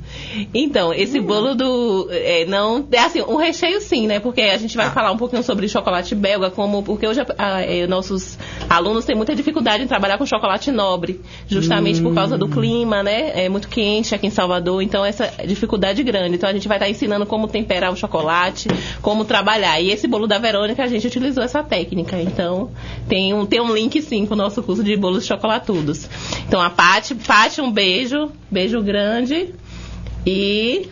Então, 0.53 0.93
esse 0.93 1.19
bolo 1.19 1.55
do. 1.55 2.07
É, 2.11 2.45
não. 2.45 2.87
É 2.91 2.99
assim, 2.99 3.21
um 3.21 3.35
recheio 3.35 3.81
sim, 3.81 4.07
né? 4.07 4.19
Porque 4.19 4.41
a 4.41 4.57
gente 4.57 4.75
vai 4.75 4.87
ah. 4.87 4.91
falar 4.91 5.11
um 5.11 5.17
pouquinho 5.17 5.43
sobre 5.43 5.67
chocolate 5.67 6.15
belga, 6.15 6.49
como. 6.49 6.83
Porque 6.83 7.07
hoje 7.07 7.21
a, 7.21 7.25
a, 7.37 7.61
é, 7.61 7.87
nossos 7.87 8.37
alunos 8.69 9.05
têm 9.05 9.15
muita 9.15 9.35
dificuldade 9.35 9.83
em 9.83 9.87
trabalhar 9.87 10.17
com 10.17 10.25
chocolate 10.25 10.71
nobre, 10.71 11.06
justamente 11.47 11.99
hum. 11.99 12.03
por 12.03 12.15
causa 12.15 12.37
do 12.37 12.45
hum. 12.45 12.49
clima, 12.49 13.03
né? 13.03 13.45
É 13.45 13.49
muito 13.49 13.67
quente 13.67 14.13
aqui 14.15 14.27
em 14.27 14.29
Salvador, 14.29 14.81
então 14.81 15.05
essa 15.05 15.31
dificuldade 15.45 16.01
grande. 16.03 16.35
Então 16.35 16.49
a 16.49 16.53
gente 16.53 16.67
vai 16.67 16.77
estar 16.77 16.89
ensinando 16.89 17.25
como 17.25 17.47
temperar 17.47 17.91
o 17.91 17.95
chocolate, 17.95 18.67
como 19.01 19.25
trabalhar. 19.25 19.79
E 19.81 19.91
esse 19.91 20.07
bolo 20.07 20.27
da 20.27 20.39
Verônica, 20.39 20.83
a 20.83 20.87
gente 20.87 21.07
utilizou 21.07 21.43
essa 21.43 21.63
técnica. 21.63 22.19
Então, 22.21 22.71
tem 23.07 23.33
um, 23.33 23.45
tem 23.45 23.61
um 23.61 23.73
link 23.73 24.01
sim 24.01 24.25
com 24.25 24.33
o 24.33 24.37
nosso 24.37 24.63
curso 24.63 24.83
de 24.83 24.95
bolos 24.95 25.25
chocolatudos. 25.25 26.09
Então, 26.47 26.61
a 26.61 26.69
Paty, 26.69 27.15
Paty, 27.15 27.61
um 27.61 27.71
beijo, 27.71 28.31
beijo 28.49 28.81
grande. 28.81 29.53
E 30.25 30.89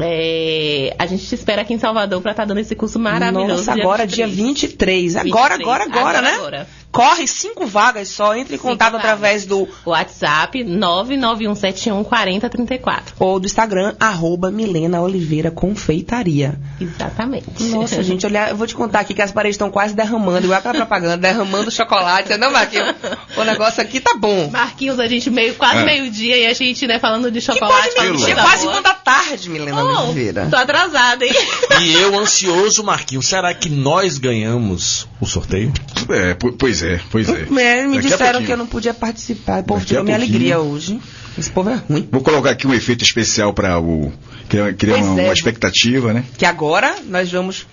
é, 0.00 0.94
a 0.98 1.06
gente 1.06 1.26
te 1.26 1.34
espera 1.34 1.62
aqui 1.62 1.74
em 1.74 1.78
Salvador 1.78 2.20
para 2.20 2.30
estar 2.30 2.42
tá 2.44 2.46
dando 2.46 2.58
esse 2.58 2.74
curso 2.74 2.98
maravilhoso. 2.98 3.48
Nossa, 3.48 3.72
agora 3.72 4.06
dia 4.06 4.26
23. 4.26 5.16
Agora, 5.16 5.56
23. 5.56 5.68
Agora, 5.68 5.84
agora, 5.84 5.84
agora, 5.84 6.18
agora, 6.18 6.22
né? 6.22 6.36
Agora. 6.36 6.81
Corre 6.92 7.26
cinco 7.26 7.66
vagas 7.66 8.08
só, 8.08 8.36
entre 8.36 8.56
em 8.56 8.58
contato 8.58 8.92
vagas. 8.92 9.06
através 9.06 9.46
do 9.46 9.66
WhatsApp 9.86 10.62
991714034. 10.62 13.14
Ou 13.18 13.40
do 13.40 13.46
Instagram, 13.46 13.94
arroba 13.98 14.50
Milena 14.50 15.00
Oliveira 15.00 15.50
Confeitaria. 15.50 16.60
Exatamente. 16.78 17.62
Nossa, 17.64 18.02
gente, 18.12 18.26
olha, 18.26 18.50
eu 18.50 18.56
vou 18.56 18.66
te 18.66 18.74
contar 18.74 19.00
aqui 19.00 19.14
que 19.14 19.22
as 19.22 19.32
paredes 19.32 19.54
estão 19.54 19.70
quase 19.70 19.94
derramando, 19.94 20.44
igual 20.44 20.58
aquela 20.58 20.74
propaganda, 20.74 21.16
derramando 21.16 21.70
chocolate. 21.72 22.36
Não, 22.36 22.52
Marquinhos, 22.52 22.94
o 23.38 23.44
negócio 23.44 23.80
aqui 23.80 23.98
tá 23.98 24.14
bom. 24.14 24.50
Marquinhos, 24.50 25.00
a 25.00 25.08
gente 25.08 25.30
meio, 25.30 25.54
quase 25.54 25.78
é. 25.78 25.84
meio-dia 25.86 26.36
e 26.36 26.46
a 26.46 26.52
gente, 26.52 26.86
né, 26.86 26.98
falando 26.98 27.30
de 27.30 27.40
chocolate. 27.40 27.88
Que 27.88 27.94
pode 27.94 28.30
é 28.30 28.34
quase 28.34 28.66
uma 28.66 28.82
da 28.82 28.92
tarde, 28.92 29.48
Milena 29.48 29.82
oh, 29.82 30.04
Oliveira. 30.04 30.48
Tô 30.50 30.56
atrasada, 30.56 31.24
hein? 31.24 31.32
E 31.80 31.94
eu 31.94 32.18
ansioso, 32.18 32.84
Marquinhos, 32.84 33.26
será 33.26 33.54
que 33.54 33.70
nós 33.70 34.18
ganhamos 34.18 35.08
o 35.18 35.26
sorteio? 35.26 35.72
É, 36.10 36.34
pois 36.34 36.81
é, 36.82 37.00
pois 37.10 37.28
é. 37.28 37.42
é 37.42 37.86
me 37.86 37.96
Daqui 37.96 38.08
disseram 38.08 38.44
que 38.44 38.52
eu 38.52 38.56
não 38.56 38.66
podia 38.66 38.94
participar. 38.94 39.60
O 39.60 39.64
povo 39.64 39.84
tirou 39.84 40.04
minha 40.04 40.16
alegria 40.16 40.58
hoje. 40.58 41.00
Esse 41.38 41.50
povo 41.50 41.70
é 41.70 41.74
ruim. 41.74 42.08
Vou 42.10 42.20
colocar 42.20 42.50
aqui 42.50 42.66
um 42.66 42.74
efeito 42.74 43.04
especial 43.04 43.52
para 43.52 43.78
o. 43.78 44.12
Criar, 44.48 44.74
criar 44.74 44.96
uma, 44.96 45.20
é. 45.20 45.24
uma, 45.24 45.32
expectativa, 45.32 46.12
né? 46.12 46.24
Que 46.36 46.44
agora 46.44 46.96
nós 47.06 47.30
vamos 47.32 47.66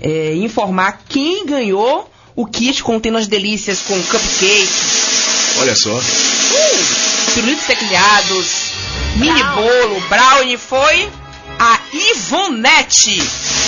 é, 0.00 0.34
informar 0.34 1.02
quem 1.08 1.46
ganhou 1.46 2.10
o 2.34 2.46
kit 2.46 2.82
contendo 2.82 3.18
as 3.18 3.26
delícias 3.26 3.80
com 3.80 4.00
cupcake. 4.02 4.68
Olha 5.58 5.74
só. 5.74 5.96
Uh, 5.96 7.34
pirulitos 7.34 7.66
mini 9.16 9.42
bolo, 9.42 10.00
brownie 10.08 10.58
foi 10.58 11.08
a 11.58 11.80
Ivonete. 11.92 13.18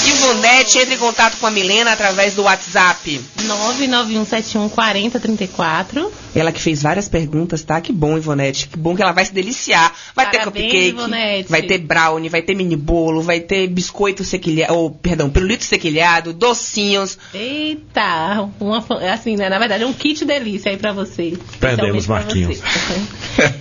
Ivonete, 0.07 0.79
entre 0.79 0.95
em 0.95 0.99
contato 0.99 1.37
com 1.39 1.47
a 1.47 1.51
Milena 1.51 1.93
através 1.93 2.35
do 2.35 2.43
WhatsApp. 2.43 3.21
991714034. 3.41 6.11
Ela 6.35 6.53
que 6.53 6.61
fez 6.61 6.83
várias 6.83 7.09
perguntas, 7.09 7.63
tá? 7.63 7.81
Que 7.81 7.93
bom, 7.93 8.17
Ivonete. 8.17 8.69
Que 8.69 8.79
bom 8.79 8.95
que 8.95 9.03
ela 9.03 9.13
vai 9.13 9.25
se 9.25 9.33
deliciar. 9.33 9.93
Vai 10.15 10.27
Parabéns, 10.27 10.45
ter 10.45 10.63
cupcake, 10.63 10.89
Ivonete. 10.89 11.51
vai 11.51 11.63
ter 11.63 11.79
brownie, 11.79 12.29
vai 12.29 12.43
ter 12.43 12.55
mini 12.55 12.77
bolo, 12.77 13.23
vai 13.23 13.41
ter 13.41 13.67
biscoito 13.67 14.23
sequilhado, 14.23 14.75
ou, 14.75 14.91
perdão, 14.91 15.31
pirulito 15.31 15.65
sequilhado, 15.65 16.33
docinhos. 16.33 17.19
Eita, 17.33 18.49
uma, 18.61 18.85
assim, 19.13 19.37
né? 19.37 19.49
Na 19.49 19.59
verdade, 19.59 19.85
é 19.85 19.87
um 19.87 19.93
kit 19.93 20.25
delícia 20.25 20.71
aí 20.71 20.77
pra 20.77 20.93
você. 20.93 21.37
Perdemos, 21.59 22.07
Marquinhos. 22.07 22.61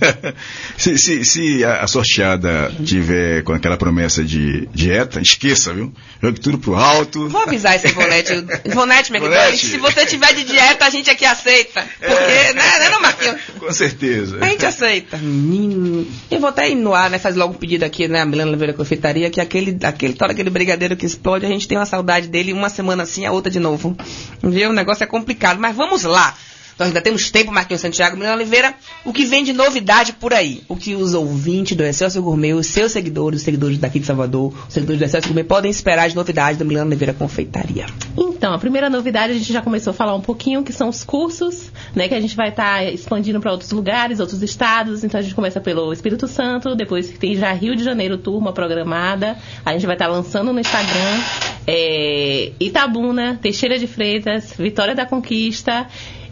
se, 0.76 0.98
se, 0.98 1.24
se 1.24 1.64
a 1.64 1.86
sorteada 1.86 2.72
tiver 2.84 3.42
com 3.42 3.52
aquela 3.52 3.76
promessa 3.76 4.17
de 4.24 4.66
dieta, 4.74 5.20
esqueça, 5.20 5.72
viu? 5.72 5.92
Jogue 6.22 6.40
tudo 6.40 6.58
pro 6.58 6.74
alto. 6.74 7.28
Vou 7.28 7.42
avisar 7.42 7.76
esse 7.76 7.88
Ivonete. 7.88 8.32
Ivonete, 8.64 9.12
meu 9.12 9.20
querido, 9.20 9.56
se 9.56 9.78
você 9.78 10.06
tiver 10.06 10.34
de 10.34 10.44
dieta, 10.44 10.84
a 10.84 10.90
gente 10.90 11.10
aqui 11.10 11.24
aceita. 11.24 11.86
Porque, 11.98 12.12
é. 12.12 12.54
né, 12.54 12.78
né, 12.78 12.90
não, 12.90 13.00
Marquinhos? 13.00 13.40
Com 13.58 13.72
certeza. 13.72 14.38
A 14.40 14.48
gente 14.48 14.66
aceita. 14.66 15.16
Menino. 15.18 16.06
Eu 16.30 16.40
vou 16.40 16.48
até 16.48 16.68
ir 16.68 16.74
no 16.74 16.94
ar, 16.94 17.10
né, 17.10 17.18
fazer 17.18 17.38
logo 17.38 17.54
um 17.54 17.56
pedido 17.56 17.84
aqui, 17.84 18.08
né, 18.08 18.20
a 18.20 18.26
Milena 18.26 18.50
Oliveira 18.50 18.72
Confeitaria, 18.72 19.30
que 19.30 19.40
aquele, 19.40 19.76
aquele, 19.82 20.14
todo 20.14 20.30
aquele 20.30 20.50
brigadeiro 20.50 20.96
que 20.96 21.06
explode, 21.06 21.46
a 21.46 21.48
gente 21.48 21.68
tem 21.68 21.78
uma 21.78 21.86
saudade 21.86 22.28
dele 22.28 22.52
uma 22.52 22.68
semana 22.68 23.02
assim, 23.02 23.26
a 23.26 23.32
outra 23.32 23.50
de 23.50 23.58
novo. 23.58 23.96
Viu? 24.42 24.70
O 24.70 24.72
negócio 24.72 25.04
é 25.04 25.06
complicado. 25.06 25.58
Mas 25.58 25.76
vamos 25.76 26.02
lá. 26.02 26.36
Nós 26.78 26.88
ainda 26.88 27.00
temos 27.00 27.30
tempo, 27.30 27.50
Marquinhos 27.50 27.80
Santiago, 27.80 28.16
Milena 28.16 28.36
Oliveira, 28.36 28.74
o 29.04 29.12
que 29.12 29.24
vem 29.24 29.42
de 29.42 29.52
novidade 29.52 30.12
por 30.12 30.32
aí? 30.32 30.62
O 30.68 30.76
que 30.76 30.94
os 30.94 31.12
ouvintes 31.12 31.76
do 31.76 31.82
Excelsior 31.82 32.22
Gourmet, 32.22 32.54
os 32.54 32.68
seus 32.68 32.92
seguidores, 32.92 33.40
os 33.40 33.44
seguidores 33.44 33.78
daqui 33.78 33.98
de 33.98 34.06
Salvador, 34.06 34.54
os 34.68 34.72
seguidores 34.72 35.00
do 35.00 35.04
Excelsior 35.04 35.28
Gourmet, 35.28 35.44
podem 35.44 35.70
esperar 35.70 36.08
de 36.08 36.14
novidade 36.14 36.56
da 36.56 36.64
Milena 36.64 36.86
Oliveira 36.86 37.12
Confeitaria? 37.12 37.86
Então, 38.16 38.54
a 38.54 38.58
primeira 38.58 38.88
novidade 38.88 39.32
a 39.32 39.36
gente 39.36 39.52
já 39.52 39.60
começou 39.60 39.90
a 39.90 39.94
falar 39.94 40.14
um 40.14 40.20
pouquinho, 40.20 40.62
que 40.62 40.72
são 40.72 40.88
os 40.88 41.02
cursos, 41.02 41.72
né, 41.96 42.06
que 42.06 42.14
a 42.14 42.20
gente 42.20 42.36
vai 42.36 42.50
estar 42.50 42.78
tá 42.78 42.84
expandindo 42.84 43.40
para 43.40 43.50
outros 43.50 43.72
lugares, 43.72 44.20
outros 44.20 44.40
estados. 44.40 45.02
Então, 45.02 45.18
a 45.18 45.22
gente 45.22 45.34
começa 45.34 45.60
pelo 45.60 45.92
Espírito 45.92 46.28
Santo, 46.28 46.76
depois 46.76 47.08
tem 47.08 47.34
já 47.34 47.52
Rio 47.52 47.74
de 47.74 47.82
Janeiro 47.82 48.16
turma 48.16 48.52
programada. 48.52 49.36
A 49.66 49.72
gente 49.72 49.84
vai 49.84 49.96
estar 49.96 50.06
tá 50.06 50.12
lançando 50.12 50.52
no 50.52 50.60
Instagram 50.60 51.20
é, 51.66 52.52
Itabuna, 52.60 53.36
Teixeira 53.42 53.78
de 53.78 53.88
Freitas, 53.88 54.54
Vitória 54.56 54.94
da 54.94 55.04
Conquista 55.04 55.88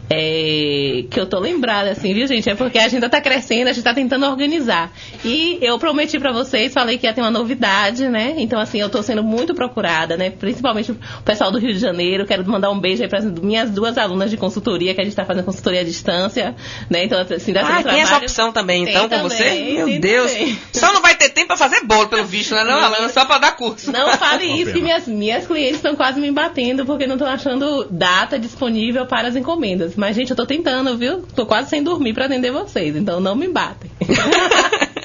é, 0.09 1.03
que 1.09 1.19
eu 1.19 1.25
tô 1.25 1.39
lembrada, 1.39 1.91
assim, 1.91 2.13
viu, 2.13 2.25
gente? 2.27 2.49
É 2.49 2.55
porque 2.55 2.79
a 2.79 2.85
agenda 2.85 3.09
tá 3.09 3.19
crescendo, 3.19 3.67
a 3.69 3.73
gente 3.73 3.83
tá 3.83 3.93
tentando 3.93 4.25
organizar. 4.25 4.91
E 5.23 5.57
eu 5.61 5.77
prometi 5.77 6.17
para 6.17 6.31
vocês, 6.31 6.73
falei 6.73 6.97
que 6.97 7.05
ia 7.05 7.13
ter 7.13 7.21
uma 7.21 7.31
novidade, 7.31 8.07
né? 8.07 8.35
Então, 8.37 8.59
assim, 8.59 8.79
eu 8.79 8.89
tô 8.89 9.03
sendo 9.03 9.21
muito 9.21 9.53
procurada, 9.53 10.15
né? 10.15 10.29
Principalmente 10.29 10.91
o 10.91 10.97
pessoal 11.25 11.51
do 11.51 11.59
Rio 11.59 11.73
de 11.73 11.79
Janeiro. 11.79 12.25
Quero 12.25 12.47
mandar 12.49 12.69
um 12.69 12.79
beijo 12.79 13.03
aí 13.03 13.09
para 13.09 13.21
minhas 13.21 13.69
duas 13.69 13.97
alunas 13.97 14.29
de 14.31 14.37
consultoria, 14.37 14.95
que 14.95 15.01
a 15.01 15.03
gente 15.03 15.15
tá 15.15 15.25
fazendo 15.25 15.43
consultoria 15.43 15.81
à 15.81 15.83
distância, 15.83 16.55
né? 16.89 17.03
Então, 17.03 17.19
assim, 17.19 17.51
dá 17.51 17.67
ah, 17.67 17.83
tem 17.83 17.99
essa 17.99 18.17
opção 18.17 18.53
também, 18.53 18.85
tem 18.85 18.93
então, 18.93 19.09
também, 19.09 19.23
com 19.23 19.29
você? 19.29 19.73
Meu 19.73 19.99
Deus. 19.99 20.31
Também. 20.31 20.59
Só 20.71 20.93
não 20.93 21.01
vai 21.01 21.15
ter 21.15 21.29
tempo 21.29 21.47
para 21.47 21.57
fazer 21.57 21.81
bolo, 21.83 22.07
pelo 22.07 22.23
visto, 22.23 22.55
né? 22.55 22.63
Não, 22.63 22.79
Alana? 22.79 23.09
Só 23.09 23.25
para 23.25 23.39
dar 23.39 23.55
curso. 23.57 23.91
Não 23.91 24.09
fale 24.17 24.45
isso, 24.45 24.71
que 24.71 24.81
minhas, 24.81 25.05
minhas 25.05 25.45
clientes 25.45 25.75
estão 25.75 25.95
quase 25.95 26.21
me 26.21 26.31
batendo, 26.31 26.85
porque 26.85 27.05
não 27.05 27.15
estão 27.15 27.27
achando 27.27 27.85
data 27.91 28.39
disponível 28.39 29.05
para 29.05 29.27
as 29.27 29.35
encomendas. 29.35 29.96
Mas, 29.97 30.15
gente, 30.15 30.29
eu 30.29 30.35
tô 30.35 30.45
tentando, 30.45 30.95
viu? 30.95 31.23
Tô 31.35 31.45
quase 31.45 31.69
sem 31.69 31.83
dormir 31.83 32.13
para 32.13 32.25
atender 32.25 32.51
vocês, 32.51 32.95
então 32.95 33.19
não 33.19 33.35
me 33.35 33.47
batem. 33.47 33.89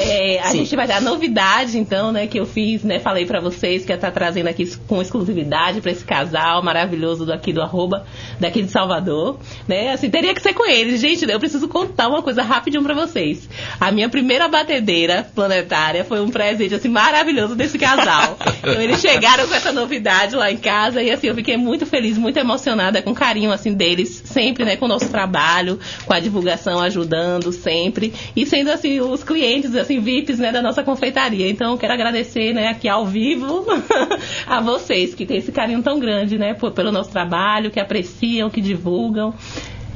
É, 0.00 0.40
a 0.40 0.46
Sim. 0.46 0.58
gente 0.58 0.76
vai 0.76 0.86
dar 0.86 1.00
novidade, 1.00 1.78
então, 1.78 2.10
né, 2.10 2.26
que 2.26 2.38
eu 2.38 2.46
fiz, 2.46 2.82
né, 2.82 2.98
falei 2.98 3.26
para 3.26 3.40
vocês 3.40 3.84
que 3.84 3.92
ia 3.92 3.96
estar 3.96 4.08
tá 4.08 4.12
trazendo 4.12 4.48
aqui 4.48 4.66
com 4.88 5.00
exclusividade 5.02 5.80
para 5.80 5.90
esse 5.90 6.04
casal 6.04 6.62
maravilhoso 6.62 7.26
do 7.26 7.32
aqui 7.32 7.52
do 7.52 7.60
arroba, 7.60 8.06
daqui 8.38 8.62
de 8.62 8.70
Salvador, 8.70 9.38
né? 9.68 9.92
Assim, 9.92 10.10
teria 10.10 10.34
que 10.34 10.42
ser 10.42 10.54
com 10.54 10.68
eles. 10.68 11.00
Gente, 11.00 11.28
eu 11.30 11.38
preciso 11.38 11.68
contar 11.68 12.08
uma 12.08 12.22
coisa 12.22 12.42
rapidinho 12.42 12.82
para 12.82 12.94
vocês. 12.94 13.48
A 13.78 13.90
minha 13.90 14.08
primeira 14.08 14.48
batedeira 14.48 15.26
planetária 15.34 16.04
foi 16.04 16.20
um 16.20 16.30
presente 16.30 16.74
assim 16.74 16.88
maravilhoso 16.88 17.54
desse 17.54 17.78
casal. 17.78 18.36
então 18.58 18.74
eles 18.80 19.00
chegaram 19.00 19.46
com 19.46 19.54
essa 19.54 19.72
novidade 19.72 20.34
lá 20.36 20.50
em 20.50 20.56
casa 20.56 21.02
e 21.02 21.10
assim, 21.10 21.26
eu 21.26 21.34
fiquei 21.34 21.56
muito 21.56 21.84
feliz, 21.86 22.16
muito 22.16 22.38
emocionada 22.38 23.02
com 23.02 23.10
o 23.10 23.14
carinho 23.14 23.52
assim 23.52 23.74
deles, 23.74 24.22
sempre, 24.24 24.64
né, 24.64 24.76
com 24.76 24.86
o 24.86 24.88
nosso 24.88 25.08
trabalho, 25.08 25.78
com 26.06 26.14
a 26.14 26.20
divulgação 26.20 26.80
ajudando 26.80 27.52
sempre 27.52 28.12
e 28.34 28.46
sendo 28.46 28.70
assim 28.70 29.00
os 29.00 29.22
clientes 29.22 29.74
assim 29.74 29.89
VIPs, 29.98 30.38
né, 30.38 30.52
da 30.52 30.62
nossa 30.62 30.82
confeitaria. 30.82 31.48
Então, 31.48 31.76
quero 31.76 31.92
agradecer, 31.92 32.52
né, 32.52 32.68
aqui 32.68 32.88
ao 32.88 33.06
vivo 33.06 33.64
a 34.46 34.60
vocês 34.60 35.14
que 35.14 35.26
têm 35.26 35.38
esse 35.38 35.52
carinho 35.52 35.82
tão 35.82 35.98
grande, 35.98 36.38
né, 36.38 36.54
pelo 36.54 36.92
nosso 36.92 37.10
trabalho, 37.10 37.70
que 37.70 37.80
apreciam, 37.80 38.50
que 38.50 38.60
divulgam. 38.60 39.34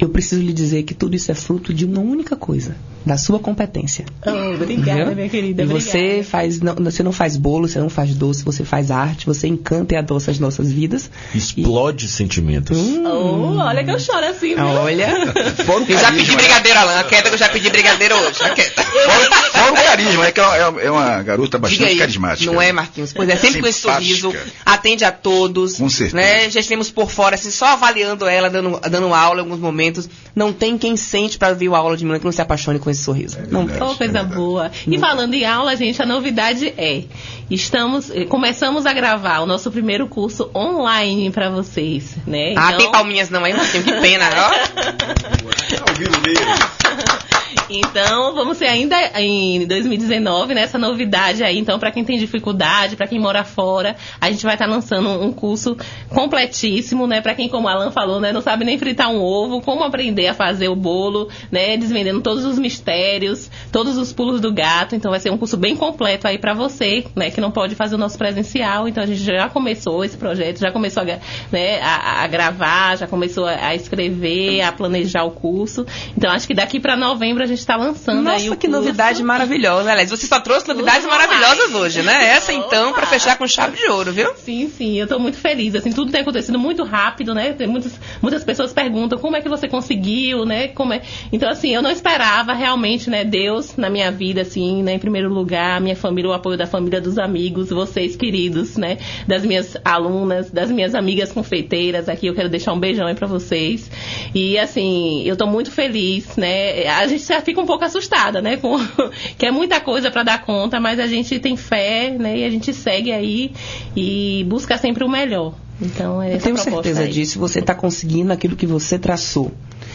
Eu 0.01 0.09
preciso 0.09 0.43
lhe 0.43 0.53
dizer 0.53 0.83
que 0.83 0.95
tudo 0.95 1.15
isso 1.15 1.31
é 1.31 1.35
fruto 1.35 1.73
de 1.73 1.85
uma 1.85 2.01
única 2.01 2.37
coisa: 2.37 2.77
da 3.05 3.19
sua 3.19 3.39
competência. 3.39 4.05
Oh, 4.27 4.55
obrigada, 4.55 5.15
minha 5.15 5.29
querida. 5.29 5.63
E 5.63 5.65
obrigada. 5.67 5.91
você 5.91 6.23
faz, 6.23 6.61
não, 6.61 6.75
você 6.75 7.03
não 7.03 7.13
faz 7.13 7.37
bolo, 7.37 7.69
você 7.69 7.79
não 7.79 7.91
faz 7.91 8.15
doce, 8.15 8.45
você 8.45 8.65
faz 8.65 8.91
arte, 8.91 9.27
você 9.27 9.47
encanta 9.47 9.95
e 9.95 9.97
adoça 9.97 10.31
as 10.31 10.39
nossas 10.39 10.73
vidas. 10.73 11.11
Explode 11.35 12.09
sentimentos. 12.09 12.79
Oh, 13.05 13.57
olha 13.59 13.85
que 13.85 13.91
eu 13.91 13.99
choro 14.01 14.25
assim, 14.27 14.55
viu? 14.55 14.65
Olha, 14.65 15.09
Fora 15.65 15.85
o 15.85 15.87
eu 15.91 15.99
já 15.99 16.13
pedi 16.13 16.31
né? 16.31 16.37
brigadeiro, 16.37 16.79
Alan. 16.79 17.03
Quieta 17.05 17.29
que 17.29 17.35
eu 17.35 17.39
já 17.39 17.49
pedi 17.49 17.71
brigadeiro 17.71 18.17
hoje. 18.17 18.39
já 18.39 18.51
quieta. 18.51 18.83
Fora, 18.83 19.37
fora 19.53 19.73
o 19.73 19.75
carisma, 19.75 20.27
é 20.27 20.33
que 20.33 20.41
é 20.41 20.69
uma, 20.69 20.81
é 20.81 20.91
uma 20.91 21.23
garota 21.23 21.59
bastante 21.59 21.85
aí, 21.85 21.99
carismática. 21.99 22.51
não 22.51 22.61
é, 22.61 22.73
Marquinhos? 22.73 23.13
Pois 23.13 23.29
é, 23.29 23.37
sempre 23.37 23.61
com 23.61 23.67
esse 23.67 23.81
Simpática. 23.81 24.17
sorriso, 24.21 24.35
atende 24.65 25.05
a 25.05 25.13
todos. 25.13 25.77
Com 25.77 25.89
certeza. 25.89 26.17
Né? 26.17 26.51
Já 26.51 26.61
estivemos 26.61 26.91
por 26.91 27.11
fora, 27.11 27.35
assim, 27.35 27.51
só 27.51 27.67
avaliando 27.67 28.27
ela, 28.27 28.49
dando, 28.49 28.81
dando 28.89 29.13
aula 29.13 29.41
em 29.41 29.45
alguns 29.45 29.59
momentos. 29.59 30.09
Não 30.35 30.53
tem 30.53 30.79
quem 30.79 30.97
sente 30.97 31.39
para 31.39 31.53
ver 31.55 31.73
a 31.73 31.77
aula 31.77 31.97
de 31.97 32.05
menina 32.05 32.19
que 32.19 32.25
não 32.25 32.33
se 32.33 32.41
apaixone 32.43 32.79
com 32.79 32.91
esse 32.95 33.05
sorriso. 33.05 33.39
não 33.51 33.67
tem. 33.67 33.83
Oh, 33.83 33.95
coisa 33.95 34.23
boa. 34.23 34.71
E 34.87 34.99
falando 34.99 35.35
em 35.35 35.45
aula, 35.45 35.77
gente, 35.77 36.01
a 36.03 36.07
novidade 36.07 36.73
é, 36.77 37.05
estamos, 37.51 38.11
eh, 38.11 38.25
começamos 38.25 38.87
a 38.87 38.93
gravar 38.93 39.41
o 39.41 39.47
nosso 39.47 39.71
primeiro 39.71 40.07
curso 40.09 40.51
online 40.55 41.31
para 41.31 41.51
vocês, 41.51 42.17
né? 42.27 42.55
Ah, 42.57 42.67
Então- 42.69 42.79
tem 42.79 42.91
palminhas 42.93 43.31
não, 43.31 43.47
hein, 43.47 43.55
Marquinhos? 43.55 43.85
Que 43.85 43.93
pena, 44.01 44.25
ó. 44.37 44.51
Então, 47.71 48.35
vamos 48.35 48.59
ser 48.59 48.67
ainda 48.67 48.97
em 49.19 49.67
2019, 49.67 50.55
né? 50.55 50.63
Essa 50.63 50.79
novidade 50.79 51.43
aí, 51.43 51.59
então, 51.59 51.79
para 51.79 51.91
quem 51.91 52.05
tem 52.05 52.19
dificuldade, 52.19 52.95
para 52.95 53.07
quem 53.07 53.19
mora 53.19 53.43
fora, 53.43 53.97
a 54.21 54.31
gente 54.31 54.45
vai 54.45 54.55
estar 54.55 54.67
lançando 54.67 55.09
um 55.09 55.33
curso 55.33 55.77
completíssimo, 56.11 57.07
né? 57.07 57.23
Para 57.23 57.35
quem, 57.35 57.49
como 57.49 57.67
o 57.67 57.71
Alan 57.71 57.91
falou, 57.91 58.21
né, 58.21 58.33
não 58.33 58.43
sabe 58.43 58.65
nem 58.65 58.79
fritar 58.79 59.11
um 59.11 59.21
ovo, 59.21 59.63
como 59.63 59.83
aprender 59.83 60.27
a 60.27 60.35
fazer 60.35 60.69
o 60.69 60.77
bolo, 60.77 61.29
né? 61.51 61.77
Desvendando 61.77 62.21
todos 62.21 62.45
os 62.45 62.59
mistérios, 62.59 63.51
todos 63.73 63.97
os 63.97 64.13
pulos 64.13 64.41
do 64.41 64.53
gato. 64.53 64.95
Então, 64.95 65.11
vai 65.11 65.21
ser 65.21 65.31
um 65.31 65.39
curso 65.39 65.57
bem 65.57 65.75
completo 65.75 66.29
aí 66.29 66.39
para 66.39 66.53
você, 66.53 67.05
né? 67.17 67.31
Que 67.31 67.41
não 67.41 67.51
pode 67.51 67.75
fazer 67.75 67.95
o 67.95 67.99
nosso 67.99 68.19
presencial. 68.19 68.87
Então, 68.87 69.03
a 69.03 69.07
gente 69.07 69.23
já 69.23 69.49
começou 69.49 70.05
esse 70.05 70.19
projeto, 70.19 70.59
já 70.59 70.71
começou 70.71 71.03
a, 71.03 71.07
né, 71.51 71.81
a, 71.81 72.25
a 72.25 72.27
gravar, 72.27 72.97
já 72.99 73.07
começou 73.07 73.47
a, 73.47 73.69
a 73.69 73.75
escrever, 73.75 74.61
a 74.61 74.71
planejar 74.71 75.25
o 75.25 75.31
curso. 75.31 75.87
Então, 76.17 76.31
acho 76.31 76.47
que 76.47 76.55
daqui 76.55 76.79
para 76.79 76.95
novembro 76.95 77.43
a 77.43 77.47
gente 77.47 77.54
está 77.55 77.77
lançando 77.77 78.29
aí 78.29 78.45
Nossa, 78.45 78.55
o 78.55 78.57
que 78.57 78.67
curso. 78.67 78.81
novidade 78.81 79.23
maravilhosa. 79.23 79.91
Aliás, 79.91 80.11
você 80.11 80.27
só 80.27 80.41
trouxe 80.41 80.69
novidades 80.69 81.07
maravilhosas 81.07 81.71
mais. 81.71 81.75
hoje, 81.75 82.03
né? 82.03 82.31
Essa, 82.35 82.53
então, 82.53 82.93
para 82.93 83.07
fechar 83.07 83.37
com 83.37 83.47
chave 83.47 83.77
de 83.77 83.87
ouro, 83.89 84.13
viu? 84.13 84.35
Sim, 84.37 84.69
sim, 84.69 84.99
eu 84.99 85.07
tô 85.07 85.19
muito 85.19 85.39
feliz. 85.39 85.75
Assim, 85.75 85.93
tudo 85.93 86.11
tem 86.11 86.21
acontecido 86.21 86.59
muito 86.59 86.85
rápido, 86.85 87.35
né? 87.35 87.53
Tem 87.53 87.67
muitas, 87.67 87.99
muitas 88.21 88.45
pessoas 88.45 88.73
perguntam 88.73 89.19
como 89.19 89.37
é 89.37 89.41
que 89.41 89.49
você 89.49 89.69
conseguiu, 89.69 90.45
né? 90.45 90.69
Como 90.69 90.93
é... 90.93 91.03
Então, 91.33 91.49
assim, 91.49 91.75
eu 91.75 91.83
não 91.83 91.91
esperava 91.91 92.53
realmente, 92.53 93.11
né? 93.11 93.25
Deus 93.25 93.77
na 93.77 93.89
minha 93.89 94.11
vida, 94.11 94.43
assim, 94.43 94.83
né? 94.83 94.95
Em 94.95 94.99
primeiro 94.99 95.29
lugar, 95.33 95.81
minha 95.81 95.97
família, 95.97 96.31
o 96.31 96.35
apoio 96.35 96.57
da 96.57 96.67
família, 96.67 97.01
dos 97.01 97.19
amigos, 97.19 97.71
vocês 97.71 98.17
queridos, 98.17 98.77
né? 98.77 98.99
Das 99.27 99.45
minhas 99.45 99.77
alunas, 99.85 100.51
das 100.51 100.71
minhas 100.71 100.95
amigas 100.95 101.33
confeiteiras 101.33 102.09
aqui. 102.09 102.27
Eu 102.27 102.35
quero 102.35 102.49
deixar 102.49 102.73
um 102.73 102.81
beijão 102.81 103.07
aí 103.07 103.15
pra 103.15 103.27
vocês. 103.27 103.91
E, 104.35 104.59
assim, 104.59 105.23
eu 105.25 105.37
tô 105.37 105.47
muito 105.47 105.71
feliz, 105.71 106.37
né? 106.37 106.87
A 106.89 107.07
gente 107.07 107.25
já 107.25 107.41
fica 107.45 107.61
um 107.61 107.67
pouco 107.67 107.85
assustada, 107.85 108.41
né? 108.43 108.57
Com... 108.57 108.77
que 109.39 109.47
é 109.47 109.51
muita 109.51 109.81
coisa 109.81 110.11
pra 110.11 110.23
dar 110.23 110.43
conta, 110.45 110.81
mas 110.81 110.99
a 110.99 111.07
gente 111.07 111.39
tem 111.39 111.57
fé, 111.57 112.11
né? 112.19 112.39
E 112.39 112.45
a 112.45 112.51
gente 112.51 112.73
segue 112.73 113.13
aí 113.13 113.53
e 113.97 114.45
busca 114.49 114.77
sempre 114.79 115.05
o 115.05 115.09
melhor. 115.09 115.55
Então, 115.81 116.23
é 116.23 116.35
Eu 116.37 116.41
tenho 116.41 116.57
certeza 116.57 117.03
aí. 117.03 117.11
disso. 117.11 117.39
Você 117.39 117.59
está 117.59 117.75
conseguindo 117.75 118.33
aquilo 118.33 118.57
que 118.57 118.67
você 118.67 118.99
traçou. 118.99 119.53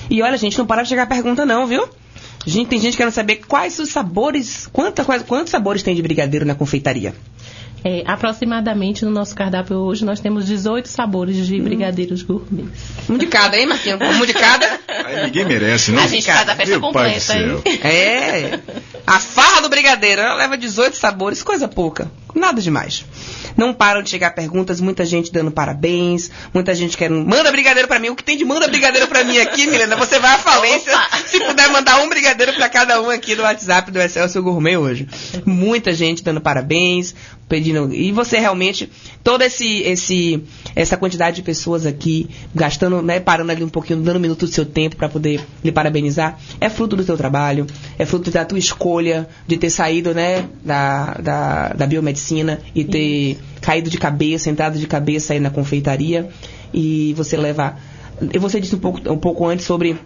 E 0.09 0.21
olha, 0.21 0.37
gente, 0.37 0.57
não 0.57 0.65
para 0.65 0.83
de 0.83 0.89
chegar 0.89 1.07
pergunta, 1.07 1.45
não, 1.45 1.65
viu? 1.65 1.87
Gente, 2.45 2.67
tem 2.69 2.79
gente 2.79 2.95
querendo 2.95 3.11
saber 3.13 3.37
quais 3.47 3.79
os 3.79 3.89
sabores, 3.89 4.67
quanta, 4.71 5.03
quais- 5.03 5.23
quantos 5.23 5.51
sabores 5.51 5.83
tem 5.83 5.93
de 5.95 6.01
brigadeiro 6.01 6.45
na 6.45 6.55
confeitaria. 6.55 7.13
É, 7.83 8.03
aproximadamente 8.05 9.05
no 9.05 9.11
nosso 9.11 9.33
cardápio 9.35 9.77
hoje 9.77 10.03
nós 10.03 10.19
temos 10.19 10.45
18 10.45 10.87
sabores 10.87 11.37
Hum. 11.37 11.43
de 11.43 11.61
brigadeiros 11.61 12.21
gourmets. 12.21 12.81
Um 13.09 13.17
de 13.17 13.25
cada, 13.27 13.57
hein, 13.57 13.65
Marquinhos? 13.67 13.99
Um 14.01 14.25
de 14.25 14.33
cada. 14.33 14.79
Aí 15.05 15.25
ninguém 15.25 15.45
merece, 15.45 15.91
não? 15.91 16.03
A 16.03 16.07
gente 16.07 16.25
faz 16.25 16.49
a 16.49 16.55
festa 16.55 16.71
Meu 16.71 16.81
completa, 16.81 17.37
hein? 17.37 17.61
É. 17.83 18.59
A 19.07 19.19
farra 19.19 19.61
do 19.61 19.69
brigadeiro, 19.69 20.21
ela 20.21 20.35
leva 20.35 20.57
18 20.57 20.95
sabores, 20.95 21.41
coisa 21.41 21.67
pouca. 21.67 22.11
Nada 22.35 22.61
demais. 22.61 23.03
Não 23.57 23.73
param 23.73 24.03
de 24.03 24.09
chegar 24.09 24.31
perguntas, 24.35 24.79
muita 24.79 25.03
gente 25.05 25.31
dando 25.31 25.49
parabéns, 25.51 26.29
muita 26.53 26.75
gente 26.75 26.95
querendo. 26.95 27.27
Manda 27.27 27.51
brigadeiro 27.51 27.87
pra 27.87 27.97
mim. 27.97 28.09
O 28.09 28.15
que 28.15 28.23
tem 28.23 28.37
de 28.37 28.45
manda 28.45 28.67
brigadeiro 28.67 29.07
pra 29.07 29.23
mim 29.23 29.39
aqui, 29.39 29.65
Milena? 29.65 29.95
Você 29.95 30.19
vai 30.19 30.35
à 30.35 30.37
falência 30.37 30.93
se 31.25 31.39
puder 31.39 31.69
mandar 31.71 31.99
um 32.01 32.07
brigadeiro 32.09 32.53
pra 32.53 32.69
cada 32.69 33.01
um 33.01 33.09
aqui 33.09 33.35
do 33.35 33.41
WhatsApp 33.41 33.89
do 33.91 33.99
Excelsior 33.99 34.43
Gourmet 34.43 34.77
hoje. 34.77 35.07
Muita 35.45 35.91
gente 35.93 36.23
dando 36.23 36.39
parabéns, 36.39 37.15
pedindo. 37.49 37.91
E 37.93 38.11
você 38.11 38.37
realmente, 38.37 38.89
toda 39.23 39.45
esse, 39.45 39.81
esse, 39.81 40.41
essa 40.75 40.95
quantidade 40.95 41.37
de 41.37 41.41
pessoas 41.41 41.85
aqui, 41.85 42.29
gastando, 42.53 43.01
né, 43.01 43.19
parando 43.19 43.51
ali 43.51 43.63
um 43.63 43.69
pouquinho, 43.69 44.01
dando 44.01 44.17
um 44.17 44.21
minuto 44.21 44.45
do 44.45 44.51
seu 44.51 44.65
tempo 44.65 44.95
para 44.95 45.09
poder 45.09 45.41
lhe 45.63 45.71
parabenizar, 45.71 46.39
é 46.61 46.69
fruto 46.69 46.95
do 46.95 47.03
seu 47.03 47.17
trabalho, 47.17 47.65
é 47.97 48.05
fruto 48.05 48.29
da 48.29 48.45
tua 48.45 48.59
escolha 48.59 49.27
de 49.47 49.57
ter 49.57 49.71
saído, 49.71 50.13
né, 50.13 50.47
da, 50.63 51.15
da, 51.15 51.69
da 51.69 51.87
biomedicina 51.87 52.61
e 52.75 52.85
ter 52.85 53.39
caído 53.59 53.89
de 53.89 53.97
cabeça, 53.97 54.49
entrado 54.49 54.77
de 54.77 54.87
cabeça 54.87 55.33
aí 55.33 55.39
na 55.39 55.49
confeitaria. 55.49 56.29
E 56.71 57.13
você 57.17 57.35
leva. 57.35 57.75
E 58.31 58.37
você 58.37 58.59
disse 58.59 58.75
um 58.75 58.79
pouco, 58.79 59.11
um 59.11 59.17
pouco 59.17 59.47
antes 59.47 59.65
sobre 59.65 59.97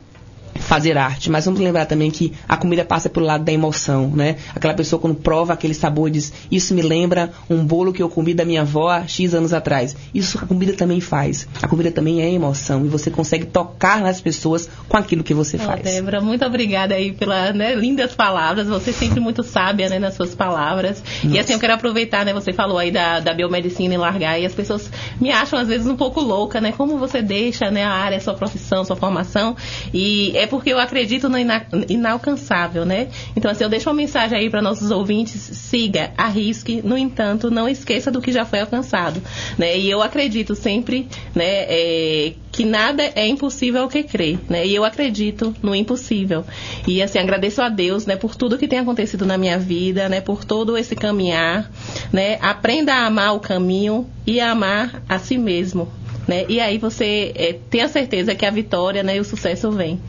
fazer 0.55 0.97
arte, 0.97 1.29
mas 1.29 1.45
vamos 1.45 1.59
lembrar 1.59 1.85
também 1.85 2.09
que 2.11 2.33
a 2.47 2.55
comida 2.57 2.85
passa 2.85 3.09
pelo 3.09 3.25
lado 3.25 3.43
da 3.43 3.51
emoção, 3.51 4.07
né? 4.07 4.37
Aquela 4.55 4.73
pessoa 4.73 4.99
quando 4.99 5.15
prova 5.15 5.53
aquele 5.53 5.73
sabor 5.73 6.09
diz, 6.09 6.33
isso 6.51 6.73
me 6.73 6.81
lembra 6.81 7.31
um 7.49 7.65
bolo 7.65 7.93
que 7.93 8.01
eu 8.01 8.09
comi 8.09 8.33
da 8.33 8.45
minha 8.45 8.61
avó 8.61 8.89
há 8.89 9.07
X 9.07 9.33
anos 9.33 9.53
atrás. 9.53 9.95
Isso 10.13 10.37
a 10.37 10.45
comida 10.45 10.73
também 10.73 11.01
faz. 11.01 11.47
A 11.61 11.67
comida 11.67 11.91
também 11.91 12.21
é 12.21 12.31
emoção 12.31 12.85
e 12.85 12.89
você 12.89 13.09
consegue 13.09 13.45
tocar 13.45 14.01
nas 14.01 14.21
pessoas 14.21 14.69
com 14.87 14.97
aquilo 14.97 15.23
que 15.23 15.33
você 15.33 15.57
faz. 15.57 15.81
Débora, 15.83 16.21
muito 16.21 16.45
obrigada 16.45 16.95
aí 16.95 17.11
pelas 17.11 17.55
né, 17.55 17.75
lindas 17.75 18.13
palavras. 18.13 18.67
Você 18.67 18.91
é 18.91 18.93
sempre 18.93 19.19
muito 19.19 19.43
sábia 19.43 19.89
né, 19.89 19.99
nas 19.99 20.15
suas 20.15 20.35
palavras. 20.35 21.03
E 21.23 21.39
assim, 21.39 21.53
eu 21.53 21.59
quero 21.59 21.73
aproveitar, 21.73 22.25
né? 22.25 22.33
Você 22.33 22.53
falou 22.53 22.77
aí 22.77 22.91
da, 22.91 23.19
da 23.19 23.33
biomedicina 23.33 23.93
e 23.93 23.97
largar, 23.97 24.39
e 24.39 24.45
as 24.45 24.53
pessoas 24.53 24.89
me 25.19 25.31
acham 25.31 25.59
às 25.59 25.67
vezes 25.67 25.87
um 25.87 25.95
pouco 25.95 26.21
louca, 26.21 26.61
né? 26.61 26.71
Como 26.71 26.97
você 26.97 27.21
deixa 27.21 27.69
né, 27.71 27.83
a 27.83 27.91
área, 27.91 28.17
a 28.17 28.21
sua 28.21 28.33
profissão, 28.33 28.83
sua 28.83 28.95
formação. 28.95 29.55
E 29.93 30.35
é 30.43 30.47
porque 30.47 30.71
eu 30.71 30.79
acredito 30.79 31.29
no 31.29 31.37
ina- 31.37 31.65
inalcançável, 31.89 32.85
né? 32.85 33.07
Então, 33.35 33.49
assim, 33.49 33.63
eu 33.63 33.69
deixo 33.69 33.89
uma 33.89 33.95
mensagem 33.95 34.37
aí 34.37 34.49
para 34.49 34.61
nossos 34.61 34.91
ouvintes: 34.91 35.33
siga, 35.41 36.11
arrisque, 36.17 36.81
no 36.83 36.97
entanto, 36.97 37.49
não 37.49 37.67
esqueça 37.67 38.11
do 38.11 38.21
que 38.21 38.31
já 38.31 38.45
foi 38.45 38.59
alcançado. 38.59 39.21
Né? 39.57 39.77
E 39.77 39.89
eu 39.89 40.01
acredito 40.01 40.55
sempre, 40.55 41.07
né? 41.33 41.65
é, 41.67 42.33
que 42.53 42.63
nada 42.63 43.03
é 43.15 43.27
impossível 43.27 43.81
ao 43.81 43.89
que 43.89 44.03
crer, 44.03 44.37
né? 44.47 44.65
E 44.65 44.75
eu 44.75 44.85
acredito 44.85 45.55
no 45.61 45.73
impossível. 45.73 46.45
E 46.87 47.01
assim, 47.01 47.17
agradeço 47.17 47.61
a 47.63 47.67
Deus, 47.67 48.05
né, 48.05 48.15
por 48.15 48.35
tudo 48.35 48.59
que 48.59 48.67
tem 48.67 48.77
acontecido 48.77 49.25
na 49.25 49.39
minha 49.39 49.57
vida, 49.57 50.07
né, 50.07 50.21
por 50.21 50.45
todo 50.45 50.77
esse 50.77 50.95
caminhar, 50.95 51.69
né? 52.11 52.37
Aprenda 52.41 52.93
a 52.93 53.07
amar 53.07 53.35
o 53.35 53.39
caminho 53.39 54.07
e 54.25 54.39
a 54.39 54.51
amar 54.51 55.01
a 55.09 55.17
si 55.17 55.35
mesmo, 55.35 55.91
né? 56.27 56.45
E 56.47 56.59
aí 56.59 56.77
você 56.77 57.31
é, 57.35 57.53
tenha 57.53 57.87
certeza 57.87 58.35
que 58.35 58.45
a 58.45 58.51
vitória, 58.51 59.01
né, 59.01 59.17
e 59.17 59.19
o 59.19 59.25
sucesso 59.25 59.71
vem. 59.71 59.99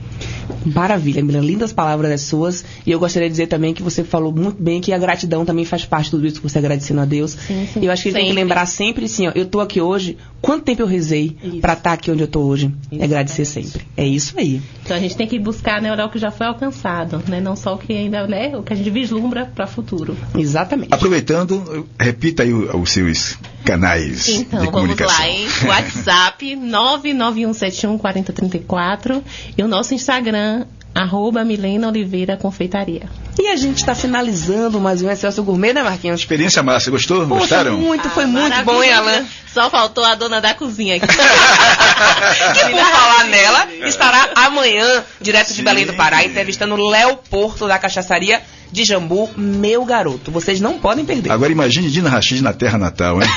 Maravilha, 0.64 1.22
Milena. 1.22 1.45
Lindas 1.45 1.72
palavras 1.72 2.11
as 2.12 2.22
suas. 2.22 2.64
E 2.86 2.90
eu 2.90 2.99
gostaria 2.99 3.28
de 3.28 3.32
dizer 3.32 3.47
também 3.47 3.74
que 3.74 3.82
você 3.82 4.03
falou 4.05 4.32
muito 4.32 4.62
bem 4.62 4.80
que 4.80 4.92
a 4.92 4.99
gratidão 4.99 5.45
também 5.45 5.64
faz 5.64 5.84
parte 5.84 6.07
de 6.07 6.11
tudo 6.12 6.26
isso 6.26 6.36
que 6.40 6.49
você 6.49 6.59
agradecendo 6.59 7.01
a 7.01 7.05
Deus. 7.05 7.32
Sim, 7.32 7.68
sim. 7.72 7.80
E 7.80 7.86
eu 7.86 7.92
acho 7.92 8.03
que 8.03 8.09
a 8.09 8.12
gente 8.12 8.14
tem 8.20 8.24
que 8.24 8.28
Sempre. 8.30 8.42
lembrar 8.42 8.66
sempre 8.66 9.05
assim, 9.05 9.28
ó, 9.28 9.32
eu 9.34 9.45
tô 9.47 9.61
aqui 9.61 9.80
hoje, 9.80 10.16
quanto 10.40 10.64
tempo 10.64 10.82
eu 10.82 10.86
rezei 10.86 11.36
pra 11.61 11.74
estar 11.74 11.92
aqui 11.92 12.11
onde 12.11 12.22
eu 12.22 12.28
tô 12.28 12.40
hoje? 12.40 12.72
Isso, 12.90 13.01
é 13.01 13.05
agradecer 13.05 13.45
sempre. 13.45 13.82
É 13.97 14.07
isso 14.07 14.34
aí. 14.38 14.61
Então 14.82 14.97
a 14.97 15.01
gente 15.01 15.16
tem 15.16 15.26
que 15.26 15.38
buscar, 15.38 15.80
né, 15.82 15.92
o 15.92 16.09
que 16.09 16.18
já 16.18 16.30
foi 16.30 16.47
alcançado, 16.47 17.22
né? 17.28 17.40
Não 17.40 17.57
só 17.57 17.74
o 17.74 17.78
que 17.78 17.92
ainda, 17.92 18.26
né, 18.26 18.57
o 18.57 18.62
que 18.62 18.72
a 18.72 18.76
gente 18.76 18.90
vislumbra 18.90 19.47
para 19.47 19.64
o 19.64 19.68
futuro. 19.68 20.16
Exatamente. 20.36 20.92
Aproveitando, 20.92 21.86
repita 21.99 22.42
aí 22.42 22.53
o- 22.53 22.76
os 22.80 22.90
seus 22.90 23.38
canais 23.65 24.29
Então, 24.29 24.61
de 24.61 24.67
vamos 24.67 24.71
comunicação. 24.81 25.19
lá, 25.19 25.29
hein? 25.29 25.49
WhatsApp 25.67 26.57
991714034 26.57 29.23
e 29.57 29.62
o 29.62 29.69
nosso 29.69 29.95
Instagram, 29.95 30.65
arroba 30.95 31.43
Milena 31.45 31.89
Oliveira 31.89 32.37
Confeitaria. 32.37 33.09
E 33.39 33.49
a 33.49 33.57
gente 33.57 33.79
está 33.79 33.95
finalizando 33.97 34.79
mais 34.81 35.03
um 35.03 35.11
Excelso 35.11 35.43
Gourmet, 35.43 35.73
né, 35.73 35.83
Marquinhos? 35.83 36.21
Experiência 36.21 36.62
massa, 36.62 36.89
gostou? 36.91 37.27
Poxa, 37.27 37.41
Gostaram? 37.41 37.77
muito, 37.79 38.09
foi 38.11 38.25
Ah, 38.25 38.29
muito 38.29 38.62
bom, 38.65 38.81
hein. 38.83 38.93
Alan? 38.93 39.25
Só 39.53 39.69
faltou 39.71 40.05
a 40.05 40.15
dona 40.15 40.41
da 40.41 40.55
cozinha 40.55 40.97
aqui. 40.97 41.07
que 41.09 42.71
por 42.71 42.81
falar 42.81 43.25
nela, 43.25 43.67
estará 43.87 44.31
amanhã, 44.37 45.03
direto 45.21 45.49
de 45.49 45.55
Sim. 45.55 45.65
Belém 45.65 45.85
do 45.87 45.95
Pará, 45.95 46.25
entrevistando 46.25 46.77
Léo 46.77 47.17
Porto 47.29 47.67
da 47.67 47.77
Cachaçaria 47.79 48.41
de 48.75 48.85
Jambu, 48.85 49.31
meu 49.37 49.85
garoto. 49.85 50.33
Vocês 50.33 50.61
não 50.61 50.81
podem 50.81 51.05
perder. 51.05 51.31
Agora 51.31 51.53
imagine 51.53 51.89
Dina 51.89 52.11
Rachid 52.11 52.43
na 52.43 52.53
terra 52.53 52.77
natal, 52.77 53.22
hein? 53.22 53.29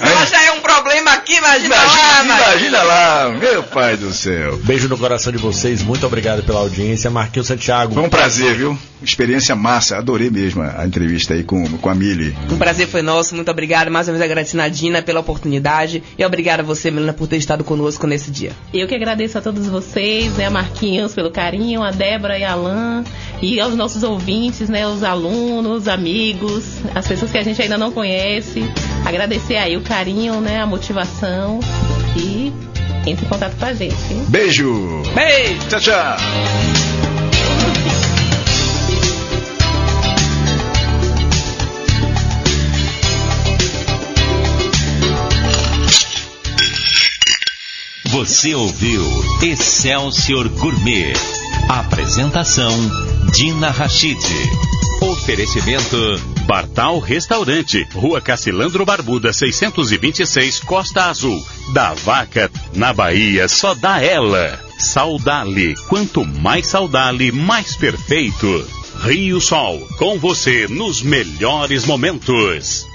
Ela 0.00 0.24
já 0.24 0.42
é 0.44 0.51
problema 0.51 0.51
aqui, 1.22 1.36
imagina, 1.36 1.74
Imagina, 1.74 2.02
lá, 2.02 2.24
Maria. 2.24 2.46
imagina 2.46 2.82
lá, 2.82 3.28
meu 3.38 3.62
pai 3.62 3.96
do 3.96 4.12
céu. 4.12 4.58
Beijo 4.58 4.88
no 4.88 4.98
coração 4.98 5.32
de 5.32 5.38
vocês, 5.38 5.82
muito 5.82 6.04
obrigado 6.04 6.42
pela 6.42 6.58
audiência. 6.58 7.10
Marquinhos 7.10 7.46
Santiago. 7.46 7.94
Foi 7.94 8.02
um 8.02 8.08
prazer, 8.08 8.54
viu? 8.56 8.76
Experiência 9.02 9.56
massa, 9.56 9.96
adorei 9.98 10.30
mesmo 10.30 10.62
a 10.62 10.86
entrevista 10.86 11.34
aí 11.34 11.42
com, 11.42 11.64
com 11.78 11.88
a 11.88 11.94
Mili. 11.94 12.36
Um 12.50 12.56
prazer 12.56 12.86
foi 12.86 13.02
nosso, 13.02 13.34
muito 13.34 13.50
obrigado. 13.50 13.90
Mais 13.90 14.06
uma 14.08 14.16
vez 14.16 14.24
agradecendo 14.24 14.62
a 14.62 14.68
Dina 14.68 15.02
pela 15.02 15.20
oportunidade 15.20 16.02
e 16.16 16.24
obrigado 16.24 16.60
a 16.60 16.62
você, 16.62 16.90
Melina, 16.90 17.12
por 17.12 17.26
ter 17.26 17.36
estado 17.36 17.64
conosco 17.64 18.06
nesse 18.06 18.30
dia. 18.30 18.52
Eu 18.72 18.86
que 18.86 18.94
agradeço 18.94 19.38
a 19.38 19.40
todos 19.40 19.66
vocês, 19.66 20.32
né, 20.34 20.46
a 20.46 20.50
Marquinhos 20.50 21.14
pelo 21.14 21.30
carinho, 21.30 21.82
a 21.82 21.90
Débora 21.90 22.38
e 22.38 22.44
a 22.44 22.52
Alan, 22.52 23.04
e 23.40 23.60
aos 23.60 23.74
nossos 23.74 24.02
ouvintes, 24.04 24.68
né, 24.68 24.86
os 24.86 25.02
alunos, 25.02 25.88
amigos, 25.88 26.64
as 26.94 27.06
pessoas 27.06 27.30
que 27.32 27.38
a 27.38 27.42
gente 27.42 27.60
ainda 27.60 27.76
não 27.76 27.90
conhece. 27.90 28.62
Agradecer 29.04 29.56
aí 29.56 29.76
o 29.76 29.82
carinho, 29.82 30.40
né, 30.40 30.60
a 30.60 30.66
motivação 30.66 31.60
e 32.16 32.52
entre 33.06 33.26
em 33.26 33.28
contato 33.28 33.56
com 33.58 33.64
a 33.64 33.74
gente. 33.74 33.94
hein? 34.10 34.24
Beijo! 34.28 35.02
Beijo! 35.14 35.68
Tchau, 35.68 35.80
tchau! 35.80 36.16
Você 48.10 48.54
ouviu 48.54 49.02
Excelsior 49.42 50.48
Gourmet. 50.50 51.12
Apresentação 51.68 52.72
Dina 53.32 53.70
Rachid. 53.70 54.18
Oferecimento 55.00 55.96
Bartal 56.42 56.98
Restaurante, 56.98 57.86
Rua 57.94 58.20
Cacilandro 58.20 58.84
Barbuda, 58.84 59.32
626, 59.32 60.60
Costa 60.60 61.06
Azul. 61.06 61.42
Da 61.72 61.94
Vaca, 61.94 62.50
na 62.74 62.92
Bahia, 62.92 63.48
só 63.48 63.74
dá 63.74 64.02
ela. 64.02 64.60
Saudale, 64.78 65.74
quanto 65.88 66.24
mais 66.24 66.66
saudale, 66.66 67.30
mais 67.32 67.76
perfeito. 67.76 68.66
Rio 69.02 69.40
Sol, 69.40 69.80
com 69.98 70.18
você 70.18 70.66
nos 70.68 71.02
melhores 71.02 71.84
momentos. 71.84 72.86